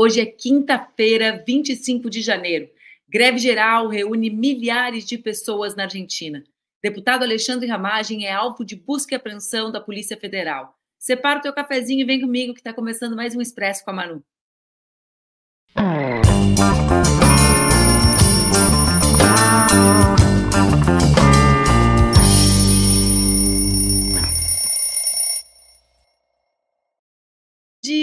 Hoje 0.00 0.20
é 0.20 0.26
quinta-feira, 0.26 1.42
25 1.44 2.08
de 2.08 2.22
janeiro. 2.22 2.70
Greve 3.08 3.38
geral 3.38 3.88
reúne 3.88 4.30
milhares 4.30 5.04
de 5.04 5.18
pessoas 5.18 5.74
na 5.74 5.82
Argentina. 5.82 6.44
Deputado 6.80 7.24
Alexandre 7.24 7.66
Ramagem 7.66 8.24
é 8.24 8.30
alvo 8.30 8.64
de 8.64 8.76
busca 8.76 9.12
e 9.12 9.16
apreensão 9.16 9.72
da 9.72 9.80
Polícia 9.80 10.16
Federal. 10.16 10.78
Separa 11.00 11.40
o 11.40 11.42
teu 11.42 11.52
cafezinho 11.52 12.02
e 12.02 12.04
vem 12.04 12.20
comigo 12.20 12.54
que 12.54 12.60
está 12.60 12.72
começando 12.72 13.16
mais 13.16 13.34
um 13.34 13.40
Expresso 13.40 13.84
com 13.84 13.90
a 13.90 13.94
Manu. 13.94 14.22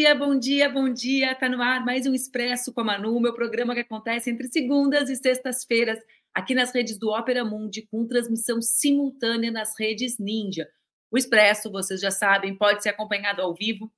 Dia, 0.06 0.14
bom 0.14 0.38
dia, 0.38 0.70
bom 0.70 0.88
dia. 0.88 1.32
Está 1.32 1.50
no 1.50 1.60
ar 1.60 1.84
mais 1.84 2.06
um 2.06 2.14
Expresso 2.14 2.72
com 2.72 2.82
a 2.82 2.84
Manu, 2.84 3.20
meu 3.20 3.34
programa 3.34 3.74
que 3.74 3.80
acontece 3.80 4.30
entre 4.30 4.48
segundas 4.50 5.10
e 5.10 5.16
sextas-feiras 5.16 5.98
aqui 6.32 6.54
nas 6.54 6.72
redes 6.72 7.00
do 7.00 7.10
Ópera 7.10 7.44
Mundi, 7.44 7.82
com 7.82 8.06
transmissão 8.06 8.62
simultânea 8.62 9.50
nas 9.50 9.74
redes 9.80 10.20
Ninja. 10.20 10.70
O 11.10 11.18
Expresso, 11.18 11.72
vocês 11.72 12.00
já 12.00 12.12
sabem, 12.12 12.56
pode 12.56 12.84
ser 12.84 12.90
acompanhado 12.90 13.42
ao 13.42 13.56
vivo 13.56 13.92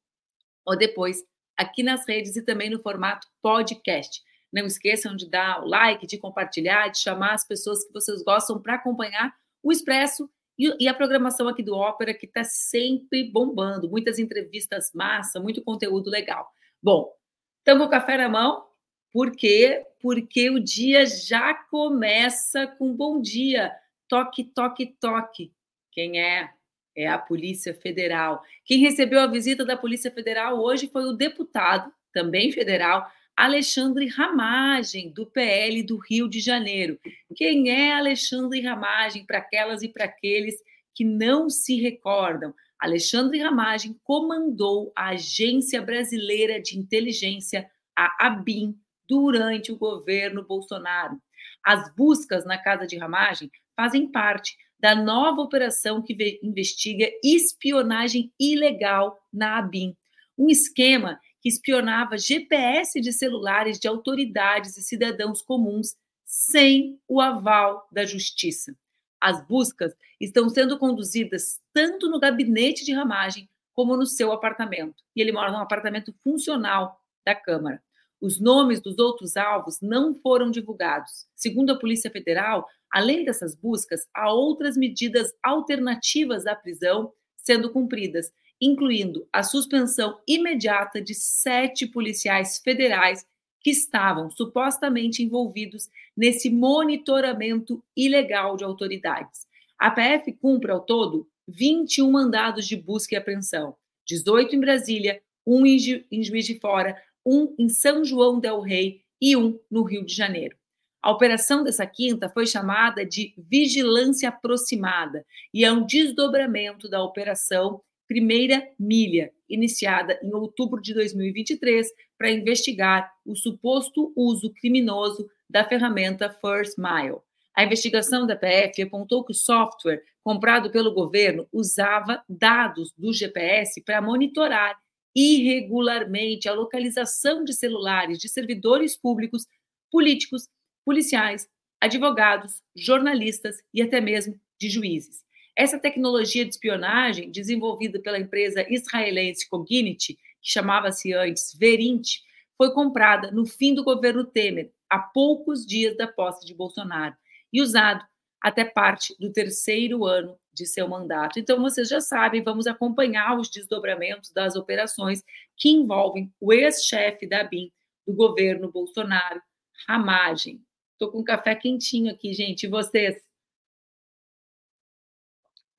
ou 0.66 0.78
depois 0.78 1.26
aqui 1.58 1.84
nas 1.84 2.08
redes 2.08 2.38
e 2.38 2.42
também 2.42 2.70
no 2.70 2.80
formato 2.80 3.28
podcast. 3.42 4.22
Não 4.54 4.66
esqueçam 4.66 5.14
de 5.14 5.30
dar 5.30 5.62
o 5.62 5.68
like, 5.68 6.08
de 6.08 6.18
compartilhar, 6.18 6.88
de 6.88 7.00
chamar 7.00 7.34
as 7.34 7.46
pessoas 7.46 7.84
que 7.84 7.92
vocês 7.92 8.24
gostam 8.24 8.62
para 8.62 8.76
acompanhar 8.76 9.36
o 9.62 9.74
Expresso 9.74 10.30
e, 10.58 10.76
e 10.80 10.88
a 10.88 10.94
programação 10.94 11.48
aqui 11.48 11.62
do 11.62 11.76
Ópera, 11.76 12.14
que 12.14 12.26
está 12.26 12.44
sempre 12.44 13.24
bombando, 13.24 13.90
muitas 13.90 14.20
entrevistas 14.20 14.92
massa, 14.94 15.40
muito 15.40 15.62
conteúdo 15.62 16.10
legal. 16.10 16.50
Bom, 16.82 17.14
estamos 17.60 17.86
com 17.86 17.92
café 17.92 18.18
na 18.18 18.30
mão, 18.30 18.66
por 19.12 19.32
quê? 19.32 19.86
Porque 20.02 20.50
o 20.50 20.60
dia 20.60 21.06
já 21.06 21.54
começa 21.54 22.68
com 22.68 22.94
bom 22.94 23.22
dia. 23.22 23.74
Toque, 24.08 24.44
toque, 24.44 24.96
toque. 25.00 25.52
Quem 25.92 26.22
é? 26.22 26.50
É 26.96 27.08
a 27.08 27.18
Polícia 27.18 27.74
Federal. 27.74 28.44
Quem 28.66 28.80
recebeu 28.80 29.20
a 29.20 29.28
visita 29.28 29.64
da 29.64 29.78
Polícia 29.78 30.12
Federal 30.12 30.60
hoje 30.60 30.88
foi 30.88 31.04
o 31.06 31.14
deputado, 31.14 31.92
também 32.12 32.52
federal, 32.52 33.08
Alexandre 33.38 34.08
Ramagem, 34.08 35.12
do 35.12 35.24
PL 35.24 35.84
do 35.84 35.98
Rio 35.98 36.28
de 36.28 36.40
Janeiro. 36.40 37.00
Quem 37.36 37.70
é 37.70 37.94
Alexandre 37.94 38.62
Ramagem 38.62 39.28
para 39.28 39.38
aquelas 39.38 39.84
e 39.84 39.88
para 39.88 40.06
aqueles 40.06 40.56
que 40.96 41.06
não 41.06 41.48
se 41.48 41.80
recordam? 41.80 42.52
Alexandre 42.80 43.40
Ramagem 43.40 43.96
comandou 44.04 44.92
a 44.96 45.10
Agência 45.10 45.80
Brasileira 45.84 46.60
de 46.60 46.80
Inteligência, 46.80 47.70
a 47.96 48.26
ABIN, 48.26 48.76
durante 49.08 49.72
o 49.72 49.78
governo 49.78 50.44
Bolsonaro. 50.44 51.22
As 51.64 51.94
buscas 51.96 52.44
na 52.44 52.58
casa 52.58 52.88
de 52.88 52.98
Ramagem 52.98 53.52
fazem 53.76 54.12
parte 54.12 54.58
da 54.80 54.96
nova 54.96 55.42
operação 55.42 56.02
que 56.02 56.40
investiga 56.42 57.08
espionagem 57.24 58.34
ilegal 58.40 59.20
na 59.32 59.60
ABIN, 59.60 59.96
um 60.36 60.50
esquema 60.50 61.20
espionava 61.48 62.18
GPS 62.18 63.00
de 63.00 63.14
celulares 63.14 63.80
de 63.80 63.88
autoridades 63.88 64.78
e 64.78 64.82
cidadãos 64.82 65.42
comuns 65.42 65.96
sem 66.26 67.00
o 67.08 67.22
aval 67.22 67.88
da 67.92 68.06
justiça. 68.06 68.76
As 69.20 69.46
buscas 69.48 69.96
estão 70.20 70.50
sendo 70.50 70.78
conduzidas 70.78 71.60
tanto 71.74 72.10
no 72.10 72.20
gabinete 72.20 72.84
de 72.84 72.94
ramagem 72.94 73.50
como 73.74 73.96
no 73.96 74.06
seu 74.06 74.32
apartamento. 74.32 75.04
E 75.16 75.22
ele 75.22 75.32
mora 75.32 75.52
num 75.52 75.60
apartamento 75.60 76.14
funcional 76.24 77.00
da 77.26 77.36
Câmara. 77.36 77.82
Os 78.20 78.40
nomes 78.40 78.82
dos 78.82 78.98
outros 78.98 79.38
alvos 79.38 79.80
não 79.82 80.14
foram 80.16 80.50
divulgados. 80.50 81.28
Segundo 81.36 81.72
a 81.72 81.80
Polícia 81.80 82.10
Federal, 82.10 82.68
além 82.92 83.24
dessas 83.24 83.56
buscas, 83.56 84.08
há 84.14 84.32
outras 84.32 84.76
medidas 84.76 85.32
alternativas 85.44 86.48
à 86.48 86.56
prisão 86.56 87.14
sendo 87.38 87.72
cumpridas, 87.72 88.32
incluindo 88.62 89.28
a 89.32 89.44
suspensão 89.44 90.20
imediata 90.28 91.02
de 91.02 91.14
sete 91.14 91.86
policiais 91.86 92.60
federais 92.60 93.26
que 93.62 93.72
estavam 93.72 94.30
supostamente 94.32 95.24
envolvidos 95.24 95.90
nesse 96.16 96.50
monitoramento 96.50 97.84
ilegal 97.96 98.56
de 98.56 98.64
autoridades. 98.64 99.46
A 99.78 99.92
PF 99.92 100.34
cumpre 100.34 100.72
ao 100.72 100.82
todo 100.82 101.28
21 101.48 102.10
mandados 102.10 102.68
de 102.68 102.76
busca 102.76 103.16
e 103.16 103.18
apreensão, 103.18 103.76
18 104.06 104.56
em 104.56 104.60
Brasília, 104.60 105.22
um 105.46 105.66
em 105.66 105.78
Juiz 106.24 106.46
de 106.46 106.60
Fora, 106.60 107.02
um 107.26 107.54
em 107.60 107.70
São 107.70 108.04
João 108.04 108.40
del 108.40 108.62
Rei 108.62 109.02
e 109.22 109.36
um 109.36 109.60
no 109.70 109.84
Rio 109.84 110.06
de 110.06 110.14
Janeiro. 110.14 110.58
A 111.02 111.12
operação 111.12 111.64
dessa 111.64 111.86
quinta 111.86 112.30
foi 112.30 112.46
chamada 112.46 113.06
de 113.06 113.34
vigilância 113.38 114.30
aproximada 114.30 115.26
e 115.54 115.64
é 115.64 115.72
um 115.72 115.86
desdobramento 115.86 116.90
da 116.90 117.04
operação 117.04 117.82
Primeira 118.08 118.68
Milha, 118.80 119.32
iniciada 119.50 120.20
em 120.24 120.34
outubro 120.34 120.82
de 120.82 120.94
2023 120.94 121.88
para 122.18 122.32
investigar 122.32 123.12
o 123.26 123.36
suposto 123.36 124.14
uso 124.16 124.52
criminoso 124.54 125.30
da 125.50 125.64
ferramenta 125.64 126.30
First 126.30 126.78
Mile. 126.78 127.18
A 127.56 127.64
investigação 127.64 128.28
da 128.28 128.36
PF 128.36 128.82
apontou 128.82 129.24
que 129.24 129.32
o 129.32 129.36
software 129.36 130.04
comprado 130.24 130.70
pelo 130.70 130.94
governo 130.94 131.48
usava 131.52 132.24
dados 132.30 132.94
do 132.98 133.12
GPS 133.12 133.82
para 133.84 134.02
monitorar 134.02 134.78
irregularmente 135.16 136.48
a 136.48 136.54
localização 136.54 137.44
de 137.44 137.52
celulares 137.54 138.20
de 138.20 138.30
servidores 138.30 138.96
públicos, 138.96 139.48
políticos, 139.92 140.48
policiais, 140.86 141.50
advogados, 141.82 142.62
jornalistas 142.76 143.58
e 143.74 143.82
até 143.82 144.00
mesmo 144.00 144.40
de 144.60 144.70
juízes. 144.70 145.27
Essa 145.58 145.80
tecnologia 145.80 146.46
de 146.46 146.52
espionagem, 146.52 147.32
desenvolvida 147.32 148.00
pela 148.00 148.20
empresa 148.20 148.64
israelense 148.72 149.50
Cognity, 149.50 150.14
que 150.14 150.52
chamava-se 150.52 151.12
antes 151.14 151.58
Verint, 151.58 152.20
foi 152.56 152.72
comprada 152.72 153.32
no 153.32 153.44
fim 153.44 153.74
do 153.74 153.84
governo 153.84 154.24
Temer, 154.24 154.72
a 154.88 155.00
poucos 155.00 155.66
dias 155.66 155.98
da 155.98 156.08
posse 156.08 156.46
de 156.46 156.54
Bolsonaro, 156.54 157.16
e 157.52 157.60
usado 157.60 158.06
até 158.40 158.64
parte 158.64 159.16
do 159.20 159.32
terceiro 159.34 160.06
ano 160.06 160.38
de 160.54 160.68
seu 160.68 160.88
mandato. 160.88 161.40
Então, 161.40 161.60
vocês 161.60 161.90
já 161.90 162.00
sabem, 162.00 162.44
vamos 162.44 162.68
acompanhar 162.68 163.36
os 163.36 163.50
desdobramentos 163.50 164.32
das 164.32 164.56
operações 164.56 165.24
que 165.56 165.70
envolvem 165.70 166.32
o 166.40 166.54
ex-chefe 166.54 167.26
da 167.26 167.44
BIM 167.44 167.72
do 168.06 168.14
governo 168.14 168.72
Bolsonaro, 168.72 169.42
Ramagem. 169.88 170.62
Estou 170.94 171.12
com 171.12 171.20
um 171.20 171.24
café 171.24 171.56
quentinho 171.56 172.12
aqui, 172.12 172.32
gente. 172.34 172.64
E 172.64 172.70
vocês? 172.70 173.27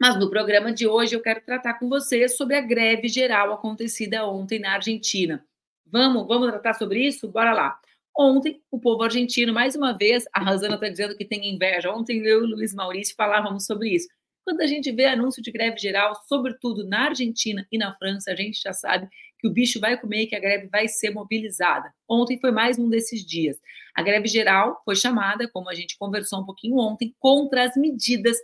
Mas 0.00 0.16
no 0.16 0.30
programa 0.30 0.72
de 0.72 0.86
hoje 0.86 1.16
eu 1.16 1.20
quero 1.20 1.40
tratar 1.40 1.74
com 1.74 1.88
você 1.88 2.28
sobre 2.28 2.54
a 2.54 2.60
greve 2.60 3.08
geral 3.08 3.52
acontecida 3.52 4.24
ontem 4.26 4.60
na 4.60 4.74
Argentina. 4.74 5.44
Vamos, 5.84 6.26
vamos 6.26 6.48
tratar 6.48 6.74
sobre 6.74 7.00
isso? 7.00 7.26
Bora 7.28 7.52
lá. 7.52 7.80
Ontem, 8.16 8.60
o 8.70 8.78
povo 8.78 9.02
argentino, 9.02 9.52
mais 9.52 9.74
uma 9.74 9.96
vez, 9.96 10.24
a 10.32 10.40
Rosana 10.40 10.74
está 10.74 10.88
dizendo 10.88 11.16
que 11.16 11.24
tem 11.24 11.52
inveja. 11.52 11.92
Ontem 11.92 12.18
eu 12.18 12.40
e 12.40 12.44
o 12.44 12.56
Luiz 12.56 12.74
Maurício 12.74 13.14
falávamos 13.16 13.64
sobre 13.64 13.90
isso. 13.90 14.08
Quando 14.44 14.60
a 14.60 14.66
gente 14.66 14.90
vê 14.92 15.06
anúncio 15.06 15.42
de 15.42 15.52
greve 15.52 15.76
geral, 15.78 16.14
sobretudo 16.26 16.86
na 16.86 17.08
Argentina 17.08 17.66
e 17.70 17.76
na 17.76 17.92
França, 17.94 18.30
a 18.32 18.36
gente 18.36 18.60
já 18.60 18.72
sabe 18.72 19.08
que 19.38 19.46
o 19.46 19.52
bicho 19.52 19.78
vai 19.78 20.00
comer 20.00 20.22
e 20.22 20.26
que 20.26 20.34
a 20.34 20.40
greve 20.40 20.68
vai 20.68 20.88
ser 20.88 21.10
mobilizada. 21.10 21.92
Ontem 22.08 22.40
foi 22.40 22.50
mais 22.50 22.78
um 22.78 22.88
desses 22.88 23.24
dias. 23.24 23.60
A 23.94 24.02
greve 24.02 24.26
geral 24.26 24.80
foi 24.84 24.96
chamada, 24.96 25.48
como 25.48 25.68
a 25.68 25.74
gente 25.74 25.98
conversou 25.98 26.40
um 26.40 26.44
pouquinho 26.46 26.76
ontem, 26.78 27.14
contra 27.18 27.64
as 27.64 27.76
medidas 27.76 28.36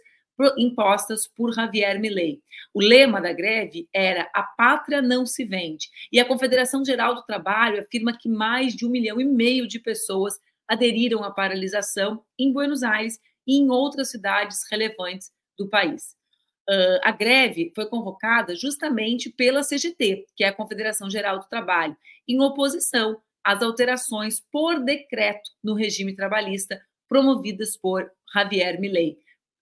impostas 0.57 1.27
por 1.27 1.53
Javier 1.53 2.01
Milei. 2.01 2.41
O 2.73 2.81
lema 2.81 3.21
da 3.21 3.33
greve 3.33 3.89
era 3.93 4.29
a 4.35 4.43
pátria 4.43 5.01
não 5.01 5.25
se 5.25 5.45
vende. 5.45 5.89
E 6.13 6.19
a 6.19 6.25
Confederação 6.25 6.85
Geral 6.85 7.15
do 7.15 7.23
Trabalho 7.23 7.81
afirma 7.81 8.17
que 8.17 8.29
mais 8.29 8.75
de 8.75 8.85
um 8.85 8.91
milhão 8.91 9.21
e 9.21 9.25
meio 9.25 9.67
de 9.67 9.79
pessoas 9.79 10.39
aderiram 10.67 11.23
à 11.23 11.31
paralisação 11.31 12.25
em 12.39 12.53
Buenos 12.53 12.83
Aires 12.83 13.19
e 13.47 13.59
em 13.59 13.71
outras 13.71 14.11
cidades 14.11 14.63
relevantes 14.71 15.31
do 15.57 15.69
país. 15.69 16.17
Uh, 16.69 16.99
a 17.03 17.11
greve 17.11 17.71
foi 17.75 17.87
convocada 17.87 18.57
justamente 18.57 19.29
pela 19.29 19.63
CGT, 19.63 20.27
que 20.35 20.43
é 20.43 20.49
a 20.49 20.53
Confederação 20.53 21.11
Geral 21.11 21.39
do 21.39 21.49
Trabalho, 21.49 21.95
em 22.27 22.41
oposição 22.41 23.21
às 23.45 23.63
alterações 23.63 24.43
por 24.51 24.83
decreto 24.83 25.51
no 25.63 25.75
regime 25.75 26.17
trabalhista 26.17 26.81
promovidas 27.07 27.77
por 27.77 28.11
Javier 28.33 28.81
Milei 28.81 29.19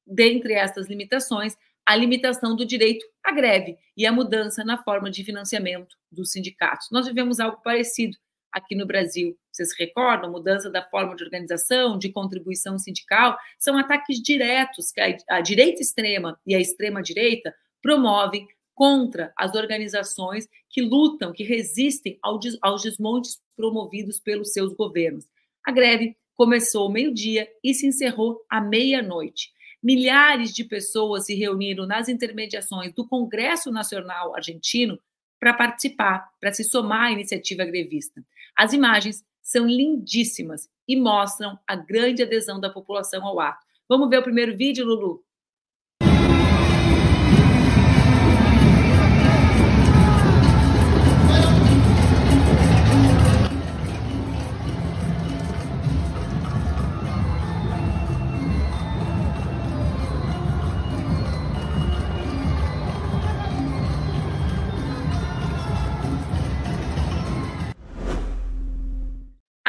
dentre 0.07 0.55
essas 0.55 0.89
limitações, 0.89 1.57
a 1.87 1.97
limitação 1.97 2.55
do 2.55 2.65
direito 2.65 3.05
à 3.25 3.33
greve 3.33 3.77
e 3.97 4.07
a 4.07 4.13
mudança 4.13 4.65
na 4.65 4.83
forma 4.83 5.11
de 5.11 5.25
financiamento 5.25 5.97
dos 6.11 6.31
sindicatos. 6.31 6.89
Nós 6.91 7.07
vivemos 7.07 7.41
algo 7.41 7.61
parecido 7.63 8.17
aqui 8.53 8.75
no 8.75 8.87
Brasil. 8.87 9.37
Vocês 9.51 9.71
se 9.71 9.83
recordam? 9.83 10.31
Mudança 10.31 10.71
da 10.71 10.83
forma 10.83 11.17
de 11.17 11.25
organização, 11.25 11.99
de 11.99 12.11
contribuição 12.11 12.79
sindical, 12.79 13.37
são 13.59 13.77
ataques 13.79 14.21
diretos 14.21 14.93
que 14.93 15.01
a, 15.29 15.41
direita 15.41 15.81
extrema 15.81 16.39
e 16.47 16.55
a 16.55 16.61
extrema 16.61 17.03
direita 17.03 17.55
promovem 17.81 18.47
contra 18.75 19.33
as 19.37 19.55
organizações 19.55 20.49
que 20.69 20.83
lutam, 20.83 21.33
que 21.33 21.45
resistem 21.45 22.19
aos 22.23 22.83
desmontes 22.83 23.41
promovidos 23.57 24.21
pelos 24.21 24.53
seus 24.53 24.73
governos. 24.75 25.27
A 25.65 25.73
greve 25.73 26.17
começou 26.35 26.85
ao 26.85 26.93
meio-dia 26.93 27.49
e 27.63 27.75
se 27.75 27.87
encerrou 27.87 28.45
à 28.51 28.61
meia-noite. 28.61 29.51
Milhares 29.83 30.53
de 30.53 30.63
pessoas 30.63 31.27
se 31.27 31.35
reuniram 31.35 31.87
nas 31.87 32.09
intermediações 32.09 32.93
do 32.93 33.07
Congresso 33.07 33.71
Nacional 33.73 34.35
Argentino 34.37 34.99
para 35.41 35.53
participar, 35.53 36.31
para 36.41 36.53
se 36.53 36.63
somar 36.63 37.09
à 37.09 37.11
iniciativa 37.11 37.65
grevista. 37.65 38.25
As 38.57 38.73
imagens 38.73 39.25
são 39.43 39.67
lindíssimas 39.67 40.69
e 40.87 40.95
mostram 40.95 41.59
a 41.67 41.75
grande 41.75 42.23
adesão 42.23 42.61
da 42.61 42.71
população 42.71 43.27
ao 43.27 43.41
ato. 43.41 43.67
Vamos 43.89 44.09
ver 44.09 44.19
o 44.19 44.23
primeiro 44.23 44.57
vídeo, 44.57 44.87
Lulu? 44.87 45.25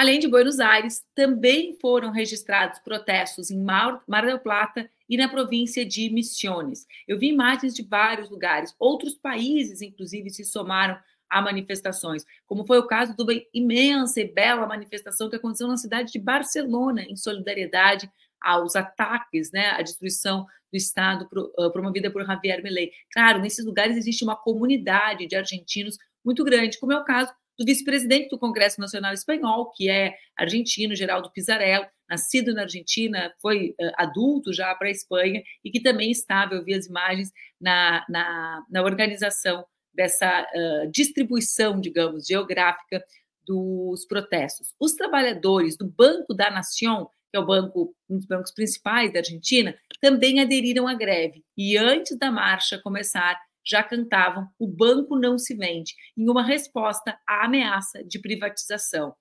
Além 0.03 0.19
de 0.19 0.27
Buenos 0.27 0.59
Aires, 0.59 1.01
também 1.15 1.77
foram 1.79 2.11
registrados 2.11 2.77
protestos 2.79 3.49
em 3.49 3.57
Mar, 3.57 4.03
del 4.05 4.37
Plata 4.37 4.89
e 5.07 5.15
na 5.15 5.29
província 5.29 5.85
de 5.85 6.09
Misiones. 6.09 6.85
Eu 7.07 7.17
vi 7.17 7.29
imagens 7.29 7.73
de 7.73 7.83
vários 7.83 8.29
lugares. 8.29 8.75
Outros 8.77 9.15
países, 9.15 9.81
inclusive, 9.81 10.29
se 10.29 10.43
somaram 10.43 10.99
a 11.29 11.41
manifestações, 11.41 12.25
como 12.45 12.67
foi 12.67 12.79
o 12.79 12.85
caso 12.85 13.15
de 13.15 13.23
uma 13.23 13.31
imensa 13.53 14.19
e 14.19 14.27
bela 14.27 14.67
manifestação 14.67 15.29
que 15.29 15.37
aconteceu 15.37 15.69
na 15.69 15.77
cidade 15.77 16.11
de 16.11 16.19
Barcelona, 16.19 17.03
em 17.03 17.15
solidariedade 17.15 18.11
aos 18.41 18.75
ataques, 18.75 19.53
né, 19.53 19.69
à 19.69 19.81
destruição 19.81 20.45
do 20.69 20.75
Estado 20.75 21.29
promovida 21.71 22.11
por 22.11 22.25
Javier 22.25 22.61
Milei. 22.61 22.91
Claro, 23.09 23.39
nesses 23.39 23.65
lugares 23.65 23.95
existe 23.95 24.25
uma 24.25 24.35
comunidade 24.35 25.27
de 25.27 25.35
argentinos 25.37 25.97
muito 26.25 26.43
grande, 26.43 26.77
como 26.77 26.91
é 26.91 26.97
o 26.97 27.05
caso 27.05 27.33
do 27.57 27.65
vice-presidente 27.65 28.29
do 28.29 28.39
Congresso 28.39 28.79
Nacional 28.79 29.13
Espanhol, 29.13 29.71
que 29.71 29.89
é 29.89 30.15
argentino, 30.37 30.95
Geraldo 30.95 31.31
Pizarello, 31.31 31.85
nascido 32.09 32.53
na 32.53 32.63
Argentina, 32.63 33.33
foi 33.41 33.69
uh, 33.79 33.91
adulto 33.95 34.53
já 34.53 34.73
para 34.75 34.87
a 34.87 34.91
Espanha 34.91 35.41
e 35.63 35.71
que 35.71 35.81
também 35.81 36.11
estava, 36.11 36.53
eu 36.55 36.63
vi 36.63 36.73
as 36.73 36.85
imagens, 36.85 37.31
na, 37.59 38.05
na, 38.09 38.63
na 38.69 38.83
organização 38.83 39.65
dessa 39.93 40.41
uh, 40.41 40.91
distribuição, 40.91 41.79
digamos, 41.79 42.25
geográfica 42.25 43.03
dos 43.45 44.05
protestos. 44.05 44.73
Os 44.79 44.93
trabalhadores 44.93 45.77
do 45.77 45.85
Banco 45.85 46.33
da 46.33 46.49
Nação, 46.49 47.09
que 47.31 47.37
é 47.37 47.39
o 47.39 47.45
banco, 47.45 47.95
um 48.09 48.17
dos 48.17 48.25
bancos 48.25 48.51
principais 48.51 49.11
da 49.11 49.19
Argentina, 49.19 49.75
também 50.01 50.39
aderiram 50.39 50.87
à 50.87 50.93
greve. 50.93 51.43
E 51.57 51.77
antes 51.77 52.17
da 52.17 52.31
marcha 52.31 52.79
começar, 52.81 53.39
já 53.65 53.83
cantavam 53.83 54.47
O 54.59 54.67
banco 54.67 55.17
não 55.17 55.37
se 55.37 55.55
vende, 55.55 55.93
em 56.17 56.29
uma 56.29 56.43
resposta 56.43 57.19
à 57.27 57.45
ameaça 57.45 58.03
de 58.03 58.19
privatização. 58.19 59.15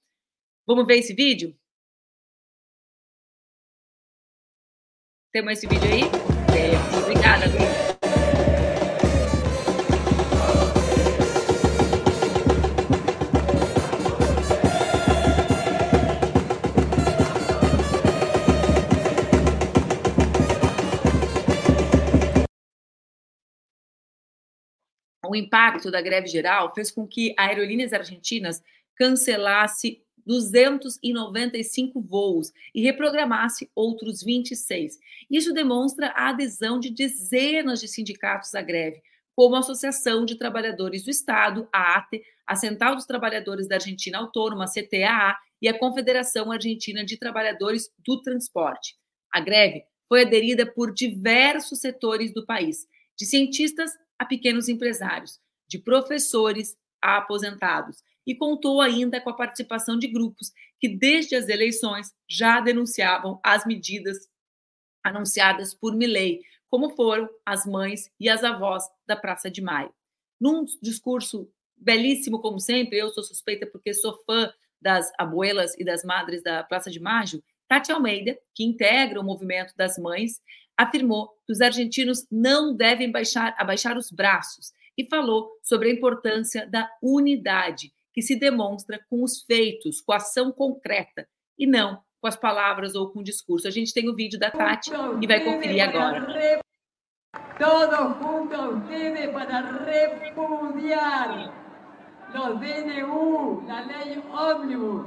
Vamos 0.67 0.87
ver 0.87 0.99
esse 0.99 1.15
vídeo? 1.15 1.56
Temos 5.33 5.53
esse 5.53 5.67
vídeo 5.67 5.89
aí? 5.91 6.03
É, 6.55 6.99
obrigada, 7.03 7.47
Luiz. 7.47 7.92
O 25.32 25.37
impacto 25.37 25.90
da 25.90 26.02
greve 26.02 26.26
geral 26.26 26.75
fez 26.75 26.90
com 26.90 27.06
que 27.06 27.34
aerolíneas 27.38 27.94
argentinas 27.94 28.62
cancelasse 28.94 30.02
295 30.26 32.00
voos 32.00 32.52
e 32.75 32.82
reprogramasse 32.82 33.70
outros 33.75 34.23
26. 34.23 34.99
Isso 35.31 35.55
demonstra 35.55 36.08
a 36.08 36.29
adesão 36.29 36.79
de 36.79 36.90
dezenas 36.90 37.81
de 37.81 37.88
sindicatos 37.88 38.55
à 38.55 38.61
greve, 38.61 39.02
como 39.34 39.56
a 39.56 39.61
Associação 39.61 40.26
de 40.26 40.37
Trabalhadores 40.37 41.02
do 41.02 41.11
Estado, 41.11 41.67
a 41.73 41.96
ATE, 41.96 42.23
a 42.46 42.55
Central 42.55 42.94
dos 42.94 43.06
Trabalhadores 43.06 43.67
da 43.67 43.76
Argentina 43.76 44.19
Autônoma, 44.19 44.64
a 44.64 44.69
CTAA, 44.69 45.34
e 45.62 45.69
a 45.69 45.79
Confederação 45.79 46.52
Argentina 46.52 47.05
de 47.05 47.17
Trabalhadores 47.17 47.88
do 48.05 48.20
Transporte. 48.20 48.96
A 49.32 49.40
greve 49.40 49.84
foi 50.08 50.23
aderida 50.23 50.67
por 50.67 50.93
diversos 50.93 51.79
setores 51.79 52.34
do 52.34 52.44
país, 52.44 52.84
de 53.17 53.25
cientistas 53.25 53.93
a 54.22 54.24
pequenos 54.24 54.69
empresários, 54.69 55.40
de 55.69 55.78
professores 55.78 56.76
a 57.00 57.19
aposentados, 57.19 58.02
e 58.24 58.34
contou 58.36 58.80
ainda 58.80 59.20
com 59.20 59.30
a 59.30 59.36
participação 59.36 59.98
de 59.98 60.06
grupos 60.06 60.52
que, 60.78 60.88
desde 60.88 61.34
as 61.34 61.48
eleições, 61.48 62.14
já 62.28 62.60
denunciavam 62.60 63.40
as 63.42 63.66
medidas 63.66 64.28
anunciadas 65.02 65.74
por 65.74 65.96
Milley, 65.96 66.40
como 66.70 66.90
foram 66.90 67.28
as 67.44 67.66
mães 67.66 68.10
e 68.19 68.28
as 68.28 68.44
avós 68.44 68.84
da 69.04 69.16
Praça 69.16 69.50
de 69.50 69.60
Maio. 69.60 69.92
Num 70.40 70.64
discurso 70.80 71.50
belíssimo, 71.76 72.40
como 72.40 72.60
sempre, 72.60 72.98
eu 72.98 73.10
sou 73.10 73.24
suspeita 73.24 73.66
porque 73.66 73.92
sou 73.92 74.16
fã 74.24 74.52
das 74.80 75.10
abuelas 75.19 75.74
e 75.78 75.84
das 75.84 76.04
madres 76.04 76.42
da 76.44 76.62
Praça 76.62 76.90
de 76.90 77.00
Maio, 77.00 77.42
Tati 77.66 77.90
Almeida, 77.90 78.38
que 78.54 78.62
integra 78.62 79.20
o 79.20 79.24
movimento 79.24 79.74
das 79.76 79.98
mães, 79.98 80.40
afirmou 80.76 81.28
que 81.46 81.52
os 81.52 81.60
argentinos 81.60 82.26
não 82.30 82.74
devem 82.74 83.10
baixar, 83.10 83.54
abaixar 83.58 83.96
os 83.96 84.10
braços 84.10 84.72
e 84.96 85.06
falou 85.06 85.50
sobre 85.62 85.90
a 85.90 85.92
importância 85.92 86.66
da 86.66 86.88
unidade, 87.02 87.92
que 88.12 88.22
se 88.22 88.36
demonstra 88.36 89.00
com 89.08 89.22
os 89.22 89.42
feitos, 89.42 90.00
com 90.00 90.12
a 90.12 90.16
ação 90.16 90.52
concreta, 90.52 91.26
e 91.58 91.66
não 91.66 92.02
com 92.20 92.28
as 92.28 92.36
palavras 92.36 92.94
ou 92.94 93.10
com 93.10 93.19
o 93.19 93.24
discurso. 93.24 93.66
A 93.66 93.70
gente 93.70 93.92
tem 93.92 94.08
o 94.08 94.14
vídeo 94.14 94.38
da 94.38 94.50
Tati 94.50 94.90
e 95.20 95.26
vai 95.26 95.44
conferir 95.44 95.82
agora. 95.82 96.60
Todos 97.58 98.19
juntos 98.19 98.82
ustedes 98.82 99.30
para 99.30 99.60
repudiar 99.84 101.52
los 102.34 102.60
DNU, 102.60 103.64
la 103.66 103.80
ley 103.82 104.22
ómnibus, 104.32 105.06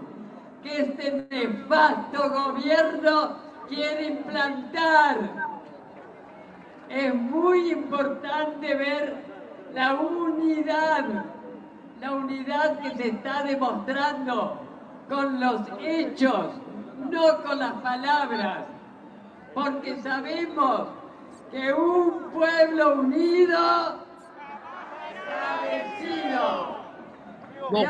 que 0.61 0.81
este 0.81 1.27
nefasto 1.29 2.29
gobierno 2.29 3.37
quiere 3.67 4.07
implantar. 4.07 5.44
Es 6.89 7.13
muy 7.13 7.71
importante 7.71 8.75
ver 8.75 9.15
la 9.73 9.95
unidad, 9.95 11.25
la 12.01 12.11
unidad 12.11 12.79
que 12.79 12.91
se 12.95 13.07
está 13.09 13.43
demostrando 13.43 14.59
con 15.09 15.39
los 15.39 15.61
hechos, 15.79 16.47
no 17.09 17.43
con 17.43 17.59
las 17.59 17.73
palabras, 17.73 18.65
porque 19.53 19.97
sabemos 20.01 20.87
que 21.51 21.73
un 21.73 22.31
pueblo 22.31 22.99
unido 22.99 24.05
vencido. 25.61 26.85
Bom, 27.71 27.85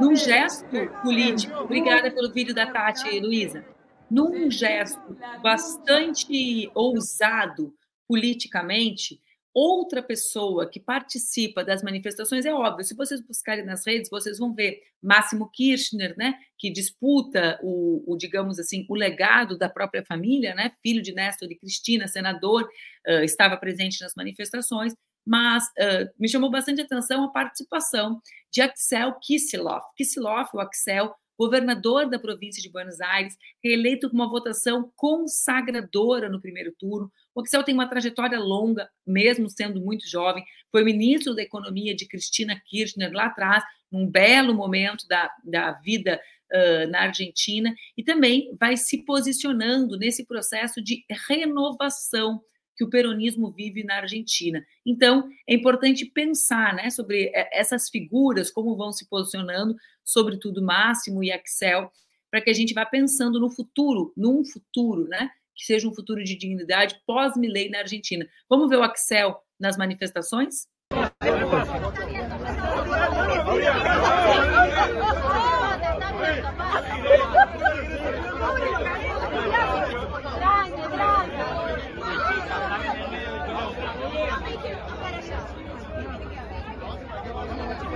num 0.00 0.16
gesto 0.16 0.66
político, 1.02 1.60
obrigada 1.62 2.10
pelo 2.10 2.32
vídeo 2.32 2.54
da 2.54 2.66
Tati, 2.66 3.20
Luísa. 3.20 3.64
Num 4.10 4.50
gesto 4.50 5.16
bastante 5.40 6.70
ousado, 6.74 7.72
politicamente, 8.10 9.20
outra 9.54 10.02
pessoa 10.02 10.68
que 10.68 10.80
participa 10.80 11.62
das 11.62 11.80
manifestações 11.80 12.44
é 12.44 12.52
óbvio. 12.52 12.84
Se 12.84 12.92
vocês 12.92 13.20
buscarem 13.20 13.64
nas 13.64 13.86
redes, 13.86 14.10
vocês 14.10 14.36
vão 14.36 14.52
ver 14.52 14.82
Máximo 15.00 15.48
Kirchner, 15.48 16.16
né, 16.18 16.34
que 16.58 16.72
disputa 16.72 17.56
o, 17.62 18.02
o 18.04 18.16
digamos 18.16 18.58
assim, 18.58 18.84
o 18.88 18.96
legado 18.96 19.56
da 19.56 19.68
própria 19.68 20.04
família, 20.04 20.56
né, 20.56 20.72
filho 20.82 21.00
de 21.00 21.12
Néstor 21.12 21.52
e 21.52 21.54
Cristina, 21.54 22.08
senador, 22.08 22.64
uh, 23.06 23.22
estava 23.22 23.56
presente 23.56 24.00
nas 24.00 24.16
manifestações. 24.16 24.92
Mas 25.24 25.64
uh, 25.66 26.10
me 26.18 26.28
chamou 26.28 26.50
bastante 26.50 26.80
atenção 26.80 27.22
a 27.22 27.30
participação 27.30 28.20
de 28.50 28.60
Axel 28.60 29.14
Kicillof. 29.22 29.84
Kicillof, 29.96 30.50
o 30.52 30.58
Axel, 30.58 31.14
governador 31.40 32.06
da 32.06 32.18
província 32.18 32.62
de 32.62 32.68
Buenos 32.68 33.00
Aires, 33.00 33.34
reeleito 33.64 34.10
com 34.10 34.14
uma 34.14 34.28
votação 34.28 34.92
consagradora 34.94 36.28
no 36.28 36.38
primeiro 36.38 36.70
turno. 36.78 37.10
O 37.34 37.40
Axel 37.40 37.64
tem 37.64 37.72
uma 37.72 37.88
trajetória 37.88 38.38
longa, 38.38 38.90
mesmo 39.06 39.48
sendo 39.48 39.80
muito 39.80 40.06
jovem. 40.06 40.44
Foi 40.70 40.84
ministro 40.84 41.34
da 41.34 41.40
Economia 41.40 41.96
de 41.96 42.06
Cristina 42.06 42.60
Kirchner 42.66 43.10
lá 43.10 43.24
atrás, 43.24 43.64
num 43.90 44.06
belo 44.06 44.52
momento 44.54 45.08
da, 45.08 45.30
da 45.42 45.72
vida 45.72 46.20
uh, 46.52 46.90
na 46.90 47.04
Argentina, 47.04 47.74
e 47.96 48.04
também 48.04 48.54
vai 48.60 48.76
se 48.76 49.02
posicionando 49.06 49.96
nesse 49.96 50.26
processo 50.26 50.82
de 50.82 51.02
renovação 51.26 52.42
que 52.80 52.84
o 52.84 52.88
peronismo 52.88 53.50
vive 53.50 53.84
na 53.84 53.96
Argentina. 53.96 54.64
Então, 54.86 55.28
é 55.46 55.52
importante 55.52 56.06
pensar 56.06 56.74
né, 56.74 56.88
sobre 56.88 57.30
é, 57.34 57.60
essas 57.60 57.90
figuras, 57.90 58.50
como 58.50 58.74
vão 58.74 58.90
se 58.90 59.06
posicionando, 59.06 59.76
sobretudo 60.02 60.64
Máximo 60.64 61.22
e 61.22 61.30
Axel, 61.30 61.92
para 62.30 62.40
que 62.40 62.48
a 62.48 62.54
gente 62.54 62.72
vá 62.72 62.86
pensando 62.86 63.38
no 63.38 63.50
futuro, 63.50 64.14
num 64.16 64.42
futuro, 64.46 65.06
né? 65.08 65.30
Que 65.54 65.66
seja 65.66 65.86
um 65.86 65.94
futuro 65.94 66.24
de 66.24 66.34
dignidade 66.34 66.98
pós-Milei 67.06 67.68
na 67.68 67.80
Argentina. 67.80 68.26
Vamos 68.48 68.70
ver 68.70 68.76
o 68.76 68.82
Axel 68.82 69.36
nas 69.60 69.76
manifestações? 69.76 70.66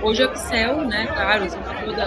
Hoje 0.01 0.23
o 0.23 0.31
Excel, 0.31 0.85
né, 0.85 1.07
claro, 1.07 1.45
toda 1.83 2.05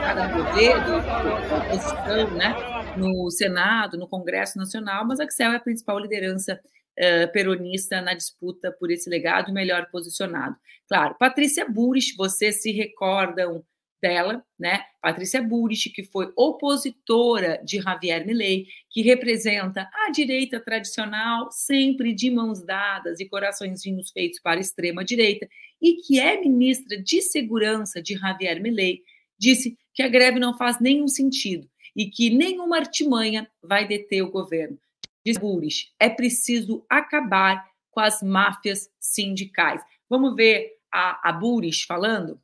cada 0.00 0.28
da 0.28 1.56
oposição, 1.58 2.30
né, 2.36 2.54
no 2.96 3.30
Senado, 3.30 3.98
no 3.98 4.06
Congresso 4.06 4.56
Nacional, 4.58 5.04
mas 5.04 5.18
a 5.18 5.24
Excel 5.24 5.52
é 5.52 5.56
a 5.56 5.60
principal 5.60 5.98
liderança 5.98 6.60
uh, 6.98 7.32
peronista 7.32 8.00
na 8.00 8.14
disputa 8.14 8.70
por 8.78 8.90
esse 8.90 9.10
legado 9.10 9.52
melhor 9.52 9.88
posicionado. 9.90 10.56
Claro, 10.88 11.16
Patrícia 11.18 11.68
Burris, 11.68 12.14
vocês 12.16 12.62
se 12.62 12.70
recordam 12.70 13.64
dela, 14.02 14.44
né? 14.58 14.84
Patrícia 15.00 15.40
Burrich, 15.40 15.88
que 15.90 16.02
foi 16.02 16.32
opositora 16.36 17.62
de 17.64 17.80
Javier 17.80 18.26
Milei, 18.26 18.66
que 18.90 19.00
representa 19.00 19.88
a 19.94 20.10
direita 20.10 20.58
tradicional, 20.58 21.50
sempre 21.52 22.12
de 22.12 22.28
mãos 22.28 22.64
dadas 22.64 23.20
e 23.20 23.28
coraçõezinhos 23.28 24.10
feitos 24.10 24.40
para 24.40 24.58
a 24.58 24.60
extrema 24.60 25.04
direita, 25.04 25.48
e 25.80 25.94
que 25.96 26.18
é 26.18 26.40
ministra 26.40 27.00
de 27.00 27.22
Segurança 27.22 28.02
de 28.02 28.14
Javier 28.14 28.60
Milei, 28.60 29.02
disse 29.38 29.78
que 29.94 30.02
a 30.02 30.08
greve 30.08 30.40
não 30.40 30.56
faz 30.56 30.80
nenhum 30.80 31.06
sentido 31.06 31.68
e 31.94 32.06
que 32.06 32.30
nenhuma 32.30 32.78
artimanha 32.78 33.48
vai 33.62 33.86
deter 33.86 34.22
o 34.22 34.30
governo. 34.30 34.78
Diz 35.24 35.36
Burrich, 35.36 35.92
é 36.00 36.08
preciso 36.08 36.84
acabar 36.88 37.64
com 37.90 38.00
as 38.00 38.22
máfias 38.22 38.88
sindicais. 38.98 39.80
Vamos 40.08 40.34
ver 40.34 40.72
a, 40.90 41.28
a 41.28 41.32
Burrich 41.32 41.86
falando? 41.86 42.40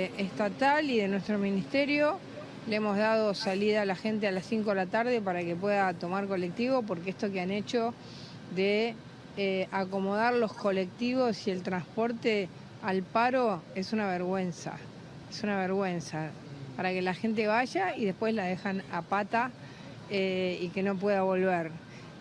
Eh, 0.00 0.10
estatal 0.16 0.88
y 0.88 0.96
de 0.96 1.08
nuestro 1.08 1.36
ministerio 1.36 2.18
le 2.66 2.76
hemos 2.76 2.96
dado 2.96 3.34
salida 3.34 3.82
a 3.82 3.84
la 3.84 3.94
gente 3.94 4.26
a 4.26 4.32
las 4.32 4.46
5 4.46 4.70
de 4.70 4.76
la 4.76 4.86
tarde 4.86 5.20
para 5.20 5.42
que 5.42 5.54
pueda 5.54 5.92
tomar 5.92 6.26
colectivo, 6.26 6.80
porque 6.82 7.10
esto 7.10 7.30
que 7.30 7.38
han 7.38 7.50
hecho 7.50 7.92
de 8.56 8.94
eh, 9.36 9.68
acomodar 9.72 10.32
los 10.32 10.54
colectivos 10.54 11.46
y 11.46 11.50
el 11.50 11.62
transporte 11.62 12.48
al 12.82 13.02
paro 13.02 13.60
es 13.74 13.92
una 13.92 14.08
vergüenza, 14.08 14.78
es 15.30 15.42
una 15.42 15.58
vergüenza, 15.58 16.30
para 16.78 16.92
que 16.92 17.02
la 17.02 17.12
gente 17.12 17.46
vaya 17.46 17.94
y 17.94 18.06
después 18.06 18.32
la 18.32 18.44
dejan 18.44 18.82
a 18.90 19.02
pata 19.02 19.50
eh, 20.08 20.58
y 20.62 20.68
que 20.68 20.82
no 20.82 20.96
pueda 20.96 21.24
volver. 21.24 21.72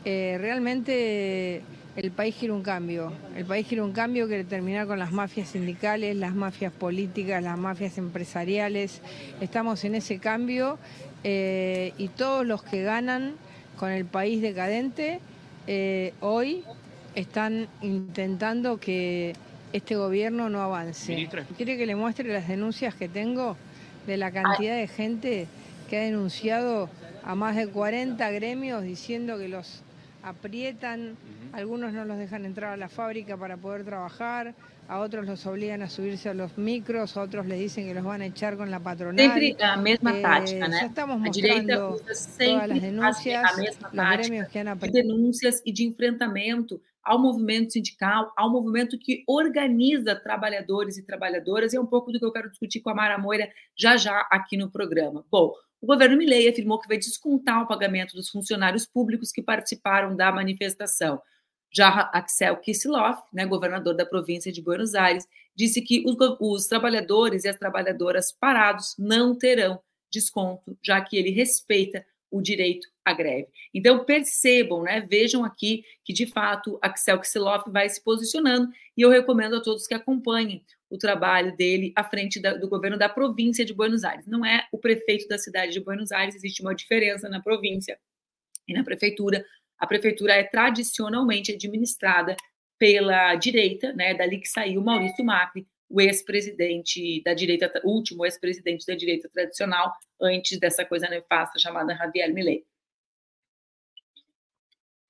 realmente 0.04 1.62
el 1.96 2.12
país 2.12 2.36
quiere 2.38 2.54
un 2.54 2.62
cambio. 2.62 3.12
El 3.36 3.46
país 3.46 3.68
quiere 3.68 3.84
un 3.84 3.92
cambio, 3.92 4.28
quiere 4.28 4.44
terminar 4.44 4.88
con 4.88 5.00
las 5.00 5.12
mafias 5.12 5.50
sindicales, 5.50 6.16
las 6.16 6.34
mafias 6.36 6.72
políticas, 6.72 7.44
las 7.44 7.58
mafias 7.58 7.98
empresariales. 7.98 9.02
Estamos 9.42 9.84
en 9.84 9.96
ese 9.96 10.20
cambio 10.20 10.78
eh, 11.24 11.94
y 11.98 12.10
todos 12.10 12.46
los 12.46 12.64
que 12.64 12.84
ganan 12.84 13.34
con 13.78 13.92
el 13.92 14.06
país 14.06 14.42
decadente 14.42 15.20
eh, 15.68 16.14
hoy 16.22 16.64
están 17.16 17.68
intentando 17.82 18.80
que 18.80 19.34
este 19.74 19.96
gobierno 19.96 20.50
no 20.50 20.62
avance. 20.62 21.28
¿Quiere 21.58 21.78
que 21.78 21.86
le 21.86 21.96
muestre 21.96 22.32
las 22.32 22.48
denuncias 22.48 22.96
que 22.96 23.08
tengo 23.08 23.58
de 24.08 24.18
la 24.18 24.32
cantidad 24.32 24.76
de 24.76 24.88
gente 24.88 25.48
que 25.90 25.98
ha 25.98 26.02
denunciado 26.02 26.90
a 27.24 27.36
más 27.36 27.56
de 27.56 27.68
40 27.68 28.32
gremios 28.32 28.84
diciendo 28.84 29.38
que 29.38 29.48
los 29.48 29.84
aprietan, 30.24 31.18
algunos 31.54 31.94
no 31.94 32.06
los 32.06 32.18
dejan 32.18 32.46
entrar 32.46 32.74
a 32.74 32.78
la 32.78 32.90
fábrica 32.90 33.38
para 33.38 33.58
poder 33.58 33.84
trabajar, 33.84 34.54
a 34.88 35.00
otros 35.00 35.26
los 35.28 35.46
obligan 35.46 35.82
a 35.84 35.90
subirse 35.90 36.30
a 36.30 36.34
los 36.34 36.58
micros, 36.58 37.16
a 37.16 37.22
otros 37.22 37.46
les 37.46 37.60
dicen 37.60 37.86
que 37.88 37.94
los 37.94 38.04
van 38.04 38.22
a 38.22 38.26
echar 38.26 38.58
con 38.58 38.72
la 38.72 38.80
patronal. 38.80 39.24
Sempre 39.24 39.56
a 39.64 39.78
mesma 39.78 40.18
eh, 40.18 40.22
tática, 40.22 40.68
né? 40.68 40.80
Já 40.80 40.86
estamos 40.88 41.20
mostrando 41.20 41.98
todas 41.98 42.40
as 42.40 42.82
denúncias, 42.82 43.44
a 43.46 43.58
mesma 43.58 43.92
tática 43.92 44.46
que 44.48 44.60
han 44.60 44.80
de 44.80 44.90
denúncias 44.90 45.62
e 45.66 45.72
de 45.72 45.84
enfrentamento 45.84 46.82
ao 47.10 47.18
movimento 47.18 47.74
sindical, 47.74 48.32
ao 48.38 48.52
movimento 48.52 48.96
que 49.00 49.24
organiza 49.28 50.16
trabalhadores 50.16 50.96
e 50.96 51.04
trabalhadoras, 51.04 51.74
e 51.74 51.78
é 51.78 51.82
um 51.82 51.86
pouco 51.88 52.12
do 52.12 52.20
que 52.20 52.26
eu 52.26 52.32
quero 52.32 52.52
discutir 52.52 52.82
com 52.82 52.92
a 52.92 52.94
Mara 52.94 53.18
Moira 53.18 53.50
já 53.76 53.98
já 53.98 54.28
aqui 54.30 54.56
no 54.56 54.70
programa. 54.70 55.26
Bom, 55.32 55.52
o 55.82 55.88
governo 55.88 56.16
Milei 56.16 56.48
afirmou 56.48 56.80
que 56.80 56.88
vai 56.88 57.00
descontar 57.00 57.64
o 57.64 57.68
pagamento 57.68 58.16
dos 58.16 58.30
funcionários 58.30 58.86
públicos 58.86 59.32
que 59.32 59.42
participaram 59.42 60.16
da 60.16 60.32
manifestação. 60.32 61.20
Já 61.72 62.12
Axel 62.14 62.58
Kicillof, 62.58 63.24
né, 63.34 63.44
governador 63.44 63.96
da 63.96 64.06
província 64.06 64.52
de 64.52 64.62
Buenos 64.62 64.94
Aires, 64.94 65.28
disse 65.56 65.82
que 65.82 66.04
os, 66.06 66.16
os 66.40 66.68
trabalhadores 66.68 67.44
e 67.44 67.50
as 67.50 67.58
trabalhadoras 67.58 68.32
parados 68.32 68.94
não 69.00 69.36
terão 69.36 69.82
desconto, 70.12 70.78
já 70.84 71.02
que 71.02 71.18
ele 71.18 71.32
respeita 71.32 72.06
o 72.32 72.42
direito 72.42 72.88
à 73.04 73.14
greve. 73.14 73.48
Então 73.74 74.04
percebam, 74.06 74.84
né, 74.84 75.02
vejam 75.02 75.44
aqui 75.44 75.84
que 76.04 76.14
de 76.14 76.28
fato 76.28 76.78
Axel 76.82 77.20
Kicillof 77.20 77.70
vai 77.70 77.90
se 77.90 78.04
posicionando 78.04 78.70
e 78.96 79.02
eu 79.02 79.10
recomendo 79.10 79.56
a 79.56 79.62
todos 79.62 79.88
que 79.88 79.94
acompanhem 79.94 80.64
o 80.90 80.98
trabalho 80.98 81.56
dele 81.56 81.94
à 81.96 82.04
frente 82.04 82.40
da, 82.42 82.54
do 82.54 82.68
governo 82.68 82.98
da 82.98 83.10
província 83.10 83.64
de 83.64 83.74
Buenos 83.74 84.04
Aires. 84.04 84.26
Não 84.26 84.46
é 84.46 84.68
o 84.72 84.78
prefeito 84.78 85.28
da 85.28 85.38
cidade 85.38 85.72
de 85.72 85.80
Buenos 85.80 86.12
Aires, 86.12 86.36
existe 86.36 86.62
uma 86.62 86.76
diferença 86.76 87.30
na 87.30 87.42
província 87.42 88.00
e 88.68 88.74
na 88.74 88.84
prefeitura. 88.84 89.46
A 89.78 89.88
prefeitura 89.88 90.34
é 90.34 90.44
tradicionalmente 90.44 91.52
administrada 91.52 92.36
pela 92.78 93.36
direita, 93.36 93.94
né, 93.94 94.14
dali 94.14 94.40
que 94.40 94.48
saiu 94.48 94.82
Maurício 94.82 95.24
Macri, 95.24 95.68
o 95.90 96.00
ex-presidente 96.00 97.22
da 97.24 97.34
direita, 97.34 97.82
o 97.84 97.90
último 97.90 98.26
ex-presidente 98.26 98.86
da 98.86 98.96
direita 98.96 99.28
tradicional, 99.30 99.92
antes 100.22 100.60
dessa 100.60 100.86
coisa 100.86 101.10
nefasta 101.10 101.58
chamada 101.58 101.96
Javier 101.96 102.32
Milei. 102.34 102.64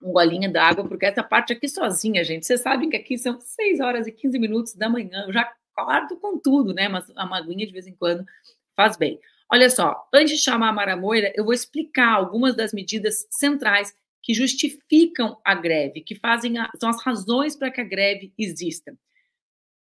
Um 0.02 0.14
golinho 0.14 0.52
d'água, 0.52 0.88
porque 0.88 1.06
essa 1.06 1.22
parte 1.22 1.52
aqui 1.52 1.68
sozinha, 1.68 2.24
gente. 2.24 2.46
Vocês 2.46 2.62
sabem 2.62 2.90
que 2.90 2.96
aqui 2.96 3.18
são 3.18 3.40
6 3.42 3.82
horas 3.82 4.08
e 4.08 4.12
15 4.14 4.40
minutos 4.40 4.74
da 4.74 4.88
manhã. 4.88 5.26
Eu 5.28 5.34
já 5.34 5.54
acordo 5.76 6.16
com 6.18 6.40
tudo, 6.40 6.74
né? 6.74 6.88
Mas 6.88 7.12
a 7.16 7.26
maguinha 7.26 7.68
de 7.68 7.74
vez 7.74 7.86
em 7.86 7.94
quando 7.94 8.26
faz 8.76 8.96
bem. 8.96 9.20
Olha 9.52 9.70
só, 9.70 10.08
antes 10.14 10.38
de 10.38 10.44
chamar 10.44 10.70
a 10.70 10.72
Mara 10.74 10.96
Moira, 10.96 11.34
eu 11.36 11.44
vou 11.44 11.54
explicar 11.54 12.14
algumas 12.14 12.56
das 12.56 12.72
medidas 12.72 13.28
centrais 13.30 13.94
que 14.22 14.34
justificam 14.34 15.38
a 15.44 15.56
greve, 15.56 16.02
que 16.02 16.16
fazem 16.16 16.58
a, 16.58 16.70
são 16.80 16.90
as 16.90 17.02
razões 17.04 17.56
para 17.56 17.72
que 17.72 17.82
a 17.82 17.84
greve 17.84 18.32
exista. 18.38 18.96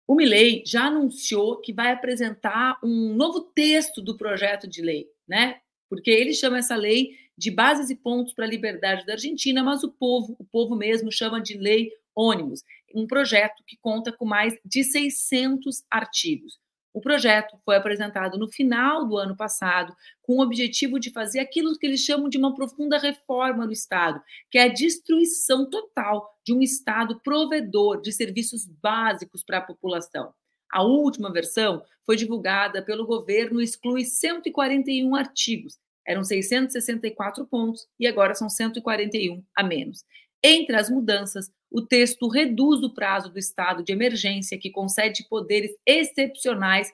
O 0.08 0.16
Milei 0.16 0.64
já 0.66 0.86
anunciou 0.86 1.58
que 1.60 1.74
vai 1.74 1.92
apresentar 1.92 2.80
um 2.82 3.14
novo 3.14 3.42
texto 3.42 4.02
do 4.02 4.18
projeto 4.18 4.68
de 4.68 4.82
lei, 4.82 5.08
né? 5.28 5.60
Porque 5.90 6.10
ele 6.10 6.34
chama 6.34 6.60
essa 6.60 6.76
lei 6.76 7.12
de 7.38 7.52
bases 7.52 7.90
e 7.90 7.96
pontos 7.96 8.34
para 8.34 8.46
a 8.46 8.50
liberdade 8.50 9.06
da 9.06 9.14
Argentina, 9.14 9.64
mas 9.64 9.84
o 9.84 9.92
povo, 9.92 10.36
o 10.40 10.46
povo 10.46 10.76
mesmo 10.76 11.12
chama 11.12 11.42
de 11.42 11.58
lei 11.58 11.92
ônibus 12.16 12.64
um 12.94 13.08
projeto 13.08 13.64
que 13.66 13.78
conta 13.78 14.12
com 14.12 14.26
mais 14.26 14.58
de 14.64 14.84
600 14.84 15.84
artigos. 15.90 16.60
O 16.94 17.02
projeto 17.02 17.60
foi 17.64 17.76
apresentado 17.76 18.40
no 18.40 18.48
final 18.48 19.06
do 19.06 19.18
ano 19.18 19.36
passado 19.36 19.96
com 20.24 20.38
o 20.38 20.42
objetivo 20.42 21.00
de 21.00 21.12
fazer 21.12 21.40
aquilo 21.40 21.78
que 21.78 21.86
eles 21.86 22.02
chamam 22.02 22.28
de 22.28 22.38
uma 22.38 22.56
profunda 22.56 22.98
reforma 22.98 23.66
no 23.66 23.72
Estado, 23.72 24.22
que 24.50 24.58
é 24.58 24.64
a 24.64 24.74
destruição 24.74 25.70
total 25.70 26.37
de 26.48 26.54
um 26.54 26.62
Estado 26.62 27.20
provedor 27.20 28.00
de 28.00 28.10
serviços 28.13 28.66
básicos 28.66 29.44
para 29.44 29.58
a 29.58 29.62
população. 29.62 30.34
A 30.72 30.82
última 30.82 31.30
versão 31.30 31.84
foi 32.06 32.16
divulgada 32.16 32.82
pelo 32.82 33.06
governo 33.06 33.60
e 33.60 33.66
exclui 33.66 34.06
141 34.06 35.13
artigos. 35.13 35.77
Eram 36.08 36.24
664 36.24 37.46
pontos 37.48 37.86
e 38.00 38.08
agora 38.08 38.34
são 38.34 38.50
141 38.50 39.44
a 39.54 39.62
menos. 39.62 40.06
Entre 40.42 40.74
as 40.77 40.89
mudanças, 40.89 41.51
o 41.70 41.82
texto 41.82 42.30
reduz 42.30 42.82
o 42.82 42.94
prazo 42.94 43.30
do 43.30 43.38
estado 43.38 43.84
de 43.84 43.92
emergência, 43.92 44.58
que 44.58 44.72
concede 44.72 45.27
poderes 45.27 45.75
excepcionais 45.86 46.89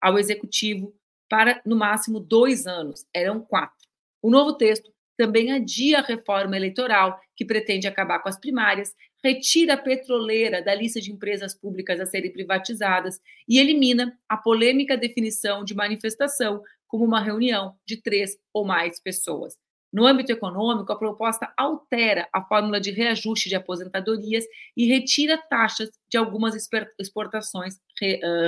ao 0.00 0.18
executivo 0.18 0.92
para, 1.30 1.62
no 1.64 1.76
máximo, 1.76 2.18
dois 2.18 2.66
anos. 2.66 3.06
Eram 3.14 3.40
quatro. 3.40 3.86
O 4.20 4.30
novo 4.30 4.54
texto 4.54 4.92
também 5.16 5.52
adia 5.52 5.98
a 5.98 6.02
reforma 6.02 6.56
eleitoral, 6.56 7.18
que 7.34 7.44
pretende 7.44 7.86
acabar 7.86 8.18
com 8.20 8.28
as 8.28 8.38
primárias, 8.38 8.94
retira 9.22 9.74
a 9.74 9.78
petroleira 9.78 10.62
da 10.62 10.74
lista 10.74 11.00
de 11.00 11.12
empresas 11.12 11.54
públicas 11.54 11.98
a 12.00 12.06
serem 12.06 12.32
privatizadas 12.32 13.18
e 13.48 13.58
elimina 13.58 14.16
a 14.28 14.36
polêmica 14.36 14.96
definição 14.96 15.64
de 15.64 15.74
manifestação 15.74 16.62
como 16.86 17.04
uma 17.04 17.20
reunião 17.20 17.74
de 17.84 18.00
três 18.00 18.36
ou 18.52 18.64
mais 18.64 19.00
pessoas. 19.00 19.56
No 19.92 20.06
âmbito 20.06 20.30
econômico, 20.30 20.92
a 20.92 20.98
proposta 20.98 21.52
altera 21.56 22.28
a 22.32 22.42
fórmula 22.42 22.80
de 22.80 22.90
reajuste 22.90 23.48
de 23.48 23.54
aposentadorias 23.54 24.44
e 24.76 24.86
retira 24.86 25.38
taxas 25.38 25.90
de 26.10 26.18
algumas 26.18 26.54
exportações 26.98 27.76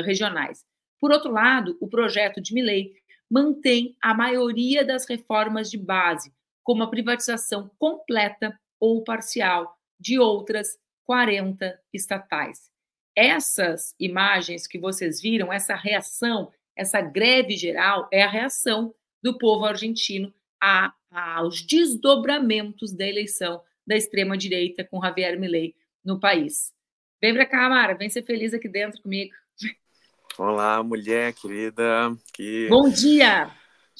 regionais. 0.04 0.64
Por 1.00 1.10
outro 1.10 1.32
lado, 1.32 1.76
o 1.80 1.88
projeto 1.88 2.40
de 2.40 2.52
Milley 2.52 2.92
mantém 3.30 3.96
a 4.02 4.12
maioria 4.12 4.84
das 4.84 5.08
reformas 5.08 5.70
de 5.70 5.78
base, 5.78 6.32
como 6.68 6.82
a 6.82 6.90
privatização 6.90 7.70
completa 7.78 8.60
ou 8.78 9.02
parcial 9.02 9.74
de 9.98 10.18
outras 10.18 10.78
40 11.06 11.80
estatais. 11.94 12.70
Essas 13.16 13.94
imagens 13.98 14.66
que 14.66 14.78
vocês 14.78 15.18
viram, 15.18 15.50
essa 15.50 15.74
reação, 15.74 16.52
essa 16.76 17.00
greve 17.00 17.56
geral, 17.56 18.06
é 18.12 18.22
a 18.22 18.28
reação 18.28 18.94
do 19.22 19.38
povo 19.38 19.64
argentino 19.64 20.30
a, 20.62 20.92
aos 21.10 21.62
desdobramentos 21.62 22.92
da 22.92 23.06
eleição 23.08 23.62
da 23.86 23.96
extrema-direita 23.96 24.84
com 24.84 25.00
Javier 25.00 25.40
Milei 25.40 25.74
no 26.04 26.20
país. 26.20 26.74
Vem 27.18 27.32
para 27.32 27.46
cá, 27.46 27.66
Mara, 27.70 27.94
vem 27.94 28.10
ser 28.10 28.24
feliz 28.24 28.52
aqui 28.52 28.68
dentro 28.68 29.00
comigo. 29.00 29.34
Olá, 30.36 30.82
mulher 30.82 31.32
querida. 31.32 32.14
Que... 32.34 32.68
Bom 32.68 32.90
dia! 32.90 33.50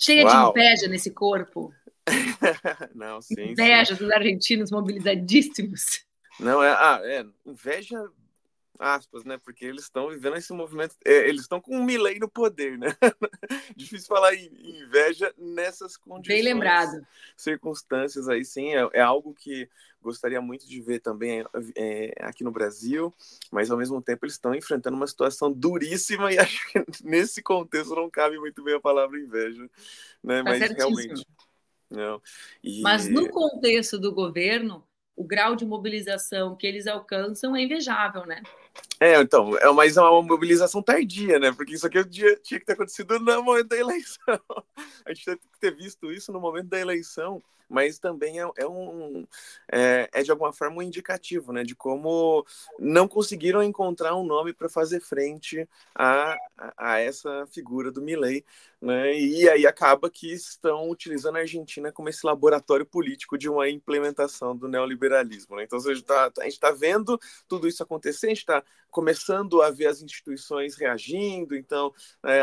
Cheia 0.00 0.24
Uau. 0.24 0.52
de 0.52 0.60
inveja 0.60 0.86
nesse 0.86 1.10
corpo. 1.10 1.74
Não, 2.94 3.20
sim. 3.20 3.52
Inveja 3.52 3.94
sim. 3.94 4.04
dos 4.04 4.10
argentinos 4.10 4.70
mobilizadíssimos. 4.70 6.04
Não, 6.40 6.62
é, 6.62 6.70
ah, 6.70 7.00
é 7.02 7.26
inveja 7.44 8.08
aspas, 8.78 9.24
né? 9.24 9.38
Porque 9.38 9.64
eles 9.64 9.84
estão 9.84 10.08
vivendo 10.08 10.36
esse 10.36 10.52
movimento, 10.52 10.94
é, 11.04 11.28
eles 11.28 11.42
estão 11.42 11.60
com 11.60 11.76
um 11.76 11.82
Milley 11.82 12.18
no 12.18 12.28
poder, 12.28 12.78
né? 12.78 12.88
Difícil 13.76 14.06
falar 14.06 14.34
em 14.34 14.48
inveja 14.82 15.34
nessas 15.36 15.96
condições. 15.96 16.36
Bem 16.36 16.42
lembrado. 16.42 17.04
Circunstâncias 17.36 18.28
aí, 18.28 18.44
sim, 18.44 18.74
é, 18.74 18.88
é 18.92 19.00
algo 19.00 19.34
que 19.34 19.68
gostaria 20.00 20.40
muito 20.40 20.66
de 20.66 20.80
ver 20.80 21.00
também 21.00 21.44
é, 21.76 22.14
aqui 22.20 22.44
no 22.44 22.52
Brasil, 22.52 23.12
mas 23.50 23.70
ao 23.70 23.76
mesmo 23.76 24.00
tempo 24.00 24.24
eles 24.24 24.34
estão 24.34 24.54
enfrentando 24.54 24.96
uma 24.96 25.06
situação 25.06 25.52
duríssima 25.52 26.32
e 26.32 26.38
acho 26.38 26.68
que 26.70 26.84
nesse 27.02 27.42
contexto 27.42 27.94
não 27.94 28.08
cabe 28.08 28.38
muito 28.38 28.62
bem 28.62 28.76
a 28.76 28.80
palavra 28.80 29.18
inveja, 29.18 29.68
né? 30.22 30.38
Tá 30.38 30.44
mas 30.44 30.58
certíssimo. 30.58 30.96
realmente. 30.96 31.26
Não. 31.90 32.20
E... 32.62 32.80
Mas 32.82 33.08
no 33.08 33.28
contexto 33.30 33.98
do 33.98 34.12
governo, 34.12 34.84
o 35.18 35.24
grau 35.24 35.56
de 35.56 35.66
mobilização 35.66 36.54
que 36.54 36.66
eles 36.66 36.86
alcançam 36.86 37.56
é 37.56 37.62
invejável, 37.62 38.24
né? 38.24 38.40
É, 39.00 39.20
então, 39.20 39.56
é 39.58 39.72
mais 39.72 39.96
uma 39.96 40.22
mobilização 40.22 40.82
tardia, 40.82 41.38
né? 41.38 41.52
Porque 41.52 41.74
isso 41.74 41.86
aqui 41.86 42.04
tinha, 42.04 42.36
tinha 42.36 42.60
que 42.60 42.66
ter 42.66 42.74
acontecido 42.74 43.18
no 43.18 43.42
momento 43.42 43.68
da 43.68 43.76
eleição. 43.76 44.18
A 45.04 45.12
gente 45.12 45.24
tem 45.24 45.36
que 45.36 45.60
ter 45.60 45.74
visto 45.74 46.12
isso 46.12 46.32
no 46.32 46.40
momento 46.40 46.68
da 46.68 46.78
eleição, 46.78 47.42
mas 47.68 47.98
também 47.98 48.40
é, 48.40 48.48
é 48.56 48.66
um 48.66 49.26
é, 49.70 50.08
é, 50.12 50.22
de 50.22 50.30
alguma 50.30 50.52
forma 50.52 50.78
um 50.78 50.82
indicativo, 50.82 51.52
né? 51.52 51.62
De 51.62 51.74
como 51.74 52.46
não 52.78 53.06
conseguiram 53.06 53.62
encontrar 53.62 54.16
um 54.16 54.24
nome 54.24 54.52
para 54.52 54.68
fazer 54.68 55.00
frente 55.00 55.68
a, 55.94 56.34
a, 56.56 56.92
a, 56.92 56.98
essa 57.00 57.46
figura 57.48 57.92
do 57.92 58.00
Milley, 58.00 58.44
né? 58.80 59.18
E 59.18 59.48
aí 59.48 59.66
acaba 59.66 60.08
que 60.08 60.32
estão 60.32 60.88
utilizando 60.88 61.36
a 61.36 61.40
Argentina 61.40 61.90
como 61.90 62.08
esse 62.08 62.24
laboratório 62.24 62.86
político 62.86 63.36
de 63.36 63.48
uma 63.48 63.68
implementação 63.68 64.56
do 64.56 64.68
neoliberalismo. 64.68 65.56
Né? 65.56 65.64
Então 65.64 65.78
a 65.78 65.82
gente 65.82 66.00
está 66.00 66.30
tá 66.30 66.70
vendo 66.70 67.18
tudo 67.48 67.66
isso 67.66 67.82
acontecer, 67.82 68.26
a 68.26 68.30
gente 68.30 68.38
está 68.38 68.62
começando 68.90 69.60
a 69.62 69.70
ver 69.70 69.86
as 69.86 70.00
instituições 70.00 70.76
reagindo, 70.76 71.56
então 71.56 71.92
é, 72.24 72.40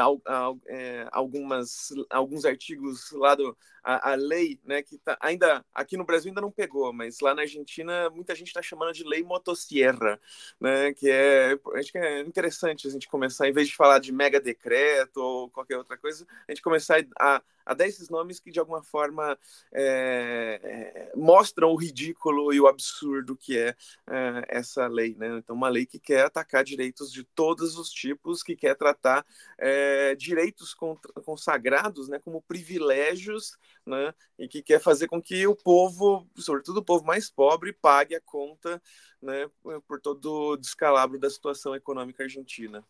é, 0.68 1.08
algumas, 1.12 1.90
alguns 2.10 2.46
artigos 2.46 3.12
lá 3.12 3.36
do 3.36 3.56
a, 3.86 4.14
a 4.14 4.16
lei, 4.16 4.60
né, 4.66 4.82
que 4.82 4.98
tá, 4.98 5.16
ainda 5.22 5.64
aqui 5.72 5.96
no 5.96 6.04
Brasil 6.04 6.30
ainda 6.30 6.42
não 6.42 6.50
pegou, 6.50 6.92
mas 6.92 7.20
lá 7.20 7.36
na 7.36 7.44
Argentina 7.44 8.10
muita 8.10 8.34
gente 8.34 8.48
está 8.48 8.62
chamando 8.62 8.94
de 8.94 9.04
lei 9.04 9.24
motosserra, 9.24 10.20
né, 10.60 10.92
que 10.94 11.08
é 11.08 11.56
acho 11.76 11.92
que 11.92 11.98
é 12.00 12.22
interessante 12.22 12.88
a 12.88 12.92
gente 12.92 13.08
começar 13.08 13.48
em 13.48 13.54
vez 13.54 13.68
de 13.68 13.76
falar 13.76 14.00
de 14.00 14.12
mega 14.12 14.42
decreto 14.42 15.18
ou 15.18 15.50
qualquer 15.52 15.78
outra 15.78 15.96
coisa, 15.98 16.25
a 16.48 16.52
gente 16.52 16.62
começar 16.62 17.04
a 17.20 17.42
a 17.66 17.74
dar 17.74 17.88
esses 17.88 18.10
nomes 18.10 18.40
que 18.40 18.52
de 18.52 18.60
alguma 18.60 18.84
forma 18.84 19.38
é, 19.74 20.60
é, 20.64 21.12
mostram 21.16 21.72
o 21.72 21.76
ridículo 21.76 22.54
e 22.54 22.62
o 22.62 22.68
absurdo 22.68 23.36
que 23.36 23.58
é, 23.58 23.76
é, 24.08 24.46
essa 24.50 24.88
lei, 24.88 25.16
né? 25.16 25.40
Então, 25.40 25.56
uma 25.56 25.68
lei 25.68 25.86
que 25.86 26.00
quer 26.00 26.26
atacar 26.26 26.64
direitos 26.64 27.12
de 27.12 27.24
todos 27.24 27.78
os 27.78 27.90
tipos, 27.90 28.44
que 28.44 28.56
quer 28.56 28.76
tratar 28.76 29.26
é, 29.58 30.14
direitos 30.16 30.76
consagrados, 31.26 32.08
né, 32.08 32.20
como 32.20 32.42
privilégios, 32.44 33.58
né? 33.86 34.14
E 34.38 34.48
que 34.48 34.62
quer 34.62 34.80
fazer 34.80 35.08
com 35.08 35.22
que 35.22 35.48
o 35.48 35.56
povo, 35.56 36.30
sobretudo 36.38 36.78
o 36.80 36.86
povo 36.86 37.04
mais 37.06 37.30
pobre, 37.30 37.74
pague 37.74 38.16
a 38.16 38.22
conta, 38.22 38.82
né, 39.22 39.50
por 39.88 40.00
todo 40.00 40.52
o 40.52 40.58
descalabro 40.58 41.18
da 41.20 41.30
situação 41.30 41.76
econômica 41.76 42.24
argentina. 42.24 42.86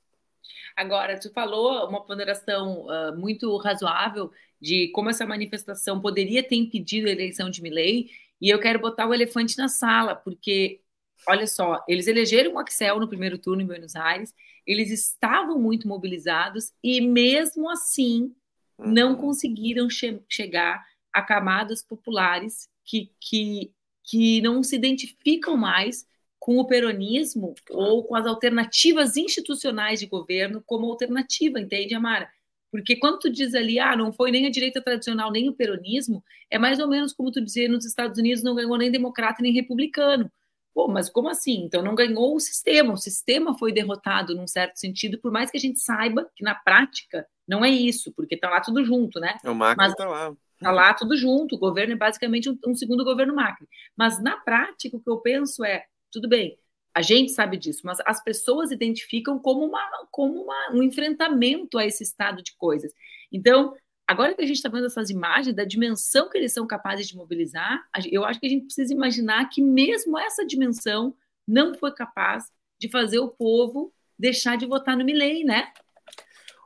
Agora, 0.75 1.19
tu 1.19 1.31
falou 1.31 1.87
uma 1.87 2.05
ponderação 2.05 2.85
uh, 2.85 3.17
muito 3.17 3.55
razoável 3.57 4.31
de 4.61 4.89
como 4.89 5.09
essa 5.09 5.25
manifestação 5.25 6.01
poderia 6.01 6.43
ter 6.43 6.55
impedido 6.55 7.07
a 7.07 7.11
eleição 7.11 7.49
de 7.49 7.61
Milley, 7.61 8.09
e 8.41 8.49
eu 8.49 8.59
quero 8.59 8.79
botar 8.79 9.07
o 9.07 9.13
elefante 9.13 9.57
na 9.57 9.67
sala, 9.67 10.15
porque, 10.15 10.81
olha 11.27 11.47
só, 11.47 11.83
eles 11.87 12.07
elegeram 12.07 12.53
o 12.53 12.59
Axel 12.59 12.99
no 12.99 13.07
primeiro 13.07 13.37
turno 13.37 13.61
em 13.61 13.65
Buenos 13.65 13.95
Aires, 13.95 14.33
eles 14.65 14.91
estavam 14.91 15.59
muito 15.59 15.87
mobilizados 15.87 16.73
e, 16.83 16.99
mesmo 16.99 17.69
assim, 17.69 18.35
não 18.77 19.11
uhum. 19.11 19.17
conseguiram 19.17 19.89
che 19.89 20.21
chegar 20.27 20.83
a 21.13 21.21
camadas 21.21 21.81
populares 21.81 22.67
que, 22.83 23.11
que, 23.19 23.71
que 24.03 24.41
não 24.41 24.61
se 24.61 24.75
identificam 24.75 25.55
mais 25.55 26.05
com 26.45 26.59
o 26.59 26.67
peronismo 26.67 27.55
ou 27.71 28.03
com 28.03 28.15
as 28.15 28.27
alternativas 28.27 29.17
institucionais 29.17 29.99
de 29.99 30.05
governo 30.05 30.61
como 30.63 30.85
alternativa, 30.85 31.59
entende, 31.59 31.95
Amara? 31.95 32.29
Porque 32.71 32.97
quando 32.97 33.17
tu 33.17 33.31
diz 33.31 33.55
ali, 33.55 33.79
ah, 33.79 33.95
não 33.95 34.13
foi 34.13 34.29
nem 34.29 34.45
a 34.45 34.51
direita 34.51 34.79
tradicional, 34.79 35.31
nem 35.31 35.49
o 35.49 35.55
peronismo, 35.55 36.23
é 36.47 36.59
mais 36.59 36.77
ou 36.77 36.87
menos 36.87 37.13
como 37.13 37.31
tu 37.31 37.43
dizer 37.43 37.67
nos 37.67 37.83
Estados 37.83 38.19
Unidos 38.19 38.43
não 38.43 38.53
ganhou 38.53 38.77
nem 38.77 38.91
democrata 38.91 39.41
nem 39.41 39.51
republicano. 39.51 40.31
Pô, 40.71 40.87
mas 40.87 41.09
como 41.09 41.29
assim? 41.29 41.63
Então 41.63 41.81
não 41.81 41.95
ganhou 41.95 42.35
o 42.35 42.39
sistema, 42.39 42.93
o 42.93 42.97
sistema 42.97 43.57
foi 43.57 43.73
derrotado 43.73 44.35
num 44.35 44.45
certo 44.45 44.75
sentido, 44.75 45.17
por 45.17 45.31
mais 45.31 45.49
que 45.49 45.57
a 45.57 45.59
gente 45.59 45.79
saiba 45.79 46.29
que 46.35 46.43
na 46.43 46.53
prática 46.53 47.25
não 47.47 47.65
é 47.65 47.71
isso, 47.71 48.13
porque 48.15 48.37
tá 48.37 48.51
lá 48.51 48.61
tudo 48.61 48.85
junto, 48.85 49.19
né? 49.19 49.35
O 49.43 49.55
Macri 49.55 49.77
mas, 49.77 49.95
tá 49.95 50.07
lá. 50.07 50.31
Tá 50.59 50.71
lá 50.71 50.93
tudo 50.93 51.17
junto, 51.17 51.55
o 51.55 51.59
governo 51.59 51.93
é 51.93 51.97
basicamente 51.97 52.51
um, 52.51 52.59
um 52.67 52.75
segundo 52.75 53.03
governo 53.03 53.33
Macri. 53.33 53.67
Mas 53.97 54.21
na 54.21 54.37
prática 54.37 54.95
o 54.95 54.99
que 54.99 55.09
eu 55.09 55.17
penso 55.17 55.65
é, 55.65 55.85
tudo 56.15 56.29
bem, 56.29 56.57
a 56.93 57.01
gente 57.01 57.33
sabe 57.33 57.57
disso, 57.57 57.81
mas 57.83 57.97
as 58.05 58.23
pessoas 58.23 58.71
identificam 58.71 59.37
como, 59.37 59.65
uma, 59.65 60.07
como 60.09 60.43
uma, 60.43 60.71
um 60.71 60.81
enfrentamento 60.81 61.77
a 61.77 61.85
esse 61.85 62.03
estado 62.03 62.41
de 62.41 62.55
coisas. 62.55 62.93
Então, 63.29 63.75
agora 64.07 64.33
que 64.33 64.41
a 64.41 64.45
gente 64.45 64.55
está 64.55 64.69
vendo 64.69 64.85
essas 64.85 65.09
imagens 65.09 65.53
da 65.53 65.65
dimensão 65.65 66.29
que 66.29 66.37
eles 66.37 66.53
são 66.53 66.65
capazes 66.65 67.05
de 67.05 67.17
mobilizar, 67.17 67.85
eu 68.09 68.23
acho 68.23 68.39
que 68.39 68.45
a 68.45 68.49
gente 68.49 68.67
precisa 68.67 68.93
imaginar 68.93 69.49
que 69.49 69.61
mesmo 69.61 70.17
essa 70.17 70.45
dimensão 70.45 71.13
não 71.45 71.75
foi 71.75 71.93
capaz 71.93 72.45
de 72.79 72.89
fazer 72.89 73.19
o 73.19 73.27
povo 73.27 73.93
deixar 74.17 74.57
de 74.57 74.65
votar 74.65 74.95
no 74.95 75.03
Milley, 75.03 75.43
né? 75.43 75.73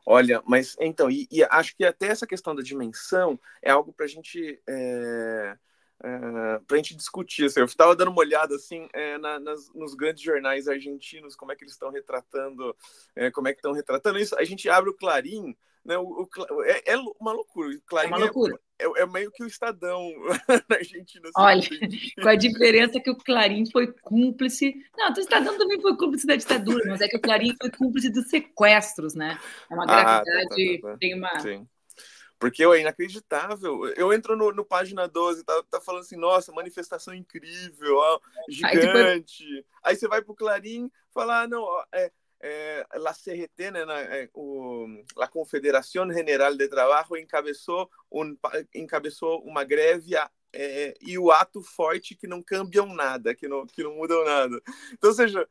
Olha, 0.06 0.44
mas 0.46 0.76
então, 0.80 1.10
e, 1.10 1.28
e 1.32 1.44
acho 1.44 1.76
que 1.76 1.84
até 1.84 2.06
essa 2.06 2.28
questão 2.28 2.54
da 2.54 2.62
dimensão 2.62 3.40
é 3.64 3.72
algo 3.72 3.92
para 3.92 4.06
a 4.06 4.10
gente. 4.10 4.62
É 4.70 5.58
é, 6.04 6.60
para 6.66 6.76
a 6.76 6.78
gente 6.78 6.96
discutir. 6.96 7.46
Assim, 7.46 7.60
eu 7.60 7.66
estava 7.66 7.96
dando 7.96 8.12
uma 8.12 8.22
olhada 8.22 8.56
assim 8.56 8.88
é, 8.94 9.18
na, 9.18 9.40
nas, 9.40 9.72
nos 9.74 9.94
grandes 9.94 10.24
jornais 10.24 10.68
argentinos, 10.68 11.36
como 11.36 11.52
é 11.52 11.56
que 11.56 11.64
eles 11.64 11.74
estão 11.74 11.92
retratando, 11.92 12.76
é, 13.16 13.30
como 13.32 13.48
é 13.48 13.54
que 13.54 13.60
estão 13.60 13.74
retratando 13.74 14.20
isso. 14.20 14.36
A 14.38 14.44
gente 14.44 14.70
abre 14.70 14.90
o 14.90 14.94
Clarim, 14.94 15.56
né? 15.84 15.98
O, 15.98 16.24
o 16.24 16.64
é, 16.64 16.84
é, 16.86 16.98
uma 17.20 17.34
loucura. 17.34 17.70
O 17.70 17.82
Clarim 17.82 18.08
é 18.08 18.12
uma 18.12 18.18
loucura. 18.18 18.60
É, 18.80 19.02
é, 19.02 19.06
meio 19.06 19.30
que 19.32 19.44
o 19.44 19.48
Estadão 19.48 20.10
na 20.70 20.78
Argentina. 20.78 21.28
Assim, 21.28 21.34
Olha, 21.36 21.70
com 22.24 22.30
a 22.30 22.36
diferença 22.36 23.00
que 23.00 23.10
o 23.10 23.18
Clarim 23.18 23.70
foi 23.70 23.88
cúmplice. 24.02 24.74
Não, 24.98 25.12
o 25.12 25.20
Estadão 25.20 25.58
também 25.58 25.82
foi 25.82 25.98
cúmplice 25.98 26.26
da 26.26 26.38
ditadura, 26.38 26.86
mas 26.88 27.02
é 27.02 27.08
que 27.08 27.18
o 27.18 27.22
Clarim 27.22 27.56
foi 27.60 27.70
cúmplice 27.72 28.10
dos 28.10 28.30
sequestros, 28.30 29.16
né? 29.16 29.38
É 29.70 29.74
uma 29.74 29.86
gravidade, 29.86 30.30
ah, 30.30 30.46
tá, 30.46 30.82
tá, 30.82 30.92
tá, 30.92 30.98
tem 30.98 31.14
uma. 31.14 31.40
Sim 31.40 31.68
porque 32.40 32.64
é 32.64 32.80
inacreditável. 32.80 33.86
Eu 33.90 34.14
entro 34.14 34.36
no, 34.36 34.52
no 34.52 34.64
página 34.64 35.08
12, 35.08 35.44
tá, 35.44 35.64
tá 35.70 35.82
falando 35.82 36.02
assim, 36.02 36.16
nossa, 36.16 36.54
manifestação 36.54 37.14
incrível, 37.14 37.98
ó, 37.98 38.20
gigante. 38.50 39.44
Aí, 39.44 39.54
depois... 39.54 39.66
Aí 39.84 39.96
você 39.96 40.08
vai 40.08 40.22
pro 40.22 40.34
Clarim 40.34 40.90
falar, 41.14 41.42
ah, 41.42 41.48
não, 41.48 41.62
ó, 41.62 41.84
é, 41.92 42.12
é, 42.42 42.88
la 42.96 43.14
CRT, 43.14 43.72
né, 43.72 43.86
na, 43.86 44.00
é, 44.00 44.30
o, 44.34 44.88
a 45.18 45.28
Confederação 45.28 46.12
General 46.12 46.56
de 46.56 46.68
Trabalho 46.70 47.18
encabeçou, 47.18 47.90
um, 48.10 48.36
encabeçou 48.74 49.44
uma 49.44 49.66
greve 49.66 50.16
a 50.16 50.32
é, 50.54 50.96
e 51.02 51.18
o 51.18 51.32
ato 51.32 51.62
forte 51.62 52.16
que 52.16 52.28
não 52.28 52.42
cambiam 52.42 52.94
nada, 52.94 53.36
que 53.36 53.48
não, 53.48 53.66
que 53.66 53.84
não 53.84 53.96
mudam 53.96 54.24
nada. 54.26 54.62
Então, 54.94 55.10
ou 55.10 55.16
seja, 55.16 55.48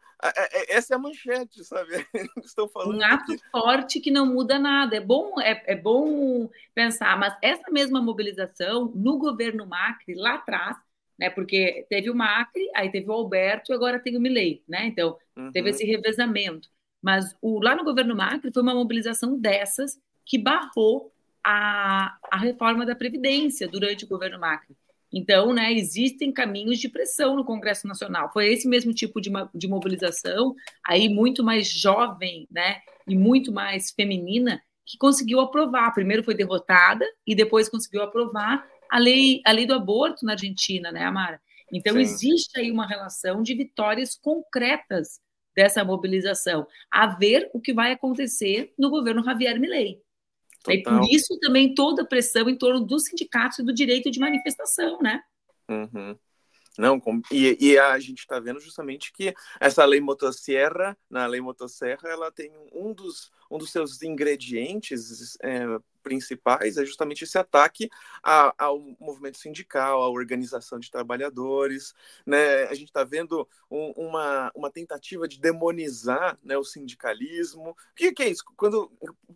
essa 0.69 0.95
é 0.95 0.97
a 0.97 0.99
manchete, 0.99 1.65
sabe? 1.65 2.07
Estão 2.45 2.69
falando. 2.69 2.99
Um 2.99 3.05
ato 3.05 3.37
que... 3.37 3.51
forte 3.51 4.01
que 4.01 4.11
não 4.11 4.27
muda 4.27 4.59
nada. 4.59 4.97
É 4.97 5.01
bom, 5.01 5.41
é, 5.41 5.63
é 5.67 5.77
bom 5.77 6.51
pensar, 6.75 7.17
mas 7.19 7.37
essa 7.43 7.71
mesma 7.71 8.03
mobilização 8.03 8.93
no 8.95 9.19
governo 9.19 9.67
Macri, 9.67 10.15
lá 10.15 10.35
atrás, 10.35 10.77
né? 11.19 11.31
Porque 11.31 11.87
teve 11.89 12.11
o 12.11 12.15
Macri, 12.15 12.69
aí 12.75 12.91
teve 12.91 13.09
o 13.09 13.13
Alberto 13.13 13.73
e 13.73 13.75
agora 13.75 14.01
tem 14.01 14.17
o 14.17 14.21
Milei, 14.21 14.63
né? 14.69 14.87
Então, 14.87 15.17
uhum. 15.37 15.53
teve 15.53 15.71
esse 15.71 15.85
revezamento. 15.85 16.69
Mas 17.01 17.37
o, 17.41 17.61
lá 17.63 17.77
no 17.77 17.85
governo 17.85 18.17
Macri 18.17 18.53
foi 18.53 18.63
uma 18.63 18.75
mobilização 18.75 19.39
dessas 19.39 19.99
que 20.25 20.39
barrou 20.39 21.13
a, 21.43 22.19
a 22.31 22.37
reforma 22.37 22.85
da 22.85 22.95
Previdência 22.95 23.69
durante 23.69 24.05
o 24.05 24.09
governo 24.09 24.39
Macri. 24.39 24.77
Então, 25.12 25.55
né, 25.55 25.73
existem 25.73 26.33
caminhos 26.33 26.79
de 26.79 26.88
pressão 26.88 27.35
no 27.35 27.44
Congresso 27.44 27.87
Nacional. 27.87 28.31
Foi 28.33 28.53
esse 28.53 28.68
mesmo 28.68 28.92
tipo 28.92 29.21
de, 29.21 29.31
de 29.55 29.68
mobilização, 29.68 30.55
aí 30.87 31.09
muito 31.09 31.42
mais 31.42 31.71
jovem, 31.71 32.47
né, 32.51 32.81
e 33.07 33.16
muito 33.16 33.53
mais 33.53 33.90
feminina, 33.90 34.62
que 34.85 34.99
conseguiu 34.99 35.40
aprovar. 35.40 35.94
Primeiro 35.94 36.23
foi 36.23 36.35
derrotada 36.35 37.07
e 37.27 37.35
depois 37.35 37.68
conseguiu 37.68 38.03
aprovar 38.03 38.66
a 38.90 38.99
lei, 38.99 39.40
a 39.44 39.53
lei 39.53 39.66
do 39.66 39.75
aborto 39.75 40.25
na 40.25 40.33
Argentina, 40.33 40.92
né, 40.92 41.05
Amara? 41.05 41.40
Então, 41.73 41.94
Sim. 41.94 42.01
existe 42.01 42.59
aí 42.59 42.71
uma 42.71 42.87
relação 42.87 43.42
de 43.42 43.55
vitórias 43.55 44.14
concretas 44.14 45.21
dessa 45.55 45.85
mobilização, 45.85 46.66
a 46.90 47.07
ver 47.07 47.51
o 47.53 47.61
que 47.61 47.75
vai 47.75 47.92
acontecer 47.92 48.73
no 48.79 48.90
governo 48.90 49.25
Javier 49.25 49.59
Milei. 49.59 50.01
E 50.68 50.83
por 50.83 51.05
isso 51.11 51.38
também 51.40 51.75
toda 51.75 52.03
a 52.03 52.07
pressão 52.07 52.49
em 52.49 52.57
torno 52.57 52.85
dos 52.85 53.05
sindicatos 53.05 53.59
e 53.59 53.62
do 53.62 53.73
direito 53.73 54.11
de 54.11 54.18
manifestação, 54.18 54.99
né? 55.01 55.23
Uhum. 55.68 56.16
Não, 56.79 57.01
e, 57.33 57.57
e, 57.61 57.79
a 57.79 57.99
gente 57.99 58.21
está 58.21 58.38
vendo 58.38 58.61
justamente 58.61 59.12
que 59.12 59.35
essa 59.59 59.85
lei 59.85 60.01
motosserra, 60.01 60.97
na 61.11 61.27
lei 61.27 61.40
motosserra, 61.40 62.09
ela 62.09 62.31
tem 62.31 62.53
um 62.73 62.94
dos, 62.94 63.33
um 63.51 63.59
dos 63.59 63.71
seus 63.71 64.03
ingredientes 64.03 65.37
é, 65.43 65.65
principais 66.03 66.79
é 66.79 66.85
justamente 66.85 67.25
esse 67.25 67.37
ataque 67.37 67.91
a, 68.23 68.55
ao 68.57 68.79
movimento 68.99 69.37
sindical, 69.37 70.03
à 70.03 70.09
organização 70.09 70.79
de 70.79 70.91
trabalhadores. 70.91 71.95
Né? 72.25 72.65
A 72.65 72.75
gente 72.75 72.89
está 72.89 73.05
vendo 73.05 73.47
um, 73.71 73.93
uma, 73.97 74.51
uma 74.55 74.71
tentativa 74.71 75.29
de 75.29 75.39
demonizar 75.39 76.39
né, 76.43 76.57
o 76.57 76.65
sindicalismo. 76.65 77.71
O 77.71 77.77
que, 77.95 78.13
que 78.13 78.23
é 78.23 78.29
isso? 78.29 78.45
Quando 78.57 78.91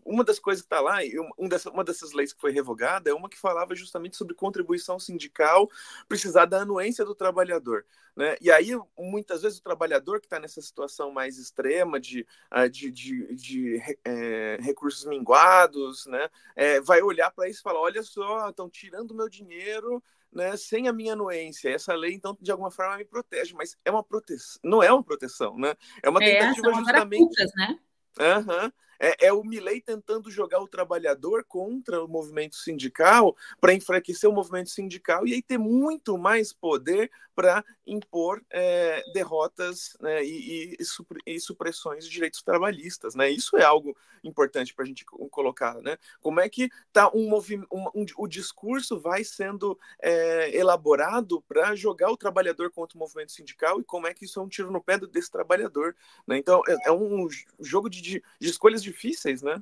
uma 0.05 0.25
das 0.25 0.39
coisas 0.39 0.63
que 0.63 0.67
está 0.67 0.81
lá, 0.81 0.99
um 1.39 1.47
dessa, 1.49 1.71
uma 1.71 1.85
dessas 1.85 2.13
leis 2.13 2.33
que 2.33 2.41
foi 2.41 2.53
revogada, 2.53 3.11
é 3.11 3.15
uma 3.15 3.29
que 3.29 3.39
falava 3.39 3.75
justamente 3.75 4.17
sobre 4.17 4.35
contribuição 4.35 4.99
sindical 4.99 5.71
precisar 6.09 6.47
da 6.47 6.63
anuência 6.63 7.05
do 7.05 7.15
trabalhador. 7.15 7.85
Né? 8.15 8.37
E 8.41 8.51
aí, 8.51 8.71
muitas 8.99 9.43
vezes, 9.43 9.59
o 9.59 9.63
trabalhador 9.63 10.21
que 10.21 10.27
está 10.27 10.39
nessa 10.39 10.61
situação 10.61 11.11
mais 11.11 11.39
extrema 11.39 11.99
de, 11.99 12.27
ah, 12.51 12.69
de, 12.69 12.91
de, 12.91 13.35
de 13.35 13.83
é, 14.05 14.59
recursos 14.61 15.05
minguados, 15.05 16.07
né? 16.07 16.29
É, 16.57 16.81
vai 16.81 17.03
olhar 17.03 17.31
para 17.31 17.49
isso 17.49 17.61
e 17.61 17.63
falar: 17.63 17.81
olha 17.81 18.03
só, 18.03 18.49
estão 18.49 18.69
tirando 18.69 19.15
meu 19.15 19.29
dinheiro. 19.29 20.03
Né, 20.35 20.57
sem 20.57 20.89
a 20.89 20.95
minha 20.95 21.13
anuência. 21.13 21.69
Essa 21.69 21.93
lei, 21.93 22.15
então, 22.15 22.35
de 22.41 22.51
alguma 22.51 22.71
forma, 22.71 22.97
me 22.97 23.05
protege, 23.05 23.53
mas 23.53 23.77
é 23.85 23.91
uma 23.91 24.03
proteção, 24.03 24.59
não 24.65 24.83
é 24.83 24.91
uma 24.91 25.05
proteção, 25.05 25.59
né? 25.59 25.75
É 26.03 26.09
uma 26.09 26.25
é, 26.25 26.41
tentativa 26.41 26.71
é, 26.71 26.75
justamente. 26.75 27.45
Né? 27.55 27.79
Uhum. 28.19 28.73
É, 28.99 29.27
é, 29.27 29.33
o 29.33 29.43
Milley 29.43 29.81
tentando 29.81 30.31
jogar 30.31 30.61
o 30.61 30.69
trabalhador 30.69 31.45
contra 31.45 32.03
o 32.03 32.09
movimento 32.09 32.57
sindical 32.57 33.37
para 33.61 33.75
enfraquecer 33.75 34.29
o 34.29 34.33
movimento 34.33 34.71
sindical 34.71 35.27
e 35.27 35.35
aí 35.35 35.43
ter 35.43 35.59
muito 35.59 36.17
mais 36.19 36.53
poder 36.53 37.11
para 37.35 37.65
impor 37.87 38.43
é, 38.51 39.03
derrotas 39.13 39.97
né, 40.01 40.23
e, 40.25 40.77
e, 40.79 41.35
e, 41.35 41.41
supressões 41.41 42.05
de 42.05 42.11
direitos 42.11 42.43
trabalhistas. 42.43 43.15
Né? 43.15 43.31
Isso 43.31 43.57
é 43.57 43.65
algo 43.65 43.97
importante 44.23 44.75
para 44.75 44.85
a 44.85 44.87
gente 44.87 45.05
colocar. 45.05 45.81
Né? 45.81 45.97
Como 46.21 46.41
é 46.41 46.49
que 46.49 46.71
tá 46.93 47.11
um 47.13 47.33
um, 47.33 47.89
um, 47.95 48.07
o 48.19 48.29
discurso 48.29 49.01
vai 49.01 49.25
sendo 49.25 49.79
é, 50.01 50.55
elaborado 50.57 51.43
para 51.43 51.75
jogar 51.75 52.11
o 52.11 52.17
trabalhador 52.17 52.71
contra 52.71 52.97
o 52.97 53.01
movimento 53.01 53.33
sindical 53.33 53.81
e 53.81 53.85
como 53.85 54.07
é 54.07 54.15
que 54.15 54.27
isso 54.27 54.39
é 54.39 54.43
um 54.43 54.49
tiro 54.49 54.71
no 54.71 54.83
pé 54.83 54.99
desse 54.99 55.31
trabalhador. 55.31 55.97
Né? 56.27 56.37
Então, 56.37 56.63
é, 56.69 56.89
é 56.89 56.93
um 56.93 57.27
jogo 57.59 57.89
de, 57.89 58.01
de 58.01 58.23
escolhas 58.41 58.82
difíceis, 58.83 59.43
né? 59.43 59.61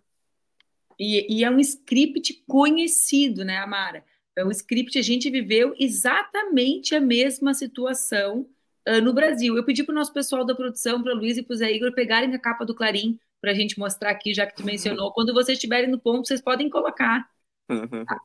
E, 0.98 1.38
e, 1.38 1.44
é 1.44 1.50
um 1.50 1.58
script 1.58 2.44
conhecido, 2.46 3.44
né, 3.44 3.56
Amara? 3.56 4.04
É 4.36 4.44
um 4.44 4.50
script, 4.50 4.98
a 4.98 5.02
gente 5.02 5.30
viveu 5.30 5.74
exatamente 5.78 6.94
a 6.94 7.00
mesma 7.00 7.54
situação 7.54 8.46
uh, 8.86 9.00
no 9.00 9.12
Brasil. 9.12 9.56
Eu 9.56 9.64
pedi 9.64 9.82
para 9.82 9.92
o 9.92 9.94
nosso 9.94 10.12
pessoal 10.12 10.44
da 10.44 10.54
produção, 10.54 11.02
para 11.02 11.14
o 11.14 11.16
Luiz 11.16 11.38
e 11.38 11.42
para 11.42 11.54
o 11.54 11.56
Zé 11.56 11.72
Igor, 11.72 11.94
pegarem 11.94 12.34
a 12.34 12.38
capa 12.38 12.66
do 12.66 12.74
Clarim 12.74 13.18
para 13.40 13.52
a 13.52 13.54
gente 13.54 13.78
mostrar 13.78 14.10
aqui, 14.10 14.34
já 14.34 14.46
que 14.46 14.54
tu 14.54 14.64
mencionou. 14.64 15.12
Quando 15.14 15.32
vocês 15.32 15.56
estiverem 15.56 15.90
no 15.90 15.98
ponto, 15.98 16.26
vocês 16.26 16.42
podem 16.42 16.68
colocar. 16.68 17.26
Tá? 17.66 18.20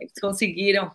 Eles 0.00 0.18
conseguiram. 0.20 0.90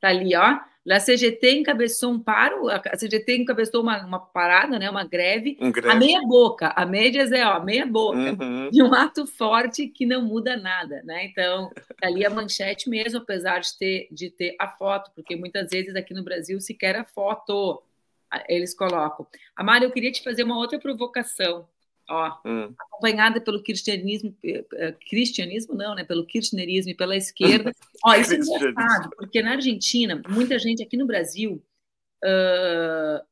Tá 0.00 0.08
ali, 0.08 0.34
ó. 0.34 0.58
A 0.90 0.98
CGT 0.98 1.58
encabeçou 1.58 2.10
um 2.12 2.18
paro, 2.18 2.68
a 2.68 2.96
CGT 2.96 3.36
encabeçou 3.36 3.82
uma, 3.82 4.04
uma 4.04 4.18
parada, 4.18 4.80
né, 4.80 4.90
uma 4.90 5.04
greve, 5.04 5.56
um 5.60 5.70
greve. 5.70 5.88
a 5.88 5.94
meia 5.94 6.20
boca, 6.22 6.72
a 6.74 6.84
média 6.84 7.22
é 7.22 7.46
ó, 7.46 7.62
meia 7.62 7.86
boca, 7.86 8.18
uhum. 8.18 8.68
de 8.68 8.82
um 8.82 8.92
ato 8.92 9.24
forte 9.24 9.86
que 9.86 10.04
não 10.04 10.22
muda 10.22 10.56
nada, 10.56 11.00
né? 11.04 11.24
Então, 11.26 11.70
tá 12.00 12.08
ali 12.08 12.26
a 12.26 12.30
manchete 12.30 12.90
mesmo, 12.90 13.20
apesar 13.20 13.60
de 13.60 13.78
ter, 13.78 14.08
de 14.10 14.28
ter 14.28 14.56
a 14.58 14.66
foto, 14.66 15.12
porque 15.14 15.36
muitas 15.36 15.70
vezes 15.70 15.94
aqui 15.94 16.12
no 16.12 16.24
Brasil 16.24 16.60
sequer 16.60 16.96
a 16.96 17.04
foto 17.04 17.80
eles 18.48 18.74
colocam. 18.74 19.26
Amara, 19.54 19.84
eu 19.84 19.90
queria 19.90 20.10
te 20.10 20.22
fazer 20.22 20.42
uma 20.42 20.56
outra 20.56 20.78
provocação 20.78 21.68
ó, 22.08 22.38
hum. 22.44 22.74
acompanhada 22.78 23.40
pelo 23.40 23.62
cristianismo, 23.62 24.36
eh, 24.44 24.64
eh, 24.74 24.92
cristianismo 25.08 25.74
não, 25.74 25.94
né, 25.94 26.04
pelo 26.04 26.26
kirchnerismo 26.26 26.90
e 26.90 26.96
pela 26.96 27.16
esquerda. 27.16 27.72
ó, 28.04 28.14
isso 28.14 28.34
é 28.34 28.36
engraçado, 28.36 29.10
porque 29.16 29.42
na 29.42 29.52
Argentina, 29.52 30.20
muita 30.28 30.58
gente 30.58 30.82
aqui 30.82 30.96
no 30.96 31.06
Brasil, 31.06 31.62
uh, 32.24 33.24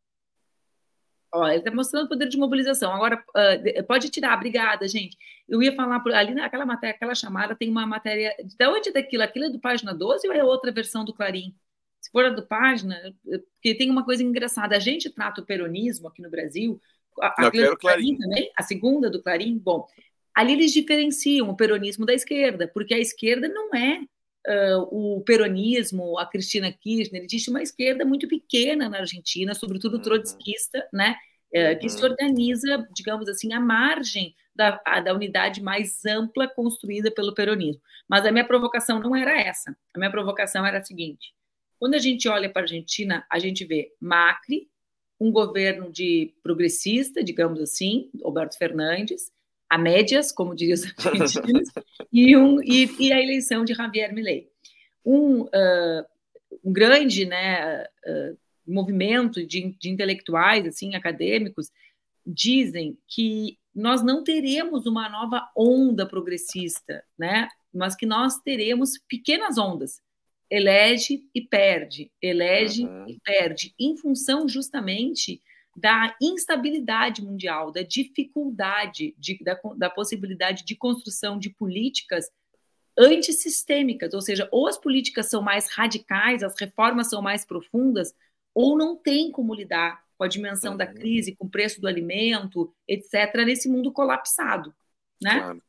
ó, 1.33 1.48
ele 1.48 1.59
está 1.59 1.70
mostrando 1.70 2.06
o 2.06 2.09
poder 2.09 2.28
de 2.28 2.38
mobilização. 2.38 2.92
Agora, 2.92 3.22
uh, 3.28 3.85
pode 3.85 4.09
tirar, 4.09 4.37
obrigada, 4.37 4.87
gente. 4.88 5.16
Eu 5.48 5.62
ia 5.62 5.74
falar, 5.74 6.00
por, 6.00 6.12
ali 6.12 6.35
naquela 6.35 6.64
matéria, 6.64 6.94
aquela 6.94 7.14
chamada, 7.14 7.54
tem 7.54 7.68
uma 7.70 7.87
matéria, 7.87 8.35
de 8.44 8.66
onde 8.66 8.90
é 8.90 8.92
daquilo? 8.92 9.22
Aquilo 9.22 9.46
é 9.46 9.50
do 9.50 9.61
página 9.61 9.92
12 9.92 10.26
ou 10.28 10.35
é 10.35 10.44
outra 10.44 10.72
versão 10.72 11.04
do 11.04 11.12
Clarim? 11.12 11.54
Se 12.00 12.11
for 12.11 12.24
a 12.24 12.30
do 12.30 12.46
página, 12.46 12.96
porque 13.54 13.74
tem 13.74 13.90
uma 13.90 14.04
coisa 14.04 14.22
engraçada, 14.22 14.74
a 14.74 14.78
gente 14.78 15.11
trata 15.11 15.42
o 15.42 15.44
peronismo 15.44 16.09
aqui 16.09 16.22
no 16.22 16.30
Brasil 16.30 16.80
a, 17.22 17.28
a 17.28 17.50
Clarim. 17.50 17.76
Clarim 17.76 18.16
também, 18.16 18.50
a 18.56 18.62
segunda 18.62 19.11
do 19.11 19.22
Clarim, 19.22 19.59
bom, 19.59 19.87
ali 20.35 20.52
eles 20.52 20.72
diferenciam 20.72 21.48
o 21.48 21.56
peronismo 21.56 22.06
da 22.06 22.14
esquerda, 22.14 22.68
porque 22.68 22.94
a 22.94 22.98
esquerda 22.98 23.48
não 23.48 23.74
é 23.74 24.00
uh, 24.46 24.83
o 24.90 25.20
peronismo, 25.22 26.18
a 26.18 26.26
Cristina 26.26 26.72
Kirchner, 26.72 27.24
existe 27.24 27.50
uma 27.50 27.62
esquerda 27.62 28.04
muito 28.04 28.28
pequena 28.28 28.88
na 28.88 28.98
Argentina, 28.98 29.54
sobretudo 29.54 29.96
uhum. 29.96 30.02
trotskista, 30.02 30.87
né, 30.92 31.16
uh, 31.54 31.78
que 31.78 31.88
se 31.88 32.02
uhum. 32.02 32.11
organiza, 32.11 32.88
digamos 32.94 33.28
assim, 33.28 33.52
à 33.52 33.61
margem 33.61 34.35
da, 34.54 34.80
a, 34.85 35.00
da 35.00 35.14
unidade 35.14 35.62
mais 35.62 36.04
ampla 36.04 36.48
construída 36.48 37.11
pelo 37.11 37.35
peronismo. 37.35 37.80
Mas 38.09 38.26
a 38.26 38.33
minha 38.33 38.46
provocação 38.46 39.00
não 39.00 39.14
era 39.14 39.40
essa. 39.40 39.74
A 39.94 39.98
minha 39.98 40.11
provocação 40.11 40.66
era 40.66 40.78
a 40.78 40.83
seguinte: 40.83 41.33
quando 41.78 41.94
a 41.94 41.98
gente 41.98 42.28
olha 42.28 42.50
para 42.50 42.62
a 42.62 42.64
Argentina, 42.64 43.24
a 43.30 43.38
gente 43.38 43.64
vê 43.64 43.92
Macri, 44.00 44.68
um 45.20 45.30
governo 45.30 45.92
de 45.92 46.33
progressista, 46.42 47.22
digamos 47.22 47.61
assim, 47.61 48.11
Roberto 48.22 48.56
Fernandes, 48.56 49.30
a 49.68 49.76
médias, 49.76 50.33
como 50.33 50.54
diriam 50.54 50.74
os 50.74 50.85
argentinos, 51.06 51.68
e, 52.12 52.37
um, 52.37 52.62
e, 52.62 52.90
e, 52.98 53.12
a 53.12 53.22
eleição 53.22 53.64
de 53.64 53.74
Javier 53.74 54.12
Milei. 54.14 54.48
Um, 55.04 55.42
uh, 55.42 56.04
um 56.64 56.72
grande 56.72 57.26
né, 57.26 57.83
uh, 57.83 58.37
movimento 58.66 59.46
de, 59.46 59.76
de 59.78 59.90
intelectuais, 59.90 60.66
assim, 60.66 60.94
acadêmicos, 60.94 61.70
dizem 62.26 62.98
que 63.06 63.59
nós 63.74 64.02
não 64.02 64.24
teremos 64.24 64.87
uma 64.87 65.09
nova 65.09 65.48
onda 65.56 66.06
progressista, 66.06 67.04
né? 67.18 67.48
mas 67.72 67.94
que 67.94 68.04
nós 68.04 68.38
teremos 68.40 68.98
pequenas 69.09 69.59
ondas 69.59 70.00
elege 70.50 71.24
e 71.34 71.40
perde, 71.40 72.10
elege 72.20 72.84
uhum. 72.84 73.08
e 73.08 73.20
perde, 73.20 73.74
em 73.78 73.96
função 73.96 74.48
justamente 74.48 75.40
da 75.76 76.14
instabilidade 76.20 77.22
mundial, 77.22 77.70
da 77.70 77.82
dificuldade, 77.82 79.14
de, 79.16 79.38
da, 79.42 79.58
da 79.76 79.88
possibilidade 79.88 80.64
de 80.64 80.74
construção 80.74 81.38
de 81.38 81.50
políticas 81.50 82.28
antissistêmicas, 82.98 84.12
ou 84.12 84.20
seja, 84.20 84.48
ou 84.50 84.66
as 84.66 84.76
políticas 84.76 85.30
são 85.30 85.40
mais 85.40 85.70
radicais, 85.70 86.42
as 86.42 86.58
reformas 86.58 87.08
são 87.08 87.22
mais 87.22 87.44
profundas, 87.44 88.12
ou 88.52 88.76
não 88.76 88.96
tem 88.96 89.30
como 89.30 89.54
lidar 89.54 90.02
com 90.18 90.24
a 90.24 90.28
dimensão 90.28 90.72
uhum. 90.72 90.78
da 90.78 90.86
crise, 90.86 91.34
com 91.36 91.46
o 91.46 91.50
preço 91.50 91.80
do 91.80 91.86
alimento, 91.86 92.74
etc., 92.86 93.36
nesse 93.46 93.68
mundo 93.68 93.92
colapsado, 93.92 94.74
né? 95.22 95.38
Claro. 95.38 95.62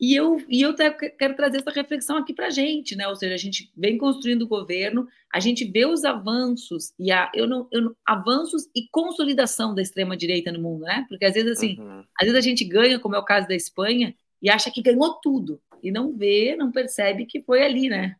E 0.00 0.14
eu, 0.14 0.42
e 0.48 0.62
eu 0.62 0.74
quero 0.74 1.36
trazer 1.36 1.58
essa 1.58 1.70
reflexão 1.70 2.16
aqui 2.16 2.32
para 2.32 2.46
a 2.46 2.50
gente, 2.50 2.96
né? 2.96 3.06
Ou 3.06 3.14
seja, 3.14 3.34
a 3.34 3.38
gente 3.38 3.70
vem 3.76 3.98
construindo 3.98 4.42
o 4.42 4.48
governo, 4.48 5.06
a 5.30 5.38
gente 5.38 5.62
vê 5.66 5.84
os 5.84 6.04
avanços 6.04 6.94
e 6.98 7.12
a, 7.12 7.30
eu 7.34 7.46
não, 7.46 7.68
eu 7.70 7.94
avanços 8.06 8.66
e 8.74 8.88
consolidação 8.90 9.74
da 9.74 9.82
extrema 9.82 10.16
direita 10.16 10.50
no 10.50 10.62
mundo, 10.62 10.84
né? 10.84 11.04
Porque 11.06 11.26
às 11.26 11.34
vezes 11.34 11.52
assim, 11.52 11.78
uhum. 11.78 12.02
às 12.18 12.26
vezes 12.26 12.34
a 12.34 12.40
gente 12.40 12.64
ganha, 12.64 12.98
como 12.98 13.14
é 13.14 13.18
o 13.18 13.24
caso 13.24 13.46
da 13.46 13.54
Espanha, 13.54 14.14
e 14.40 14.48
acha 14.48 14.70
que 14.70 14.80
ganhou 14.80 15.20
tudo 15.20 15.60
e 15.82 15.90
não 15.90 16.16
vê, 16.16 16.56
não 16.56 16.72
percebe 16.72 17.26
que 17.26 17.42
foi 17.42 17.62
ali, 17.62 17.90
né? 17.90 18.16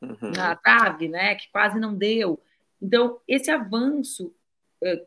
Uhum. 0.00 0.32
Na 0.36 0.56
trave, 0.56 1.06
né? 1.06 1.36
Que 1.36 1.48
quase 1.52 1.78
não 1.78 1.94
deu. 1.94 2.42
Então 2.80 3.20
esse 3.28 3.48
avanço, 3.48 4.34
eh, 4.82 5.06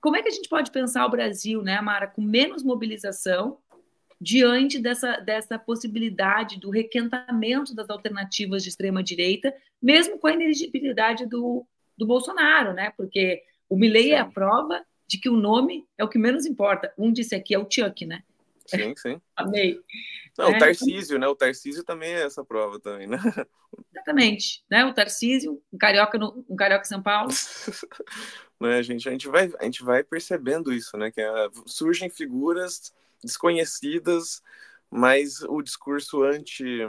como 0.00 0.16
é 0.16 0.22
que 0.22 0.28
a 0.28 0.32
gente 0.32 0.48
pode 0.48 0.70
pensar 0.70 1.04
o 1.06 1.10
Brasil, 1.10 1.60
né, 1.60 1.80
Mara, 1.80 2.06
com 2.06 2.22
menos 2.22 2.62
mobilização? 2.62 3.58
Diante 4.20 4.78
dessa, 4.78 5.16
dessa 5.18 5.58
possibilidade 5.58 6.60
do 6.60 6.68
requentamento 6.68 7.74
das 7.74 7.88
alternativas 7.88 8.62
de 8.62 8.68
extrema-direita, 8.68 9.54
mesmo 9.80 10.18
com 10.18 10.26
a 10.26 10.34
ineligibilidade 10.34 11.26
do, 11.26 11.66
do 11.96 12.06
Bolsonaro, 12.06 12.74
né? 12.74 12.92
Porque 12.96 13.42
o 13.68 13.76
Milley 13.76 14.12
é 14.12 14.18
a 14.18 14.26
prova 14.26 14.84
de 15.06 15.18
que 15.18 15.28
o 15.28 15.36
nome 15.36 15.86
é 15.96 16.04
o 16.04 16.08
que 16.08 16.18
menos 16.18 16.44
importa. 16.44 16.92
Um 16.98 17.12
disse 17.12 17.34
aqui 17.34 17.54
é 17.54 17.58
o 17.58 17.66
Chuck, 17.68 18.04
né? 18.04 18.22
Sim, 18.66 18.94
sim. 18.96 19.20
Amei. 19.34 19.80
Não, 20.38 20.48
é. 20.48 20.56
o 20.56 20.58
Tarcísio, 20.58 21.18
né? 21.18 21.26
O 21.26 21.34
Tarcísio 21.34 21.82
também 21.82 22.12
é 22.12 22.22
essa 22.22 22.44
prova 22.44 22.78
também, 22.78 23.06
né? 23.06 23.18
Exatamente, 23.92 24.62
né? 24.70 24.84
O 24.84 24.92
Tarcísio, 24.92 25.62
um 25.72 25.78
carioca 25.78 26.18
no, 26.18 26.44
um 26.48 26.56
carioca 26.56 26.84
São 26.84 27.02
Paulo. 27.02 27.30
né, 28.60 28.82
gente, 28.82 29.08
a 29.08 29.12
gente 29.12 29.28
vai 29.28 29.50
a 29.58 29.64
gente 29.64 29.82
vai 29.82 30.04
percebendo 30.04 30.72
isso, 30.72 30.96
né? 30.96 31.10
Que 31.10 31.20
é, 31.20 31.48
surgem 31.66 32.10
figuras 32.10 32.92
desconhecidas, 33.22 34.42
mas 34.90 35.42
o 35.42 35.62
discurso 35.62 36.22
anti 36.22 36.86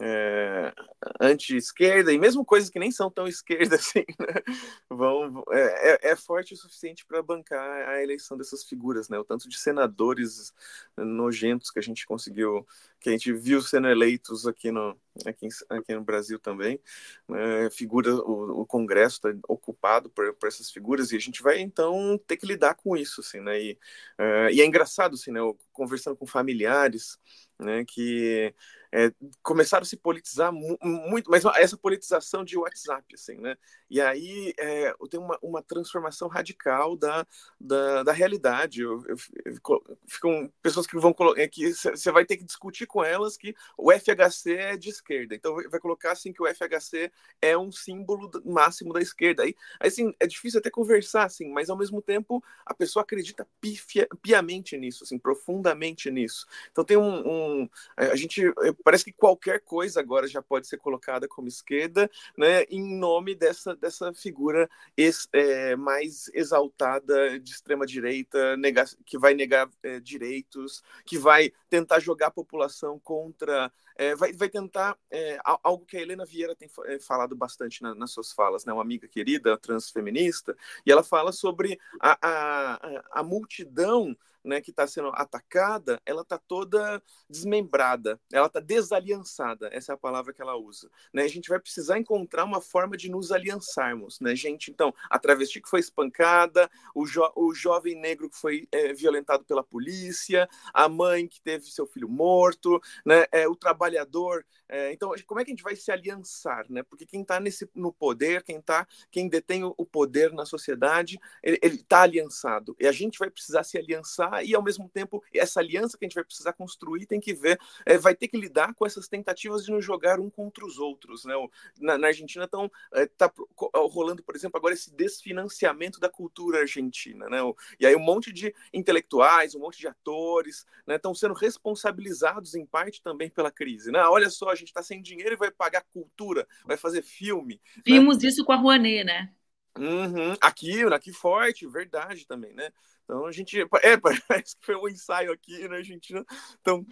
é, 0.00 0.72
anti-esquerda, 1.20 2.12
e 2.12 2.18
mesmo 2.18 2.44
coisas 2.44 2.68
que 2.68 2.78
nem 2.78 2.90
são 2.90 3.10
tão 3.10 3.28
esquerda 3.28 3.76
assim, 3.76 4.04
né? 4.18 4.42
vão, 4.90 5.44
é, 5.50 6.08
é, 6.08 6.10
é 6.10 6.16
forte 6.16 6.54
o 6.54 6.56
suficiente 6.56 7.06
para 7.06 7.22
bancar 7.22 7.88
a 7.88 8.02
eleição 8.02 8.36
dessas 8.36 8.64
figuras, 8.64 9.08
né? 9.08 9.18
O 9.18 9.24
tanto 9.24 9.48
de 9.48 9.56
senadores 9.56 10.52
nojentos 10.96 11.70
que 11.70 11.78
a 11.78 11.82
gente 11.82 12.06
conseguiu, 12.06 12.66
que 13.00 13.08
a 13.08 13.12
gente 13.12 13.32
viu 13.32 13.62
sendo 13.62 13.88
eleitos 13.88 14.46
aqui 14.46 14.72
no, 14.72 14.98
aqui, 15.26 15.48
aqui 15.68 15.94
no 15.94 16.02
Brasil 16.02 16.38
também. 16.38 16.80
Né? 17.28 17.70
Figura, 17.70 18.14
o, 18.14 18.62
o 18.62 18.66
Congresso 18.66 19.16
está 19.16 19.38
ocupado 19.48 20.10
por, 20.10 20.32
por, 20.34 20.48
essas 20.48 20.70
figuras 20.70 21.12
e 21.12 21.16
a 21.16 21.20
gente 21.20 21.42
vai 21.42 21.60
então 21.60 22.18
ter 22.26 22.36
que 22.36 22.46
lidar 22.46 22.74
com 22.74 22.96
isso, 22.96 23.20
assim, 23.20 23.40
né? 23.40 23.60
E, 23.60 23.72
uh, 24.18 24.50
e 24.52 24.60
é 24.60 24.66
engraçado, 24.66 25.14
assim, 25.14 25.30
né? 25.30 25.40
Eu, 25.40 25.56
conversando 25.72 26.16
com 26.16 26.26
familiares, 26.26 27.18
né? 27.58 27.84
Que 27.84 28.54
é, 28.96 29.12
começaram 29.42 29.82
a 29.82 29.86
se 29.86 29.96
politizar 29.96 30.52
mu 30.52 30.78
muito, 30.80 31.28
mas 31.28 31.44
essa 31.56 31.76
politização 31.76 32.44
de 32.44 32.56
WhatsApp, 32.56 33.04
assim, 33.12 33.34
né? 33.38 33.56
E 33.90 34.00
aí 34.00 34.54
é, 34.56 34.94
tem 35.10 35.18
uma, 35.18 35.36
uma 35.42 35.60
transformação 35.60 36.28
radical 36.28 36.96
da, 36.96 37.26
da, 37.60 38.04
da 38.04 38.12
realidade. 38.12 38.82
Eu, 38.82 39.04
eu, 39.08 39.16
eu, 39.46 39.98
ficam 40.06 40.48
pessoas 40.62 40.86
que 40.86 40.96
vão 40.96 41.12
é, 41.36 41.48
que 41.48 41.74
você 41.74 42.12
vai 42.12 42.24
ter 42.24 42.36
que 42.36 42.44
discutir 42.44 42.86
com 42.86 43.02
elas 43.02 43.36
que 43.36 43.52
o 43.76 43.90
FHC 43.92 44.52
é 44.52 44.76
de 44.76 44.90
esquerda. 45.04 45.34
Então 45.34 45.54
vai 45.70 45.78
colocar 45.78 46.12
assim 46.12 46.32
que 46.32 46.42
o 46.42 46.46
FHC 46.46 47.12
é 47.40 47.56
um 47.56 47.70
símbolo 47.70 48.30
máximo 48.44 48.92
da 48.92 49.00
esquerda. 49.00 49.42
Aí, 49.42 49.54
assim, 49.78 50.14
é 50.18 50.26
difícil 50.26 50.58
até 50.58 50.70
conversar, 50.70 51.24
assim, 51.24 51.50
mas 51.52 51.68
ao 51.68 51.76
mesmo 51.76 52.00
tempo 52.00 52.42
a 52.64 52.72
pessoa 52.72 53.02
acredita 53.02 53.46
pifia, 53.60 54.08
piamente 54.22 54.76
nisso, 54.76 55.04
assim, 55.04 55.18
profundamente 55.18 56.10
nisso. 56.10 56.46
Então 56.72 56.84
tem 56.84 56.96
um, 56.96 57.62
um 57.62 57.68
a 57.96 58.16
gente 58.16 58.42
parece 58.82 59.04
que 59.04 59.12
qualquer 59.12 59.60
coisa 59.60 60.00
agora 60.00 60.26
já 60.26 60.40
pode 60.40 60.66
ser 60.66 60.78
colocada 60.78 61.28
como 61.28 61.46
esquerda, 61.46 62.10
né, 62.36 62.62
em 62.64 62.98
nome 62.98 63.34
dessa, 63.34 63.76
dessa 63.76 64.12
figura 64.14 64.68
ex, 64.96 65.28
é, 65.32 65.76
mais 65.76 66.30
exaltada 66.32 67.38
de 67.38 67.50
extrema 67.50 67.84
direita, 67.84 68.56
que 69.04 69.18
vai 69.18 69.34
negar 69.34 69.68
é, 69.82 70.00
direitos, 70.00 70.82
que 71.04 71.18
vai 71.18 71.52
tentar 71.68 72.00
jogar 72.00 72.28
a 72.28 72.30
população 72.30 72.98
contra 72.98 73.70
é, 73.96 74.14
vai, 74.14 74.32
vai 74.32 74.48
tentar 74.48 74.93
é, 75.10 75.38
algo 75.62 75.84
que 75.84 75.96
a 75.96 76.00
Helena 76.00 76.24
Vieira 76.24 76.54
tem 76.54 76.68
é, 76.86 76.98
falado 76.98 77.36
bastante 77.36 77.82
na, 77.82 77.94
nas 77.94 78.10
suas 78.10 78.32
falas, 78.32 78.64
né, 78.64 78.72
uma 78.72 78.82
amiga 78.82 79.08
querida, 79.08 79.56
transfeminista, 79.56 80.56
e 80.84 80.92
ela 80.92 81.02
fala 81.02 81.32
sobre 81.32 81.78
a, 82.00 82.18
a, 82.20 83.20
a 83.20 83.22
multidão 83.22 84.16
né, 84.44 84.60
que 84.60 84.70
está 84.70 84.86
sendo 84.86 85.08
atacada, 85.14 86.00
ela 86.04 86.22
está 86.22 86.38
toda 86.38 87.02
desmembrada, 87.28 88.20
ela 88.32 88.46
está 88.46 88.60
desaliançada, 88.60 89.68
essa 89.72 89.92
é 89.92 89.94
a 89.94 89.98
palavra 89.98 90.32
que 90.32 90.42
ela 90.42 90.56
usa. 90.56 90.90
Né? 91.12 91.22
A 91.22 91.28
gente 91.28 91.48
vai 91.48 91.58
precisar 91.58 91.98
encontrar 91.98 92.44
uma 92.44 92.60
forma 92.60 92.96
de 92.96 93.10
nos 93.10 93.32
aliançarmos, 93.32 94.20
né, 94.20 94.36
gente? 94.36 94.70
Então, 94.70 94.94
a 95.08 95.18
travesti 95.18 95.60
que 95.60 95.68
foi 95.68 95.80
espancada, 95.80 96.70
o, 96.94 97.06
jo 97.06 97.24
o 97.34 97.54
jovem 97.54 97.94
negro 97.94 98.28
que 98.28 98.36
foi 98.36 98.68
é, 98.70 98.92
violentado 98.92 99.44
pela 99.44 99.62
polícia, 99.62 100.48
a 100.72 100.88
mãe 100.88 101.26
que 101.26 101.40
teve 101.40 101.66
seu 101.66 101.86
filho 101.86 102.08
morto, 102.08 102.80
né, 103.04 103.24
é, 103.32 103.48
o 103.48 103.56
trabalhador. 103.56 104.44
É, 104.68 104.92
então, 104.92 105.12
como 105.26 105.40
é 105.40 105.44
que 105.44 105.50
a 105.50 105.54
gente 105.54 105.62
vai 105.62 105.76
se 105.76 105.90
aliançar, 105.90 106.66
né? 106.70 106.82
Porque 106.82 107.06
quem 107.06 107.22
está 107.22 107.38
no 107.74 107.92
poder, 107.92 108.42
quem 108.42 108.60
tá, 108.60 108.86
quem 109.10 109.28
detém 109.28 109.62
o 109.64 109.86
poder 109.86 110.32
na 110.32 110.46
sociedade, 110.46 111.18
ele 111.42 111.76
está 111.76 112.02
aliançado. 112.02 112.74
E 112.80 112.86
a 112.86 112.92
gente 112.92 113.18
vai 113.18 113.30
precisar 113.30 113.62
se 113.62 113.78
aliançar 113.78 114.33
e, 114.42 114.54
ao 114.54 114.62
mesmo 114.62 114.88
tempo, 114.88 115.22
essa 115.34 115.60
aliança 115.60 115.96
que 115.96 116.04
a 116.04 116.08
gente 116.08 116.14
vai 116.14 116.24
precisar 116.24 116.52
construir 116.52 117.06
tem 117.06 117.20
que 117.20 117.34
ver, 117.34 117.58
é, 117.84 117.98
vai 117.98 118.14
ter 118.14 118.28
que 118.28 118.36
lidar 118.36 118.74
com 118.74 118.86
essas 118.86 119.08
tentativas 119.08 119.64
de 119.64 119.70
nos 119.70 119.84
jogar 119.84 120.18
um 120.18 120.30
contra 120.30 120.64
os 120.64 120.78
outros. 120.78 121.24
Né? 121.24 121.34
Na, 121.78 121.98
na 121.98 122.06
Argentina 122.08 122.44
estão 122.44 122.70
é, 122.92 123.06
tá 123.06 123.32
rolando, 123.74 124.22
por 124.22 124.34
exemplo, 124.34 124.58
agora 124.58 124.74
esse 124.74 124.94
desfinanciamento 124.94 126.00
da 126.00 126.08
cultura 126.08 126.60
argentina. 126.60 127.28
Né? 127.28 127.38
E 127.78 127.86
aí 127.86 127.94
um 127.94 128.00
monte 128.00 128.32
de 128.32 128.54
intelectuais, 128.72 129.54
um 129.54 129.60
monte 129.60 129.78
de 129.78 129.88
atores 129.88 130.66
estão 130.88 131.12
né, 131.12 131.16
sendo 131.16 131.34
responsabilizados 131.34 132.54
em 132.54 132.66
parte 132.66 133.02
também 133.02 133.28
pela 133.30 133.50
crise. 133.50 133.90
Né? 133.90 134.00
Olha 134.04 134.30
só, 134.30 134.50
a 134.50 134.54
gente 134.54 134.68
está 134.68 134.82
sem 134.82 135.00
dinheiro 135.00 135.34
e 135.34 135.36
vai 135.38 135.50
pagar 135.50 135.84
cultura, 135.92 136.46
vai 136.64 136.76
fazer 136.76 137.02
filme. 137.02 137.60
Né? 137.76 137.82
Vimos 137.84 138.18
né? 138.18 138.28
isso 138.28 138.44
com 138.44 138.52
a 138.52 138.56
Rouanet, 138.56 139.04
né? 139.04 139.32
Uhum. 139.76 140.34
Aqui, 140.40 140.84
aqui 140.84 141.12
forte, 141.12 141.66
verdade 141.66 142.26
também, 142.26 142.54
né? 142.54 142.70
Então 143.04 143.26
a 143.26 143.32
gente. 143.32 143.60
É, 143.60 143.96
parece 144.00 144.56
que 144.56 144.64
foi 144.64 144.76
um 144.76 144.88
ensaio 144.88 145.32
aqui 145.32 145.66
na 145.68 145.76
Argentina, 145.76 146.24
estão 146.56 146.86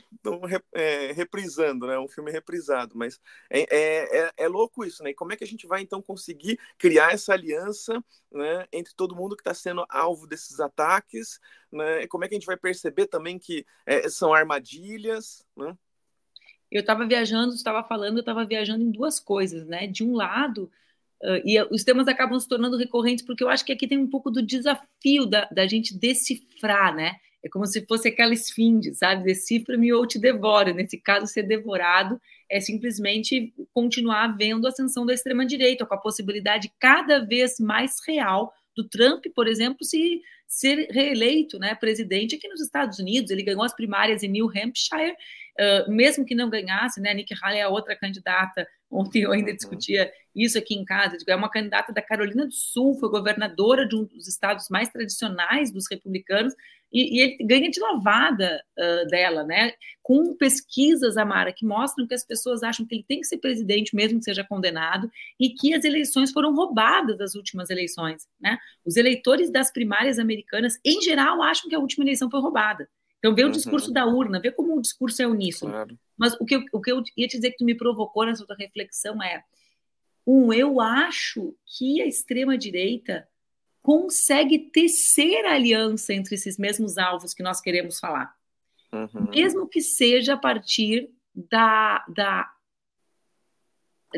é, 0.73 1.13
reprisando, 1.13 1.87
né? 1.87 1.99
Um 1.99 2.09
filme 2.09 2.31
reprisado, 2.31 2.97
mas 2.97 3.21
é, 3.51 3.61
é, 3.61 4.19
é, 4.19 4.33
é, 4.37 4.49
louco 4.49 4.85
isso, 4.85 5.03
né? 5.03 5.11
E 5.11 5.15
como 5.15 5.33
é 5.33 5.37
que 5.37 5.45
a 5.45 5.47
gente 5.47 5.67
vai 5.67 5.81
então 5.81 6.03
conseguir 6.03 6.59
criar 6.79 7.13
essa 7.13 7.33
aliança 7.33 8.03
né, 8.31 8.67
entre 8.73 8.95
todo 8.95 9.17
mundo 9.17 9.37
que 9.37 9.43
está 9.43 9.55
sendo 9.55 9.85
alvo 9.89 10.27
desses 10.27 10.61
ataques? 10.61 11.41
Né? 11.71 12.03
E 12.03 12.09
como 12.09 12.25
é 12.25 12.29
que 12.29 12.35
a 12.35 12.39
gente 12.39 12.47
vai 12.47 12.57
perceber 12.57 13.07
também 13.07 13.39
que 13.39 13.65
é, 13.87 14.09
são 14.09 14.35
armadilhas? 14.35 15.47
Né? 15.57 15.77
Eu 16.71 16.81
estava 16.81 17.07
viajando, 17.07 17.55
estava 17.55 17.83
falando, 17.83 18.17
eu 18.17 18.21
estava 18.21 18.45
viajando 18.45 18.83
em 18.83 18.91
duas 18.91 19.19
coisas, 19.19 19.67
né? 19.67 19.87
De 19.87 20.05
um 20.05 20.15
lado, 20.15 20.71
Uh, 21.23 21.41
e 21.45 21.63
os 21.71 21.85
temas 21.85 22.09
acabam 22.09 22.39
se 22.39 22.49
tornando 22.49 22.77
recorrentes 22.77 23.25
porque 23.25 23.45
eu 23.45 23.49
acho 23.49 23.65
que 23.65 23.73
aqui 23.73 23.87
tem 23.87 23.99
um 23.99 24.11
pouco 24.11 24.31
do 24.31 24.43
desafio 24.43 25.25
da, 25.25 25.49
da 25.53 25.67
gente 25.67 25.97
decifrar, 25.97 26.95
né? 26.95 27.17
É 27.45 27.49
como 27.49 27.67
se 27.67 27.85
fosse 27.87 28.09
aquela 28.09 28.33
esfinge, 28.33 28.95
sabe? 28.95 29.25
Decifra-me 29.25 29.93
ou 29.93 30.07
te 30.07 30.19
devoro. 30.19 30.73
Nesse 30.73 30.97
caso, 30.97 31.27
ser 31.27 31.43
devorado 31.43 32.21
é 32.49 32.61
simplesmente 32.61 33.53
continuar 33.75 34.37
vendo 34.37 34.65
a 34.67 34.71
ascensão 34.71 35.05
da 35.05 35.13
extrema-direita, 35.13 35.85
com 35.85 35.95
a 35.95 35.99
possibilidade 36.01 36.73
cada 36.79 37.19
vez 37.19 37.59
mais 37.59 37.97
real 38.07 38.53
do 38.77 38.89
Trump, 38.89 39.25
por 39.35 39.49
exemplo, 39.49 39.85
se 39.85 40.23
ser 40.47 40.89
reeleito 40.91 41.59
né, 41.59 41.75
presidente 41.75 42.37
aqui 42.37 42.47
nos 42.47 42.61
Estados 42.61 42.99
Unidos. 42.99 43.31
Ele 43.31 43.43
ganhou 43.43 43.63
as 43.63 43.75
primárias 43.75 44.23
em 44.23 44.29
New 44.29 44.49
Hampshire, 44.49 45.13
uh, 45.59 45.91
mesmo 45.91 46.25
que 46.25 46.35
não 46.35 46.51
ganhasse, 46.51 47.01
né? 47.01 47.13
Nikki 47.15 47.35
Haley 47.43 47.61
é 47.61 47.63
a 47.63 47.69
outra 47.69 47.97
candidata. 47.97 48.69
Ontem 48.93 49.23
eu 49.23 49.33
ainda 49.33 49.55
discutia 49.55 50.13
isso 50.35 50.59
aqui 50.59 50.75
em 50.75 50.85
casa. 50.85 51.17
É 51.27 51.35
uma 51.35 51.51
candidata 51.51 51.93
da 51.93 52.03
Carolina 52.03 52.47
do 52.47 52.53
Sul, 52.53 52.95
foi 53.01 53.09
governadora 53.09 53.89
de 53.89 53.97
um 53.97 54.05
dos 54.05 54.29
estados 54.29 54.69
mais 54.69 54.91
tradicionais 54.91 55.73
dos 55.73 55.87
republicanos, 55.91 56.55
e, 56.93 57.17
e 57.17 57.21
ele 57.21 57.39
ganha 57.45 57.71
de 57.71 57.81
lavada 57.81 58.63
uh, 58.79 59.09
dela, 59.09 59.45
né? 59.45 59.73
Com 60.03 60.37
pesquisas, 60.37 61.17
Amara, 61.17 61.53
que 61.53 61.65
mostram 61.65 62.07
que 62.07 62.13
as 62.13 62.25
pessoas 62.25 62.63
acham 62.63 62.85
que 62.85 62.95
ele 62.95 63.05
tem 63.09 63.21
que 63.21 63.27
ser 63.27 63.39
presidente, 63.39 63.97
mesmo 63.97 64.19
que 64.19 64.27
seja 64.27 64.45
condenado, 64.45 65.11
e 65.41 65.51
que 65.51 65.73
as 65.73 65.85
eleições 65.85 66.31
foram 66.31 66.55
roubadas 66.55 67.17
das 67.17 67.35
últimas 67.35 67.71
eleições, 67.71 68.29
né? 68.39 68.59
Os 68.85 68.97
eleitores 68.97 69.51
das 69.51 69.73
primárias 69.73 70.19
americanas, 70.19 70.79
em 70.85 71.01
geral, 71.01 71.43
acham 71.43 71.69
que 71.69 71.75
a 71.75 71.81
última 71.81 72.05
eleição 72.05 72.31
foi 72.31 72.41
roubada. 72.41 72.87
Então, 73.23 73.37
vê 73.37 73.45
o 73.45 73.47
uhum. 73.47 73.53
discurso 73.53 73.93
da 73.93 74.05
urna, 74.05 74.41
vê 74.41 74.51
como 74.51 74.77
o 74.77 74.83
discurso 74.83 75.23
é 75.23 75.27
uníssono. 75.29 75.71
Claro. 75.71 75.99
Mas 76.19 76.35
o 76.41 76.45
que, 76.45 76.57
eu, 76.57 76.65
o 76.73 76.81
que 76.81 76.91
eu 76.91 77.05
ia 77.17 77.29
te 77.29 77.37
dizer 77.37 77.53
que 77.53 77.59
tu 77.59 77.65
me 77.65 77.77
provocou 77.77 78.27
nessa 78.27 78.45
tua 78.45 78.57
reflexão 78.57 79.23
é: 79.23 79.45
um, 80.27 80.53
eu 80.53 80.81
acho 80.81 81.55
que 81.65 82.03
a 82.03 82.07
extrema-direita 82.07 83.29
consegue 83.81 84.59
tecer 84.59 85.47
aliança 85.47 86.13
entre 86.13 86.35
esses 86.35 86.59
mesmos 86.59 86.99
alvos 86.99 87.33
que 87.33 87.45
nós 87.45 87.61
queremos 87.61 88.01
falar. 88.01 88.35
uhum. 88.93 89.31
mesmo 89.31 89.69
que 89.69 89.81
seja 89.81 90.35
a 90.35 90.37
partir 90.37 91.09
da, 91.33 92.05
da 92.09 92.53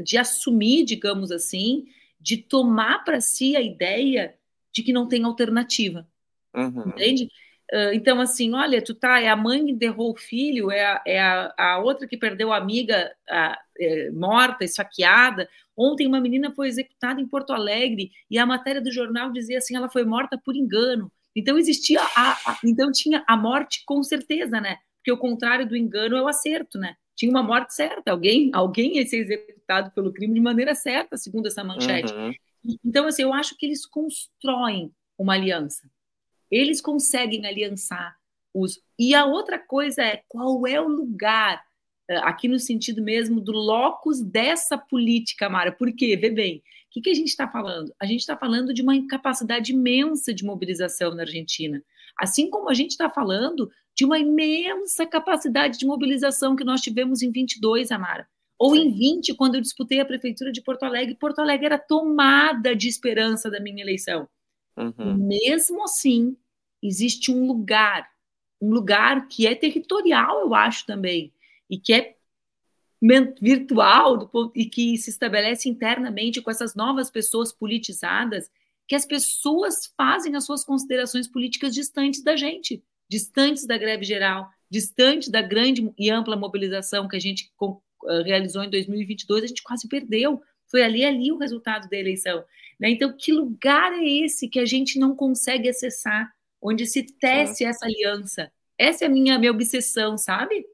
de 0.03 0.17
assumir, 0.17 0.85
digamos 0.85 1.31
assim, 1.31 1.87
de 2.19 2.39
tomar 2.39 3.05
para 3.05 3.21
si 3.21 3.55
a 3.55 3.61
ideia 3.61 4.35
de 4.73 4.83
que 4.83 4.95
não 4.95 5.07
tem 5.07 5.25
alternativa. 5.25 6.09
Uhum. 6.55 6.89
Entende? 6.89 7.29
Uh, 7.73 7.95
então, 7.95 8.21
assim, 8.21 8.53
olha, 8.55 8.83
tu 8.83 8.95
tá, 8.95 9.21
é 9.21 9.29
a 9.29 9.37
mãe 9.37 9.65
que 9.65 9.73
enterrou 9.73 10.13
o 10.13 10.17
filho, 10.17 10.71
é 10.71 10.85
a, 10.85 11.03
é 11.07 11.21
a, 11.21 11.55
a 11.57 11.79
outra 11.79 12.07
que 12.07 12.17
perdeu 12.17 12.53
a 12.53 12.59
amiga 12.59 13.15
a, 13.29 13.59
é, 13.79 14.11
morta, 14.11 14.65
esfaqueada. 14.65 15.49
Ontem 15.77 16.07
uma 16.07 16.21
menina 16.21 16.53
foi 16.55 16.69
executada 16.69 17.21
em 17.21 17.27
Porto 17.27 17.53
Alegre 17.53 18.13
e 18.31 18.39
a 18.39 18.47
matéria 18.47 18.81
do 18.81 18.93
jornal 18.93 19.33
dizia 19.33 19.59
assim, 19.59 19.75
ela 19.77 19.89
foi 19.89 20.05
morta 20.05 20.39
por 20.39 20.55
engano. 20.55 21.11
Então 21.35 21.59
existia 21.59 22.01
a, 22.01 22.33
a 22.33 22.59
então 22.65 22.93
tinha 22.93 23.25
a 23.27 23.37
morte 23.37 23.83
com 23.85 24.03
certeza, 24.03 24.61
né? 24.61 24.79
Porque 24.99 25.11
o 25.11 25.19
contrário 25.19 25.67
do 25.67 25.77
engano 25.77 26.17
é 26.17 26.23
o 26.23 26.29
acerto, 26.29 26.79
né? 26.79 26.97
Tinha 27.17 27.31
uma 27.31 27.43
morte 27.43 27.75
certa, 27.75 28.11
alguém, 28.11 28.51
alguém 28.53 28.97
ia 28.97 29.07
ser 29.07 29.19
executado 29.19 29.91
pelo 29.93 30.13
crime 30.13 30.35
de 30.35 30.41
maneira 30.41 30.75
certa, 30.75 31.17
segundo 31.17 31.47
essa 31.47 31.65
manchete. 31.65 32.13
Uhum. 32.13 32.33
Então, 32.85 33.07
assim, 33.07 33.23
eu 33.23 33.33
acho 33.33 33.57
que 33.57 33.67
eles 33.67 33.85
constroem 33.87 34.93
uma 35.19 35.35
aliança. 35.35 35.89
Eles 36.55 36.81
conseguem 36.81 37.45
aliançar 37.47 38.17
os. 38.55 38.81
E 38.97 39.13
a 39.13 39.27
outra 39.27 39.59
coisa 39.59 40.03
é 40.03 40.23
qual 40.29 40.65
é 40.69 40.81
o 40.81 40.87
lugar, 40.87 41.61
eh, 42.09 42.17
aqui 42.19 42.47
no 42.47 42.61
sentido 42.61 43.03
mesmo 43.03 43.41
do 43.41 43.51
locus 43.51 44.21
dessa 44.21 44.79
política, 44.79 45.49
Mara. 45.49 45.73
Por 45.73 45.93
quê? 45.93 46.17
Vê 46.17 46.31
bem, 46.31 46.59
o 46.59 46.63
que, 46.93 47.01
que 47.01 47.11
a 47.11 47.15
gente 47.15 47.29
está 47.29 47.49
falando? 47.49 47.93
A 48.01 48.07
gente 48.07 48.21
está 48.21 48.37
falando 48.37 48.73
de 48.73 48.83
uma 48.83 48.95
capacidade 49.09 49.73
imensa 49.73 50.33
de 50.33 50.45
mobilização 50.45 51.13
na 51.13 51.23
Argentina. 51.23 51.83
Assim 52.17 52.49
como 52.49 52.71
a 52.71 52.75
gente 52.75 52.91
está 52.91 53.11
falando 53.11 53.69
de 53.93 54.05
uma 54.05 54.21
imensa 54.21 55.05
capacidade 55.05 55.77
de 55.77 55.87
mobilização 55.87 56.55
que 56.55 56.63
nós 56.63 56.81
tivemos 56.81 57.21
em 57.21 57.33
22, 57.33 57.91
Amara. 57.91 58.29
Ou 58.57 58.77
em 58.77 58.93
20, 58.93 59.35
quando 59.35 59.57
eu 59.57 59.61
disputei 59.61 59.99
a 59.99 60.05
prefeitura 60.05 60.53
de 60.53 60.63
Porto 60.63 60.85
Alegre, 60.85 61.17
Porto 61.17 61.41
Alegre 61.41 61.67
era 61.67 61.79
tomada 61.79 62.77
de 62.77 62.89
esperança 62.89 63.51
da 63.51 63.59
minha 63.59 63.83
eleição. 63.83 64.29
Uhum. 64.77 65.15
Mesmo 65.17 65.83
assim, 65.85 66.37
existe 66.87 67.33
um 67.33 67.47
lugar, 67.47 68.09
um 68.61 68.71
lugar 68.71 69.27
que 69.29 69.47
é 69.47 69.55
territorial, 69.55 70.41
eu 70.41 70.55
acho 70.55 70.87
também, 70.87 71.33
e 71.69 71.79
que 71.79 71.93
é 71.93 72.15
virtual 73.41 74.31
e 74.55 74.65
que 74.67 74.97
se 74.97 75.11
estabelece 75.11 75.69
internamente 75.69 76.41
com 76.41 76.51
essas 76.51 76.75
novas 76.75 77.11
pessoas 77.11 77.53
politizadas, 77.53 78.51
que 78.87 78.95
as 78.95 79.05
pessoas 79.05 79.93
fazem 79.97 80.37
as 80.37 80.45
suas 80.45 80.65
considerações 80.65 81.29
políticas 81.29 81.75
distantes 81.75 82.23
da 82.23 82.37
gente, 82.37 82.83
distantes 83.09 83.67
da 83.67 83.77
greve 83.77 84.05
geral, 84.05 84.49
distantes 84.71 85.29
da 85.29 85.43
grande 85.43 85.93
e 85.99 86.11
ampla 86.11 86.37
mobilização 86.37 87.09
que 87.09 87.17
a 87.17 87.21
gente 87.21 87.51
eh, 88.07 88.23
realizou 88.23 88.63
em 88.65 88.71
2022, 88.71 89.45
a 89.45 89.47
gente 89.47 89.63
quase 89.63 89.89
perdeu. 89.89 90.43
Foi 90.67 90.83
ali 90.83 91.05
ali 91.05 91.31
o 91.31 91.39
resultado 91.39 91.89
da 91.89 91.97
eleição. 91.97 92.45
Né? 92.79 92.91
Então, 92.91 93.15
que 93.17 93.33
lugar 93.33 93.93
é 93.93 94.05
esse 94.05 94.49
que 94.49 94.59
a 94.59 94.67
gente 94.67 94.99
não 94.99 95.15
consegue 95.15 95.69
acessar, 95.69 96.33
onde 96.65 96.87
se 96.87 97.03
tece 97.03 97.65
essa 97.65 97.85
aliança? 97.85 98.51
Essa 98.79 99.05
é 99.05 99.07
a 99.07 99.11
minha, 99.11 99.39
minha 99.39 99.53
obsessão, 99.53 100.17
sabe? 100.17 100.67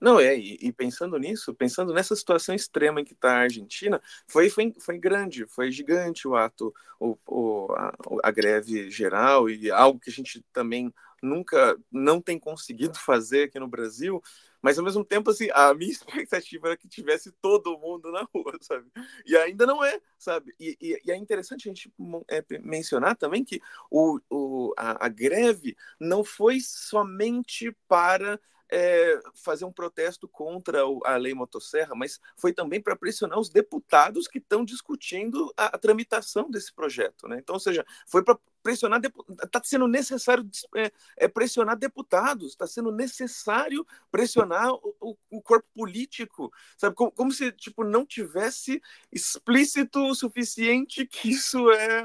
Não, 0.00 0.20
é, 0.20 0.38
e, 0.38 0.58
e, 0.60 0.72
pensando 0.72 1.18
nisso, 1.18 1.54
pensando 1.54 1.92
nessa 1.92 2.14
situação 2.14 2.54
extrema 2.54 3.00
em 3.00 3.04
que 3.04 3.14
está 3.14 3.32
a 3.32 3.40
Argentina, 3.40 4.00
foi, 4.28 4.50
foi, 4.50 4.74
foi 4.78 4.98
grande, 4.98 5.46
foi 5.46 5.70
gigante 5.72 6.28
o 6.28 6.36
ato, 6.36 6.72
o, 7.00 7.16
o, 7.26 7.72
a, 7.72 7.92
a, 8.22 8.30
greve 8.30 8.90
geral 8.90 9.48
e 9.48 9.70
algo 9.70 9.98
que 9.98 10.10
a 10.10 10.12
gente 10.12 10.44
também 10.52 10.92
nunca 11.22 11.76
não 11.90 12.20
tem 12.20 12.38
conseguido 12.38 12.98
fazer 12.98 13.44
aqui 13.44 13.58
no 13.58 13.68
Brasil, 13.68 14.22
mas 14.66 14.80
ao 14.80 14.84
mesmo 14.84 15.04
tempo, 15.04 15.30
assim, 15.30 15.48
a 15.54 15.72
minha 15.72 15.92
expectativa 16.26 16.66
era 16.66 16.76
que 16.76 16.88
tivesse 16.88 17.30
todo 17.40 17.78
mundo 17.78 18.10
na 18.10 18.26
rua, 18.34 18.52
sabe? 18.60 18.84
E 19.24 19.36
ainda 19.36 19.64
não 19.64 19.84
é, 19.84 20.00
sabe? 20.18 20.52
E, 20.58 20.76
e, 20.80 21.00
e 21.04 21.12
é 21.12 21.14
interessante 21.16 21.68
a 21.68 21.72
gente 21.72 21.92
é, 22.26 22.44
mencionar 22.58 23.14
também 23.14 23.44
que 23.44 23.60
o, 23.88 24.18
o, 24.28 24.74
a, 24.76 25.06
a 25.06 25.08
greve 25.08 25.76
não 26.00 26.24
foi 26.24 26.58
somente 26.58 27.70
para 27.86 28.40
é, 28.70 29.20
fazer 29.34 29.64
um 29.64 29.72
protesto 29.72 30.28
contra 30.28 30.80
a 31.04 31.16
lei 31.16 31.34
motosserra, 31.34 31.94
mas 31.94 32.20
foi 32.36 32.52
também 32.52 32.80
para 32.80 32.96
pressionar 32.96 33.38
os 33.38 33.48
deputados 33.48 34.26
que 34.26 34.38
estão 34.38 34.64
discutindo 34.64 35.52
a, 35.56 35.66
a, 35.66 35.78
tramitação 35.78 36.50
desse 36.50 36.72
projeto. 36.72 37.28
Né? 37.28 37.38
Então, 37.38 37.54
ou 37.54 37.60
seja, 37.60 37.84
foi 38.06 38.22
para 38.22 38.38
pressionar, 38.62 39.00
está 39.44 39.62
sendo 39.62 39.86
necessário 39.86 40.44
é, 40.74 40.90
é, 41.16 41.28
pressionar 41.28 41.76
deputados, 41.76 42.50
está 42.50 42.66
sendo 42.66 42.90
necessário 42.90 43.86
pressionar 44.10 44.72
o, 44.72 45.16
o, 45.30 45.40
corpo 45.40 45.68
político, 45.72 46.52
sabe? 46.76 46.96
Como, 46.96 47.12
como, 47.12 47.30
se 47.30 47.52
tipo, 47.52 47.84
não 47.84 48.04
tivesse 48.04 48.82
explícito 49.12 50.00
o 50.00 50.14
suficiente 50.16 51.06
que 51.06 51.30
isso 51.30 51.70
é, 51.70 52.04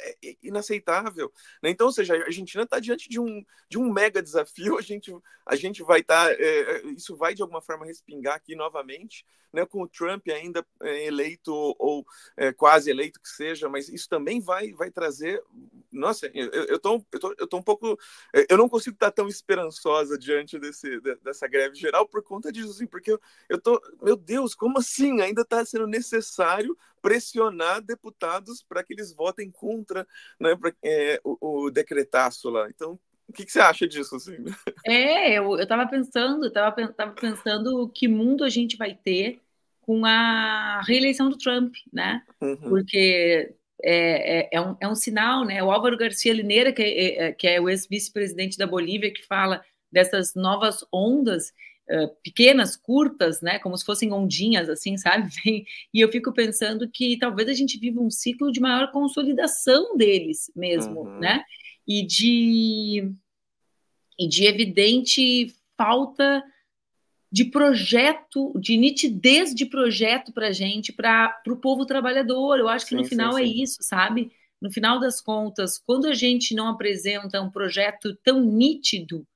é, 0.00 0.16
é 0.24 0.36
inaceitável. 0.42 1.32
Né? 1.62 1.70
Então, 1.70 1.86
ou 1.86 1.92
seja, 1.92 2.14
a 2.14 2.24
Argentina 2.24 2.64
está 2.64 2.78
diante 2.78 3.08
de 3.08 3.20
um, 3.20 3.44
de 3.68 3.78
um 3.78 3.92
mega 3.92 4.22
desafio, 4.22 4.76
a 4.78 4.82
gente, 4.82 5.14
a 5.46 5.56
gente 5.56 5.82
vai 5.82 6.00
estar, 6.00 6.26
tá, 6.26 6.32
é, 6.32 6.36
é, 6.36 6.86
isso 6.88 7.16
vai 7.16 7.34
de 7.34 7.42
alguma 7.42 7.60
forma 7.60 7.86
respingar 7.86 8.36
aqui 8.36 8.54
novamente, 8.54 9.24
né, 9.52 9.64
com 9.66 9.82
o 9.82 9.88
Trump 9.88 10.26
ainda 10.28 10.64
é, 10.82 11.06
eleito 11.06 11.52
ou 11.52 12.04
é, 12.36 12.52
quase 12.52 12.90
eleito 12.90 13.20
que 13.20 13.28
seja, 13.28 13.68
mas 13.68 13.88
isso 13.88 14.08
também 14.08 14.40
vai, 14.40 14.72
vai 14.72 14.90
trazer. 14.90 15.42
Nossa, 15.90 16.30
eu, 16.34 16.50
eu, 16.64 16.78
tô, 16.78 17.04
eu, 17.12 17.20
tô, 17.20 17.34
eu 17.38 17.46
tô 17.46 17.56
um 17.56 17.62
pouco. 17.62 17.98
Eu 18.48 18.56
não 18.56 18.68
consigo 18.68 18.94
estar 18.94 19.10
tão 19.10 19.28
esperançosa 19.28 20.18
diante 20.18 20.58
desse, 20.58 21.00
dessa 21.22 21.48
greve 21.48 21.74
geral 21.74 22.06
por 22.06 22.22
conta 22.22 22.52
disso, 22.52 22.70
assim, 22.70 22.86
porque 22.86 23.12
eu, 23.12 23.20
eu 23.48 23.60
tô. 23.60 23.80
Meu 24.02 24.16
Deus, 24.16 24.54
como 24.54 24.78
assim? 24.78 25.20
Ainda 25.20 25.42
está 25.42 25.64
sendo 25.64 25.86
necessário 25.86 26.76
pressionar 27.00 27.80
deputados 27.80 28.62
para 28.62 28.82
que 28.82 28.92
eles 28.92 29.12
votem 29.12 29.50
contra 29.50 30.06
né, 30.38 30.56
pra, 30.56 30.72
é, 30.82 31.20
o, 31.24 31.64
o 31.66 31.70
decretaço 31.70 32.50
lá. 32.50 32.68
Então, 32.68 32.98
o 33.28 33.32
que, 33.32 33.44
que, 33.44 33.52
você 33.52 33.60
acha 33.60 33.86
disso? 33.86 34.16
Assim? 34.16 34.36
É, 34.86 35.38
eu 35.38 35.58
estava 35.58 35.86
pensando, 35.86 36.46
estava 36.46 36.88
tava 36.92 37.12
pensando 37.12 37.88
que 37.94 38.08
mundo 38.08 38.42
a 38.42 38.48
gente 38.48 38.76
vai 38.76 38.94
ter 38.94 39.40
com 39.82 40.04
a 40.04 40.80
reeleição 40.86 41.28
do 41.28 41.36
Trump, 41.36 41.74
né? 41.92 42.22
Uhum. 42.40 42.56
Porque 42.56 43.54
é, 43.82 44.40
é, 44.40 44.48
é, 44.52 44.60
um, 44.60 44.76
é 44.80 44.88
um 44.88 44.94
sinal, 44.94 45.44
né? 45.44 45.62
O 45.62 45.70
Álvaro 45.70 45.96
Garcia 45.96 46.32
Lineira, 46.32 46.72
que 46.72 46.82
é, 46.82 47.22
é 47.24 47.32
que 47.32 47.46
é 47.46 47.60
o 47.60 47.68
ex-vice-presidente 47.68 48.58
da 48.58 48.66
Bolívia, 48.66 49.12
que 49.12 49.26
fala 49.26 49.62
dessas 49.90 50.34
novas 50.34 50.84
ondas, 50.92 51.52
uh, 51.90 52.08
pequenas, 52.22 52.76
curtas, 52.76 53.40
né? 53.40 53.58
Como 53.58 53.76
se 53.76 53.84
fossem 53.84 54.12
ondinhas, 54.12 54.68
assim, 54.68 54.96
sabe? 54.96 55.28
E 55.92 56.00
eu 56.00 56.10
fico 56.10 56.32
pensando 56.32 56.88
que 56.88 57.18
talvez 57.18 57.48
a 57.48 57.54
gente 57.54 57.78
viva 57.78 58.00
um 58.00 58.10
ciclo 58.10 58.52
de 58.52 58.60
maior 58.60 58.90
consolidação 58.92 59.96
deles 59.96 60.50
mesmo, 60.54 61.02
uhum. 61.02 61.18
né? 61.18 61.44
e 61.88 62.04
de, 62.04 63.10
e 64.18 64.28
de 64.28 64.44
evidente 64.44 65.56
falta 65.76 66.44
de 67.32 67.46
projeto, 67.46 68.52
de 68.58 68.76
nitidez 68.76 69.54
de 69.54 69.64
projeto 69.64 70.32
para 70.32 70.48
a 70.48 70.52
gente, 70.52 70.92
para 70.92 71.34
o 71.48 71.56
povo 71.56 71.86
trabalhador. 71.86 72.58
Eu 72.58 72.68
acho 72.68 72.84
que 72.84 72.90
sim, 72.90 72.96
no 72.96 73.04
final 73.04 73.32
sim, 73.34 73.42
é 73.42 73.46
sim. 73.46 73.62
isso, 73.62 73.78
sabe? 73.80 74.30
No 74.60 74.70
final 74.70 75.00
das 75.00 75.20
contas, 75.20 75.78
quando 75.78 76.06
a 76.06 76.14
gente 76.14 76.54
não 76.54 76.68
apresenta 76.68 77.40
um 77.40 77.50
projeto 77.50 78.14
tão 78.22 78.40
nítido, 78.40 79.26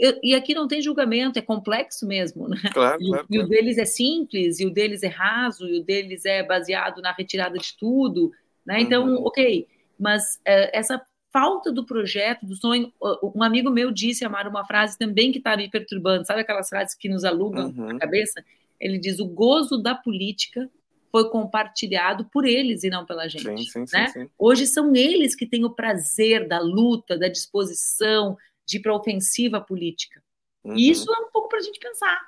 eu, 0.00 0.18
e 0.22 0.34
aqui 0.34 0.54
não 0.54 0.66
tem 0.66 0.80
julgamento, 0.80 1.38
é 1.38 1.42
complexo 1.42 2.06
mesmo, 2.06 2.48
né? 2.48 2.56
Claro, 2.72 3.02
e, 3.02 3.08
claro, 3.08 3.26
e 3.30 3.38
o 3.38 3.46
deles 3.46 3.76
é 3.76 3.84
simples, 3.84 4.58
e 4.58 4.66
o 4.66 4.70
deles 4.70 5.02
é 5.02 5.08
raso, 5.08 5.68
e 5.68 5.78
o 5.78 5.84
deles 5.84 6.24
é 6.24 6.42
baseado 6.42 7.02
na 7.02 7.12
retirada 7.12 7.58
de 7.58 7.76
tudo, 7.76 8.32
né? 8.64 8.80
Então, 8.80 9.06
uhum. 9.06 9.26
ok, 9.26 9.68
mas 9.98 10.40
é, 10.44 10.76
essa 10.76 11.00
falta 11.32 11.70
do 11.70 11.84
projeto, 11.84 12.44
do 12.46 12.56
sonho. 12.56 12.92
Um 13.34 13.42
amigo 13.42 13.70
meu 13.70 13.90
disse, 13.90 14.24
Amar, 14.24 14.48
uma 14.48 14.64
frase 14.64 14.98
também 14.98 15.30
que 15.30 15.38
está 15.38 15.56
me 15.56 15.70
perturbando, 15.70 16.26
sabe 16.26 16.40
aquelas 16.40 16.68
frases 16.68 16.94
que 16.94 17.08
nos 17.08 17.24
alugam 17.24 17.72
uhum. 17.76 17.90
a 17.90 17.98
cabeça? 17.98 18.44
Ele 18.80 18.98
diz: 18.98 19.20
o 19.20 19.26
gozo 19.26 19.78
da 19.78 19.94
política 19.94 20.68
foi 21.12 21.28
compartilhado 21.28 22.24
por 22.32 22.44
eles 22.44 22.84
e 22.84 22.90
não 22.90 23.04
pela 23.04 23.28
gente. 23.28 23.64
Sim, 23.70 23.86
sim, 23.86 23.96
né? 23.96 24.06
sim, 24.08 24.20
sim. 24.20 24.30
Hoje 24.38 24.66
são 24.66 24.94
eles 24.94 25.34
que 25.34 25.46
têm 25.46 25.64
o 25.64 25.70
prazer 25.70 26.46
da 26.46 26.60
luta, 26.60 27.18
da 27.18 27.28
disposição 27.28 28.36
de 28.66 28.78
ir 28.78 28.80
para 28.80 28.94
ofensiva 28.94 29.60
política. 29.60 30.22
Uhum. 30.64 30.76
E 30.76 30.90
isso 30.90 31.12
é 31.12 31.18
um 31.18 31.30
pouco 31.30 31.48
para 31.48 31.58
a 31.58 31.62
gente 31.62 31.78
pensar. 31.78 32.20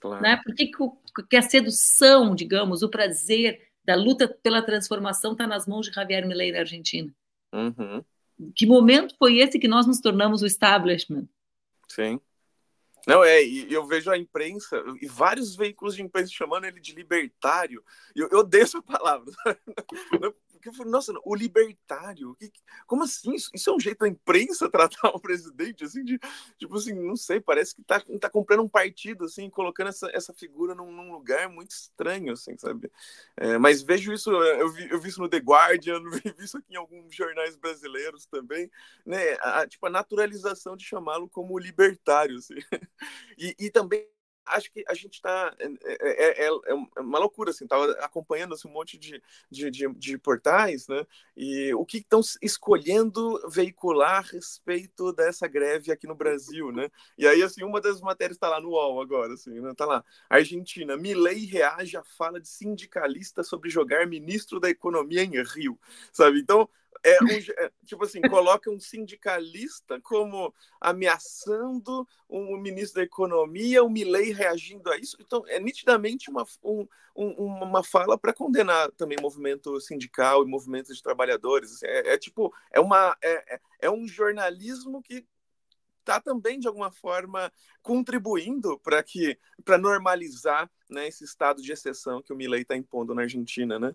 Claro. 0.00 0.22
Né? 0.22 0.40
Por 0.44 0.54
que, 0.54 0.70
que 1.28 1.36
a 1.36 1.42
sedução, 1.42 2.34
digamos, 2.34 2.82
o 2.82 2.88
prazer 2.88 3.68
da 3.84 3.94
luta 3.94 4.28
pela 4.28 4.62
transformação 4.62 5.32
está 5.32 5.46
nas 5.46 5.66
mãos 5.66 5.86
de 5.86 5.92
Javier 5.92 6.26
Milei 6.26 6.52
na 6.52 6.60
Argentina? 6.60 7.12
Uhum 7.52 8.04
que 8.54 8.66
momento 8.66 9.14
foi 9.18 9.38
esse 9.38 9.58
que 9.58 9.68
nós 9.68 9.86
nos 9.86 10.00
tornamos 10.00 10.42
o 10.42 10.46
establishment? 10.46 11.28
Sim. 11.88 12.20
Não, 13.06 13.22
é, 13.24 13.42
e 13.42 13.72
eu 13.72 13.84
vejo 13.84 14.10
a 14.10 14.18
imprensa, 14.18 14.80
e 15.00 15.06
vários 15.06 15.56
veículos 15.56 15.96
de 15.96 16.02
imprensa 16.02 16.32
chamando 16.32 16.64
ele 16.64 16.80
de 16.80 16.94
libertário, 16.94 17.82
eu, 18.14 18.28
eu 18.30 18.38
odeio 18.38 18.62
essa 18.62 18.80
palavra. 18.80 19.32
que 20.62 20.68
eu 20.68 20.72
falei, 20.72 20.92
nossa, 20.92 21.12
o 21.24 21.34
libertário, 21.34 22.36
que, 22.36 22.50
como 22.86 23.02
assim? 23.02 23.34
Isso, 23.34 23.50
isso, 23.52 23.68
é 23.68 23.74
um 23.74 23.80
jeito 23.80 23.98
da 23.98 24.08
imprensa 24.08 24.70
tratar 24.70 25.08
o 25.10 25.20
presidente, 25.20 25.84
assim, 25.84 26.04
de, 26.04 26.18
tipo 26.56 26.76
assim, 26.76 26.92
não 26.94 27.16
sei, 27.16 27.40
parece 27.40 27.74
que 27.74 27.82
tá, 27.82 28.00
tá 28.20 28.30
comprando 28.30 28.62
um 28.62 28.68
partido, 28.68 29.24
assim, 29.24 29.50
colocando 29.50 29.88
essa, 29.88 30.08
essa 30.14 30.32
figura 30.32 30.74
num, 30.74 30.90
num 30.92 31.12
lugar 31.12 31.48
muito 31.48 31.72
estranho, 31.72 32.32
assim, 32.32 32.56
sabe? 32.56 32.90
É, 33.36 33.58
mas 33.58 33.82
vejo 33.82 34.12
isso, 34.12 34.30
eu 34.30 34.70
vi, 34.72 34.90
eu 34.90 35.00
vi 35.00 35.08
isso 35.08 35.20
no 35.20 35.28
The 35.28 35.38
Guardian, 35.38 36.00
vi 36.10 36.34
isso 36.38 36.56
aqui 36.56 36.74
em 36.74 36.76
alguns 36.76 37.14
jornais 37.14 37.56
brasileiros 37.56 38.24
também, 38.26 38.70
né? 39.04 39.36
A, 39.40 39.66
tipo, 39.66 39.84
a 39.86 39.90
naturalização 39.90 40.76
de 40.76 40.84
chamá-lo 40.84 41.28
como 41.28 41.58
libertário, 41.58 42.36
assim. 42.36 42.54
E, 43.38 43.56
e 43.58 43.70
também 43.70 44.06
acho 44.52 44.70
que 44.70 44.84
a 44.88 44.94
gente 44.94 45.14
está 45.14 45.54
é, 45.58 45.66
é, 45.84 46.46
é, 46.46 46.48
é, 46.48 47.00
uma 47.00 47.18
loucura 47.18 47.50
assim 47.50 47.64
estava 47.64 47.90
acompanhando 48.00 48.54
assim, 48.54 48.68
um 48.68 48.72
monte 48.72 48.98
de, 48.98 49.22
de, 49.50 49.70
de, 49.70 49.88
de, 49.94 50.18
portais 50.18 50.86
né 50.88 51.06
e 51.36 51.72
o 51.74 51.84
que 51.84 51.98
estão 51.98 52.20
escolhendo 52.40 53.40
veicular 53.48 54.18
a 54.18 54.20
respeito 54.20 55.12
dessa 55.12 55.46
greve 55.46 55.90
aqui 55.90 56.06
no 56.06 56.14
Brasil 56.14 56.70
né 56.72 56.90
e 57.16 57.26
aí 57.26 57.42
assim 57.42 57.64
uma 57.64 57.80
das 57.80 58.00
matérias 58.00 58.36
está 58.36 58.48
lá 58.48 58.60
no 58.60 58.70
UOL 58.70 59.00
agora 59.00 59.34
assim 59.34 59.60
né? 59.60 59.72
tá 59.76 59.84
lá 59.84 60.04
Argentina 60.28 60.96
Milei 60.96 61.46
reage 61.46 61.96
à 61.96 62.04
fala 62.04 62.40
de 62.40 62.48
sindicalista 62.48 63.42
sobre 63.42 63.70
jogar 63.70 64.06
ministro 64.06 64.60
da 64.60 64.70
economia 64.70 65.22
em 65.22 65.42
Rio 65.42 65.78
sabe 66.12 66.40
então 66.40 66.68
é, 67.04 67.18
um, 67.22 67.28
é, 67.28 67.72
tipo 67.84 68.04
assim, 68.04 68.20
coloca 68.20 68.70
um 68.70 68.78
sindicalista 68.78 70.00
como 70.00 70.54
ameaçando 70.80 72.06
um 72.28 72.56
ministro 72.56 73.00
da 73.00 73.04
Economia, 73.04 73.82
o 73.82 73.90
Milley 73.90 74.32
reagindo 74.32 74.90
a 74.90 74.96
isso. 74.96 75.16
Então, 75.20 75.42
é 75.48 75.58
nitidamente 75.58 76.30
uma, 76.30 76.46
um, 76.62 76.86
uma 77.14 77.82
fala 77.82 78.16
para 78.16 78.32
condenar 78.32 78.90
também 78.92 79.18
movimento 79.20 79.80
sindical 79.80 80.42
e 80.42 80.48
movimentos 80.48 80.96
de 80.96 81.02
trabalhadores. 81.02 81.82
É, 81.82 82.14
é, 82.14 82.18
tipo, 82.18 82.54
é, 82.70 82.80
uma, 82.80 83.16
é, 83.20 83.54
é, 83.54 83.60
é 83.80 83.90
um 83.90 84.06
jornalismo 84.06 85.02
que 85.02 85.26
está 86.00 86.20
também 86.20 86.58
de 86.58 86.66
alguma 86.66 86.90
forma 86.90 87.52
contribuindo 87.80 88.78
para 88.80 89.02
que 89.02 89.38
para 89.64 89.78
normalizar 89.78 90.70
né, 90.90 91.06
esse 91.06 91.24
estado 91.24 91.62
de 91.62 91.72
exceção 91.72 92.20
que 92.20 92.32
o 92.32 92.36
Milley 92.36 92.62
está 92.62 92.76
impondo 92.76 93.14
na 93.14 93.22
Argentina, 93.22 93.78
né? 93.78 93.94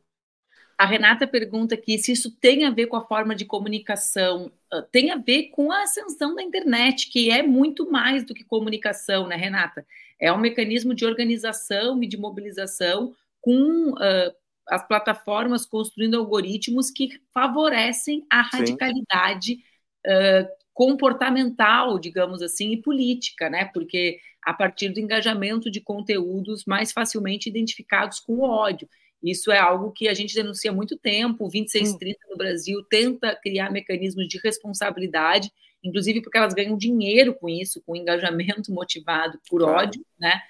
A 0.78 0.86
Renata 0.86 1.26
pergunta 1.26 1.74
aqui 1.74 1.98
se 1.98 2.12
isso 2.12 2.30
tem 2.40 2.64
a 2.64 2.70
ver 2.70 2.86
com 2.86 2.96
a 2.96 3.06
forma 3.08 3.34
de 3.34 3.46
comunicação. 3.46 4.52
Ah, 4.72 4.84
tem 4.84 5.10
a 5.10 5.16
ver 5.18 5.50
com 5.50 5.72
a 5.72 5.82
ascensão 5.82 6.36
da 6.36 6.44
internet, 6.44 7.10
que 7.10 7.32
é 7.32 7.42
muito 7.42 7.90
mais 7.90 8.24
do 8.24 8.34
que 8.34 8.44
comunicação, 8.44 9.28
né, 9.28 9.36
Renata? 9.36 9.86
É 10.20 10.32
um 10.32 10.38
mecanismo 10.38 10.94
de 10.94 11.06
organização 11.06 12.02
e 12.04 12.08
de 12.08 12.18
mobilização 12.18 13.16
com 13.42 13.92
uh, 13.92 14.34
as 14.68 14.88
plataformas 14.88 15.66
construindo 15.66 16.18
algoritmos 16.18 16.92
que 16.92 17.10
favorecem 17.34 18.26
a 18.30 18.42
radicalidade 18.42 19.60
uh, 20.06 20.48
comportamental, 20.74 21.98
digamos 21.98 22.42
assim, 22.44 22.74
e 22.74 22.82
política, 22.82 23.50
né? 23.50 23.66
Porque 23.74 24.20
a 24.44 24.54
partir 24.54 24.90
do 24.90 25.00
engajamento 25.00 25.72
de 25.72 25.82
conteúdos 25.82 26.66
mais 26.66 26.92
facilmente 26.92 27.50
identificados 27.50 28.20
com 28.20 28.34
o 28.34 28.44
ódio. 28.44 28.88
Isso 29.24 29.52
é 29.52 29.58
algo 29.58 29.92
que 29.92 30.08
a 30.08 30.14
gente 30.14 30.36
denuncia 30.36 30.72
há 30.72 30.74
muito 30.74 30.98
tempo. 30.98 31.46
O 31.46 31.50
2630 31.50 32.20
no 32.30 32.38
Brasil 32.38 32.84
tenta 32.84 33.36
criar 33.36 33.72
mecanismos 33.72 34.28
de 34.28 34.40
responsabilidade, 34.44 35.52
inclusive 35.84 36.22
porque 36.22 36.38
elas 36.38 36.54
ganham 36.54 36.78
dinheiro 36.78 37.34
com 37.34 37.50
isso, 37.50 37.82
com 37.86 37.96
engajamento 37.96 38.72
motivado 38.72 39.40
por 39.50 39.64
ódio, 39.64 40.06
né? 40.20 40.42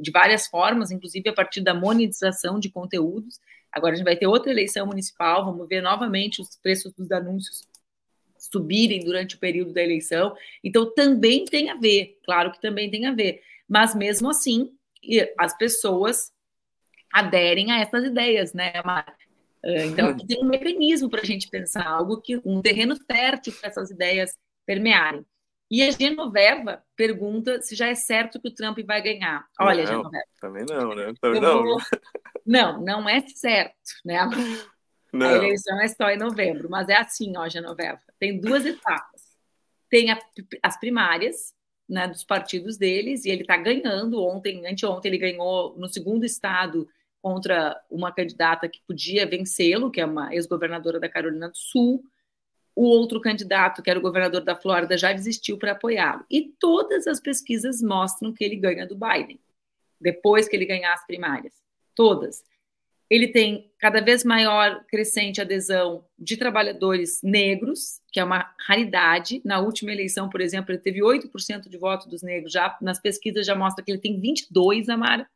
de 0.00 0.10
várias 0.10 0.46
formas, 0.46 0.90
inclusive 0.90 1.28
a 1.28 1.32
partir 1.32 1.60
da 1.60 1.74
monetização 1.74 2.58
de 2.58 2.70
conteúdos. 2.70 3.38
Agora 3.70 3.92
a 3.92 3.96
gente 3.96 4.04
vai 4.04 4.16
ter 4.16 4.26
outra 4.26 4.50
eleição 4.50 4.86
municipal, 4.86 5.44
vamos 5.44 5.68
ver 5.68 5.82
novamente 5.82 6.40
os 6.40 6.56
preços 6.56 6.92
dos 6.94 7.10
anúncios 7.10 7.62
subirem 8.38 9.04
durante 9.04 9.36
o 9.36 9.38
período 9.38 9.72
da 9.72 9.82
eleição. 9.82 10.34
Então 10.62 10.92
também 10.94 11.44
tem 11.44 11.70
a 11.70 11.74
ver, 11.74 12.18
claro 12.24 12.52
que 12.52 12.60
também 12.60 12.90
tem 12.90 13.06
a 13.06 13.12
ver, 13.12 13.42
mas 13.68 13.94
mesmo 13.94 14.30
assim 14.30 14.72
as 15.38 15.56
pessoas 15.56 16.32
aderem 17.14 17.70
a 17.70 17.78
essas 17.78 18.04
ideias, 18.04 18.52
né, 18.52 18.72
Mara? 18.84 19.14
Ah, 19.64 19.86
então, 19.86 20.08
aqui 20.08 20.26
tem 20.26 20.42
um 20.42 20.48
mecanismo 20.48 21.08
para 21.08 21.22
a 21.22 21.24
gente 21.24 21.48
pensar, 21.48 21.86
algo 21.86 22.20
que 22.20 22.40
um 22.44 22.60
terreno 22.60 22.96
fértil 22.96 23.52
para 23.54 23.70
essas 23.70 23.90
ideias 23.90 24.36
permearem. 24.66 25.24
E 25.70 25.82
a 25.82 25.90
Genoveva 25.90 26.82
pergunta 26.94 27.62
se 27.62 27.74
já 27.74 27.88
é 27.88 27.94
certo 27.94 28.40
que 28.40 28.48
o 28.48 28.54
Trump 28.54 28.78
vai 28.84 29.00
ganhar. 29.00 29.46
Olha, 29.58 29.84
não, 29.84 29.90
Genoveva. 29.90 30.24
Também 30.40 30.66
não, 30.68 30.94
né? 30.94 31.14
Também 31.20 31.40
não. 31.40 31.62
Vou... 31.62 31.78
Não, 32.44 32.80
não 32.82 33.08
é 33.08 33.20
certo, 33.28 33.74
né? 34.04 34.18
Não. 35.14 35.28
A 35.28 35.34
eleição 35.34 35.80
é 35.80 35.86
só 35.86 36.10
em 36.10 36.16
novembro, 36.16 36.68
mas 36.68 36.88
é 36.88 36.96
assim, 36.96 37.36
ó, 37.36 37.48
Genoveva. 37.48 38.00
Tem 38.18 38.40
duas 38.40 38.66
etapas. 38.66 39.22
Tem 39.88 40.10
a, 40.10 40.18
as 40.60 40.76
primárias, 40.76 41.54
né, 41.88 42.08
dos 42.08 42.24
partidos 42.24 42.76
deles, 42.76 43.24
e 43.24 43.30
ele 43.30 43.42
está 43.42 43.56
ganhando. 43.56 44.20
Ontem, 44.20 44.66
anteontem, 44.66 45.12
ele 45.12 45.18
ganhou 45.18 45.78
no 45.78 45.88
segundo 45.88 46.24
estado 46.24 46.88
contra 47.24 47.82
uma 47.90 48.12
candidata 48.12 48.68
que 48.68 48.82
podia 48.86 49.24
vencê-lo, 49.26 49.90
que 49.90 49.98
é 49.98 50.04
uma 50.04 50.34
ex-governadora 50.34 51.00
da 51.00 51.08
Carolina 51.08 51.48
do 51.48 51.56
Sul. 51.56 52.04
O 52.76 52.84
outro 52.84 53.18
candidato, 53.18 53.82
que 53.82 53.88
era 53.88 53.98
o 53.98 54.02
governador 54.02 54.42
da 54.42 54.54
Flórida, 54.54 54.98
já 54.98 55.10
desistiu 55.10 55.56
para 55.56 55.72
apoiá-lo. 55.72 56.22
E 56.30 56.52
todas 56.60 57.06
as 57.06 57.18
pesquisas 57.20 57.80
mostram 57.80 58.30
que 58.30 58.44
ele 58.44 58.56
ganha 58.56 58.86
do 58.86 58.94
Biden, 58.94 59.40
depois 59.98 60.46
que 60.46 60.54
ele 60.54 60.66
ganhar 60.66 60.92
as 60.92 61.06
primárias. 61.06 61.54
Todas. 61.94 62.44
Ele 63.08 63.28
tem 63.28 63.72
cada 63.78 64.02
vez 64.02 64.22
maior 64.22 64.84
crescente 64.84 65.40
adesão 65.40 66.04
de 66.18 66.36
trabalhadores 66.36 67.22
negros, 67.22 68.02
que 68.12 68.20
é 68.20 68.24
uma 68.24 68.54
raridade. 68.66 69.40
Na 69.46 69.60
última 69.60 69.92
eleição, 69.92 70.28
por 70.28 70.42
exemplo, 70.42 70.72
ele 70.72 70.82
teve 70.82 71.00
8% 71.00 71.70
de 71.70 71.78
voto 71.78 72.06
dos 72.06 72.22
negros. 72.22 72.52
Já 72.52 72.76
nas 72.82 73.00
pesquisas 73.00 73.46
já 73.46 73.54
mostra 73.54 73.82
que 73.82 73.90
ele 73.90 73.98
tem 73.98 74.20
22, 74.20 74.90
Amara. 74.90 75.26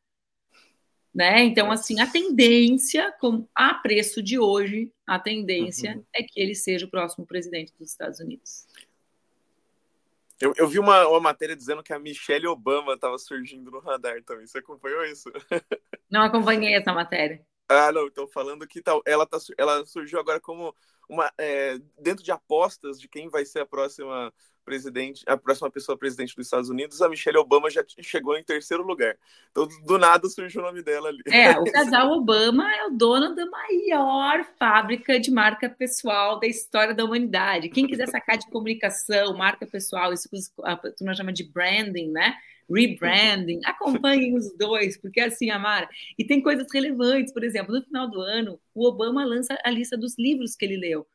Né? 1.14 1.42
Então, 1.44 1.70
assim, 1.70 2.00
a 2.00 2.06
tendência, 2.06 3.12
com, 3.20 3.46
a 3.54 3.74
preço 3.74 4.22
de 4.22 4.38
hoje, 4.38 4.92
a 5.06 5.18
tendência 5.18 5.96
uhum. 5.96 6.04
é 6.14 6.22
que 6.22 6.40
ele 6.40 6.54
seja 6.54 6.86
o 6.86 6.90
próximo 6.90 7.26
presidente 7.26 7.72
dos 7.78 7.90
Estados 7.90 8.20
Unidos. 8.20 8.66
Eu, 10.40 10.52
eu 10.56 10.68
vi 10.68 10.78
uma, 10.78 11.08
uma 11.08 11.20
matéria 11.20 11.56
dizendo 11.56 11.82
que 11.82 11.92
a 11.92 11.98
Michelle 11.98 12.46
Obama 12.46 12.94
estava 12.94 13.18
surgindo 13.18 13.70
no 13.70 13.80
radar 13.80 14.22
também. 14.22 14.46
Você 14.46 14.58
acompanhou 14.58 15.04
isso? 15.04 15.32
Não 16.08 16.22
acompanhei 16.22 16.74
essa 16.74 16.92
matéria. 16.92 17.44
Ah, 17.70 17.92
não, 17.92 18.06
estou 18.06 18.26
falando 18.26 18.66
que 18.66 18.80
tal. 18.80 19.02
Ela, 19.04 19.26
tá, 19.26 19.36
ela 19.58 19.84
surgiu 19.84 20.18
agora 20.18 20.40
como 20.40 20.74
uma. 21.06 21.30
É, 21.36 21.78
dentro 21.98 22.24
de 22.24 22.32
apostas 22.32 22.98
de 22.98 23.06
quem 23.06 23.28
vai 23.28 23.44
ser 23.44 23.60
a 23.60 23.66
próxima 23.66 24.32
presidente, 24.68 25.24
a 25.26 25.36
próxima 25.36 25.70
pessoa 25.70 25.96
presidente 25.96 26.36
dos 26.36 26.46
Estados 26.46 26.68
Unidos, 26.68 27.00
a 27.00 27.08
Michelle 27.08 27.38
Obama 27.38 27.70
já 27.70 27.82
chegou 28.00 28.36
em 28.36 28.44
terceiro 28.44 28.82
lugar. 28.82 29.16
Então, 29.50 29.66
do 29.86 29.98
nada 29.98 30.28
surgiu 30.28 30.60
o 30.60 30.64
nome 30.64 30.82
dela 30.82 31.08
ali. 31.08 31.22
É, 31.26 31.58
o 31.58 31.64
casal 31.72 32.12
Obama 32.12 32.70
é 32.74 32.86
o 32.86 32.90
dono 32.90 33.34
da 33.34 33.46
maior 33.46 34.44
fábrica 34.58 35.18
de 35.18 35.30
marca 35.30 35.68
pessoal 35.68 36.38
da 36.38 36.46
história 36.46 36.94
da 36.94 37.04
humanidade. 37.04 37.70
Quem 37.70 37.86
quiser 37.86 38.08
sacar 38.08 38.36
de 38.36 38.48
comunicação, 38.50 39.36
marca 39.36 39.66
pessoal, 39.66 40.12
isso 40.12 40.28
que 40.28 40.36
a 40.62 40.76
turma 40.76 41.14
chama 41.14 41.32
de 41.32 41.44
branding, 41.44 42.10
né? 42.10 42.34
Rebranding, 42.70 43.60
acompanhem 43.64 44.36
os 44.36 44.54
dois, 44.58 45.00
porque 45.00 45.20
assim, 45.20 45.50
Amara, 45.50 45.88
e 46.18 46.24
tem 46.24 46.42
coisas 46.42 46.66
relevantes, 46.70 47.32
por 47.32 47.42
exemplo, 47.42 47.74
no 47.74 47.82
final 47.82 48.10
do 48.10 48.20
ano, 48.20 48.60
o 48.74 48.86
Obama 48.86 49.24
lança 49.24 49.58
a 49.64 49.70
lista 49.70 49.96
dos 49.96 50.18
livros 50.18 50.54
que 50.54 50.66
ele 50.66 50.76
leu. 50.76 51.06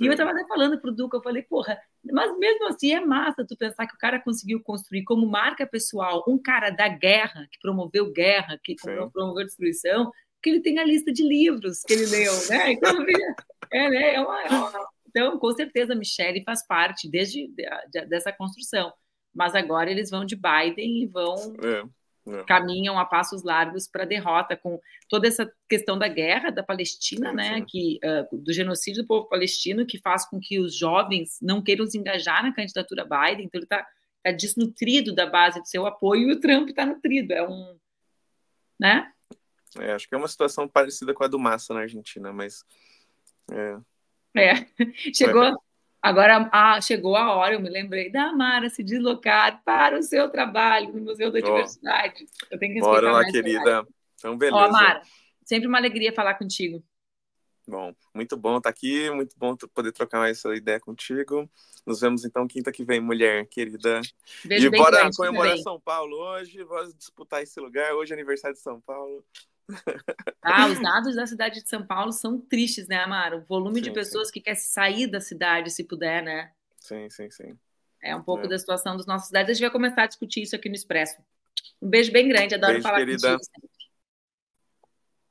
E 0.00 0.06
eu 0.06 0.12
estava 0.12 0.30
até 0.30 0.46
falando 0.46 0.78
para 0.80 0.90
o 0.90 0.94
Duca, 0.94 1.16
eu 1.16 1.22
falei, 1.22 1.42
porra, 1.42 1.78
mas 2.04 2.38
mesmo 2.38 2.68
assim 2.68 2.92
é 2.92 3.00
massa 3.00 3.46
tu 3.46 3.56
pensar 3.56 3.86
que 3.86 3.94
o 3.94 3.98
cara 3.98 4.20
conseguiu 4.20 4.62
construir 4.62 5.04
como 5.04 5.26
marca 5.26 5.66
pessoal 5.66 6.22
um 6.28 6.38
cara 6.38 6.70
da 6.70 6.88
guerra, 6.88 7.46
que 7.50 7.58
promoveu 7.60 8.12
guerra, 8.12 8.58
que 8.62 8.76
Sim. 8.78 8.94
promoveu 9.12 9.44
destruição, 9.44 10.12
que 10.42 10.50
ele 10.50 10.60
tem 10.60 10.78
a 10.78 10.84
lista 10.84 11.12
de 11.12 11.22
livros 11.22 11.82
que 11.82 11.94
ele 11.94 12.06
leu, 12.06 12.32
né? 12.48 12.72
Então, 12.76 13.06
é, 13.72 13.90
né? 13.90 14.14
É 14.14 14.20
uma, 14.20 14.42
é 14.42 14.48
uma... 14.48 14.88
então 15.08 15.38
com 15.38 15.50
certeza 15.52 15.92
a 15.92 15.96
Michelle 15.96 16.44
faz 16.44 16.64
parte 16.66 17.10
desde 17.10 17.48
de, 17.48 17.64
de, 17.90 18.06
dessa 18.06 18.32
construção. 18.32 18.92
Mas 19.34 19.54
agora 19.54 19.90
eles 19.90 20.08
vão 20.08 20.24
de 20.24 20.36
Biden 20.36 21.02
e 21.02 21.06
vão 21.06 21.34
é. 22.28 22.40
É. 22.40 22.44
caminham 22.44 22.98
a 22.98 23.04
passos 23.04 23.42
largos 23.42 23.86
para 23.86 24.02
a 24.02 24.06
derrota, 24.06 24.56
com 24.56 24.80
toda 25.08 25.28
essa 25.28 25.50
questão 25.68 25.98
da 25.98 26.08
guerra 26.08 26.50
da 26.50 26.62
Palestina, 26.62 27.32
né, 27.32 27.64
que, 27.66 28.00
uh, 28.04 28.36
do 28.36 28.52
genocídio 28.52 29.02
do 29.02 29.06
povo 29.06 29.28
palestino, 29.28 29.86
que 29.86 29.98
faz 29.98 30.28
com 30.28 30.40
que 30.40 30.58
os 30.58 30.76
jovens 30.76 31.38
não 31.40 31.62
queiram 31.62 31.86
se 31.86 31.96
engajar 31.96 32.42
na 32.42 32.52
candidatura 32.52 33.04
Biden, 33.04 33.46
então 33.46 33.58
ele 33.58 33.64
está 33.64 33.86
tá 34.24 34.32
desnutrido 34.32 35.14
da 35.14 35.26
base 35.26 35.60
do 35.60 35.68
seu 35.68 35.86
apoio 35.86 36.30
e 36.30 36.32
o 36.32 36.40
Trump 36.40 36.68
está 36.68 36.84
nutrido, 36.84 37.32
é 37.32 37.48
um... 37.48 37.78
né? 38.78 39.12
É, 39.78 39.92
acho 39.92 40.08
que 40.08 40.14
é 40.14 40.18
uma 40.18 40.28
situação 40.28 40.66
parecida 40.66 41.14
com 41.14 41.22
a 41.22 41.28
do 41.28 41.38
Massa 41.38 41.74
na 41.74 41.80
Argentina, 41.80 42.32
mas... 42.32 42.64
É, 43.52 43.78
é. 44.36 44.66
chegou... 45.14 45.56
Agora 46.06 46.48
ah, 46.52 46.80
chegou 46.80 47.16
a 47.16 47.34
hora, 47.34 47.54
eu 47.54 47.60
me 47.60 47.68
lembrei 47.68 48.12
da 48.12 48.26
Amara 48.26 48.70
se 48.70 48.80
deslocar 48.80 49.60
para 49.64 49.98
o 49.98 50.02
seu 50.04 50.30
trabalho 50.30 50.92
no 50.92 51.00
Museu 51.00 51.32
da 51.32 51.40
Diversidade. 51.40 52.26
Eu 52.48 52.56
tenho 52.60 52.74
que 52.74 52.80
Bora 52.80 53.10
lá, 53.10 53.24
querida. 53.24 53.84
Então, 54.14 54.38
beleza. 54.38 54.56
Ó, 54.56 54.66
Amara, 54.66 55.02
sempre 55.44 55.66
uma 55.66 55.78
alegria 55.78 56.12
falar 56.12 56.34
contigo. 56.34 56.80
Bom, 57.66 57.92
muito 58.14 58.36
bom 58.36 58.58
estar 58.58 58.70
aqui, 58.70 59.10
muito 59.10 59.34
bom 59.36 59.56
poder 59.74 59.90
trocar 59.90 60.30
essa 60.30 60.54
ideia 60.54 60.78
contigo. 60.78 61.50
Nos 61.84 62.00
vemos 62.00 62.24
então 62.24 62.46
quinta 62.46 62.70
que 62.70 62.84
vem, 62.84 63.00
mulher 63.00 63.44
querida. 63.48 64.00
Beijo 64.44 64.68
e 64.68 64.70
bora 64.70 65.10
comemorar 65.10 65.58
São 65.58 65.80
Paulo 65.80 66.16
hoje, 66.16 66.62
vamos 66.62 66.94
disputar 66.94 67.42
esse 67.42 67.58
lugar. 67.58 67.92
Hoje 67.94 68.12
é 68.12 68.14
aniversário 68.14 68.54
de 68.54 68.62
São 68.62 68.80
Paulo. 68.80 69.24
Ah, 70.42 70.68
os 70.68 70.80
dados 70.80 71.16
da 71.16 71.26
cidade 71.26 71.62
de 71.62 71.68
São 71.68 71.84
Paulo 71.84 72.12
são 72.12 72.40
tristes, 72.40 72.86
né, 72.86 72.96
Amaro? 72.96 73.38
O 73.38 73.44
volume 73.46 73.76
sim, 73.76 73.82
de 73.82 73.90
pessoas 73.90 74.28
sim. 74.28 74.34
que 74.34 74.40
quer 74.40 74.54
sair 74.54 75.08
da 75.08 75.20
cidade, 75.20 75.72
se 75.72 75.82
puder, 75.82 76.22
né? 76.22 76.52
Sim, 76.78 77.10
sim, 77.10 77.28
sim. 77.30 77.58
É 78.00 78.14
um 78.14 78.22
pouco 78.22 78.46
é. 78.46 78.48
da 78.48 78.58
situação 78.58 78.96
dos 78.96 79.06
nossos 79.06 79.26
cidades. 79.26 79.50
A 79.50 79.54
gente 79.54 79.62
vai 79.62 79.70
começar 79.70 80.04
a 80.04 80.06
discutir 80.06 80.42
isso 80.42 80.54
aqui 80.54 80.68
no 80.68 80.76
Expresso. 80.76 81.16
Um 81.82 81.88
beijo 81.88 82.12
bem 82.12 82.28
grande, 82.28 82.54
adoro 82.54 82.74
beijo, 82.74 82.82
falar 82.84 82.98
querida. 82.98 83.32
contigo 83.32 83.44
sempre. 83.44 83.76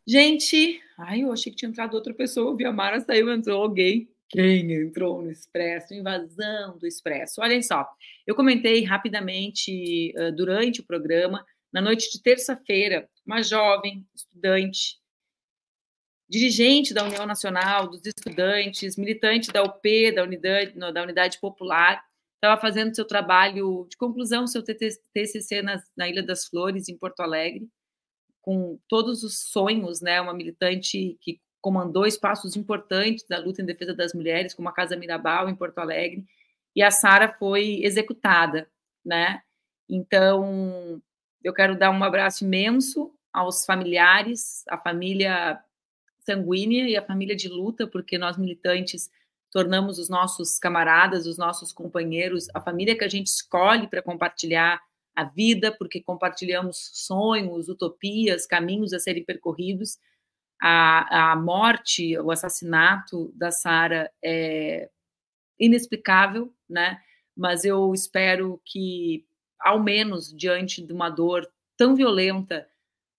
Gente, 0.07 0.81
ai, 0.99 1.23
eu 1.23 1.31
achei 1.31 1.51
que 1.51 1.57
tinha 1.57 1.69
entrado 1.69 1.95
outra 1.95 2.13
pessoa, 2.13 2.55
vi 2.55 2.65
a 2.65 2.71
Mara 2.71 2.99
saiu, 2.99 3.31
entrou 3.31 3.63
alguém. 3.63 4.07
Quem 4.29 4.71
entrou 4.71 5.21
no 5.21 5.31
Expresso? 5.31 5.93
Invasão 5.93 6.77
do 6.77 6.85
Expresso. 6.85 7.41
Olhem 7.41 7.61
só, 7.61 7.87
eu 8.27 8.35
comentei 8.35 8.83
rapidamente 8.83 10.13
uh, 10.17 10.31
durante 10.31 10.81
o 10.81 10.85
programa, 10.85 11.45
na 11.71 11.81
noite 11.81 12.11
de 12.11 12.21
terça-feira, 12.21 13.09
uma 13.25 13.41
jovem 13.41 14.07
estudante, 14.13 14.99
dirigente 16.29 16.93
da 16.93 17.03
União 17.03 17.25
Nacional 17.25 17.87
dos 17.87 18.01
Estudantes, 18.05 18.97
militante 18.97 19.51
da 19.51 19.63
UP, 19.63 20.11
da 20.11 20.23
Unidade, 20.23 20.73
da 20.93 21.03
Unidade 21.03 21.39
Popular, 21.39 22.03
estava 22.35 22.59
fazendo 22.59 22.95
seu 22.95 23.05
trabalho 23.05 23.87
de 23.89 23.97
conclusão, 23.97 24.45
seu 24.45 24.63
TCC 24.63 25.61
na, 25.61 25.81
na 25.97 26.07
Ilha 26.07 26.21
das 26.21 26.45
Flores, 26.45 26.87
em 26.87 26.97
Porto 26.97 27.21
Alegre, 27.21 27.67
com 28.41 28.79
todos 28.87 29.23
os 29.23 29.39
sonhos, 29.39 30.01
né? 30.01 30.21
Uma 30.21 30.33
militante 30.33 31.17
que 31.21 31.39
comandou 31.59 32.05
espaços 32.05 32.55
importantes 32.55 33.25
da 33.27 33.39
luta 33.39 33.61
em 33.61 33.65
defesa 33.65 33.93
das 33.93 34.13
mulheres, 34.13 34.53
como 34.53 34.69
a 34.69 34.73
Casa 34.73 34.95
Mirabal 34.95 35.49
em 35.49 35.55
Porto 35.55 35.79
Alegre, 35.79 36.23
e 36.75 36.83
a 36.83 36.91
Sara 36.91 37.33
foi 37.39 37.79
executada, 37.83 38.69
né? 39.03 39.41
Então, 39.89 41.01
eu 41.43 41.53
quero 41.53 41.77
dar 41.77 41.89
um 41.89 42.03
abraço 42.03 42.43
imenso 42.43 43.14
aos 43.35 43.65
familiares, 43.65 44.63
à 44.69 44.77
família 44.77 45.61
sanguínea 46.19 46.87
e 46.87 46.95
à 46.95 47.01
família 47.01 47.35
de 47.35 47.49
luta, 47.49 47.85
porque 47.85 48.17
nós 48.17 48.37
militantes 48.37 49.11
tornamos 49.51 49.99
os 49.99 50.07
nossos 50.07 50.57
camaradas, 50.57 51.27
os 51.27 51.37
nossos 51.37 51.73
companheiros, 51.73 52.47
a 52.53 52.61
família 52.61 52.97
que 52.97 53.03
a 53.03 53.09
gente 53.09 53.27
escolhe 53.27 53.87
para 53.87 54.01
compartilhar 54.01 54.81
a 55.13 55.25
vida, 55.25 55.69
porque 55.77 56.01
compartilhamos 56.01 56.91
sonhos, 56.93 57.67
utopias, 57.67 58.47
caminhos 58.47 58.93
a 58.93 58.99
serem 58.99 59.23
percorridos. 59.23 59.97
A, 60.61 61.31
a 61.31 61.35
morte, 61.35 62.17
o 62.17 62.31
assassinato 62.31 63.31
da 63.35 63.51
Sara 63.51 64.09
é 64.23 64.89
inexplicável, 65.59 66.53
né? 66.69 67.01
Mas 67.35 67.65
eu 67.65 67.93
espero 67.93 68.61
que, 68.63 69.25
ao 69.59 69.81
menos 69.83 70.33
diante 70.33 70.81
de 70.81 70.93
uma 70.93 71.09
dor 71.09 71.45
tão 71.77 71.95
violenta, 71.95 72.67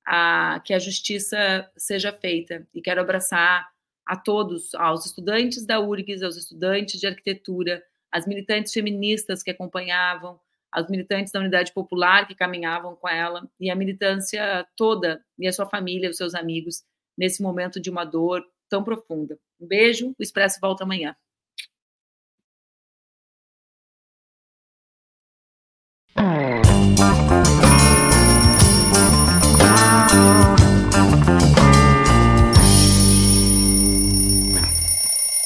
a, 0.06 0.60
que 0.64 0.72
a 0.72 0.78
justiça 0.78 1.68
seja 1.76 2.12
feita. 2.12 2.66
E 2.72 2.80
quero 2.80 3.00
abraçar 3.00 3.68
a 4.06 4.16
todos, 4.16 4.74
aos 4.76 5.04
estudantes 5.04 5.66
da 5.66 5.80
URGS, 5.80 6.22
aos 6.22 6.36
estudantes 6.36 7.00
de 7.00 7.08
arquitetura, 7.08 7.82
as 8.12 8.26
militantes 8.26 8.72
feministas 8.72 9.42
que 9.42 9.50
acompanhavam, 9.50 10.38
as 10.70 10.88
militantes 10.88 11.32
da 11.32 11.40
Unidade 11.40 11.72
Popular 11.72 12.26
que 12.26 12.34
caminhavam 12.34 12.94
com 12.94 13.08
ela 13.08 13.48
e 13.58 13.68
a 13.68 13.74
militância 13.74 14.66
toda 14.76 15.24
e 15.38 15.48
a 15.48 15.52
sua 15.52 15.66
família, 15.66 16.10
os 16.10 16.16
seus 16.16 16.34
amigos 16.34 16.84
nesse 17.18 17.42
momento 17.42 17.80
de 17.80 17.90
uma 17.90 18.04
dor 18.04 18.44
tão 18.68 18.84
profunda. 18.84 19.38
Um 19.60 19.66
beijo, 19.66 20.14
o 20.18 20.22
Expresso 20.22 20.60
volta 20.60 20.84
amanhã. 20.84 21.16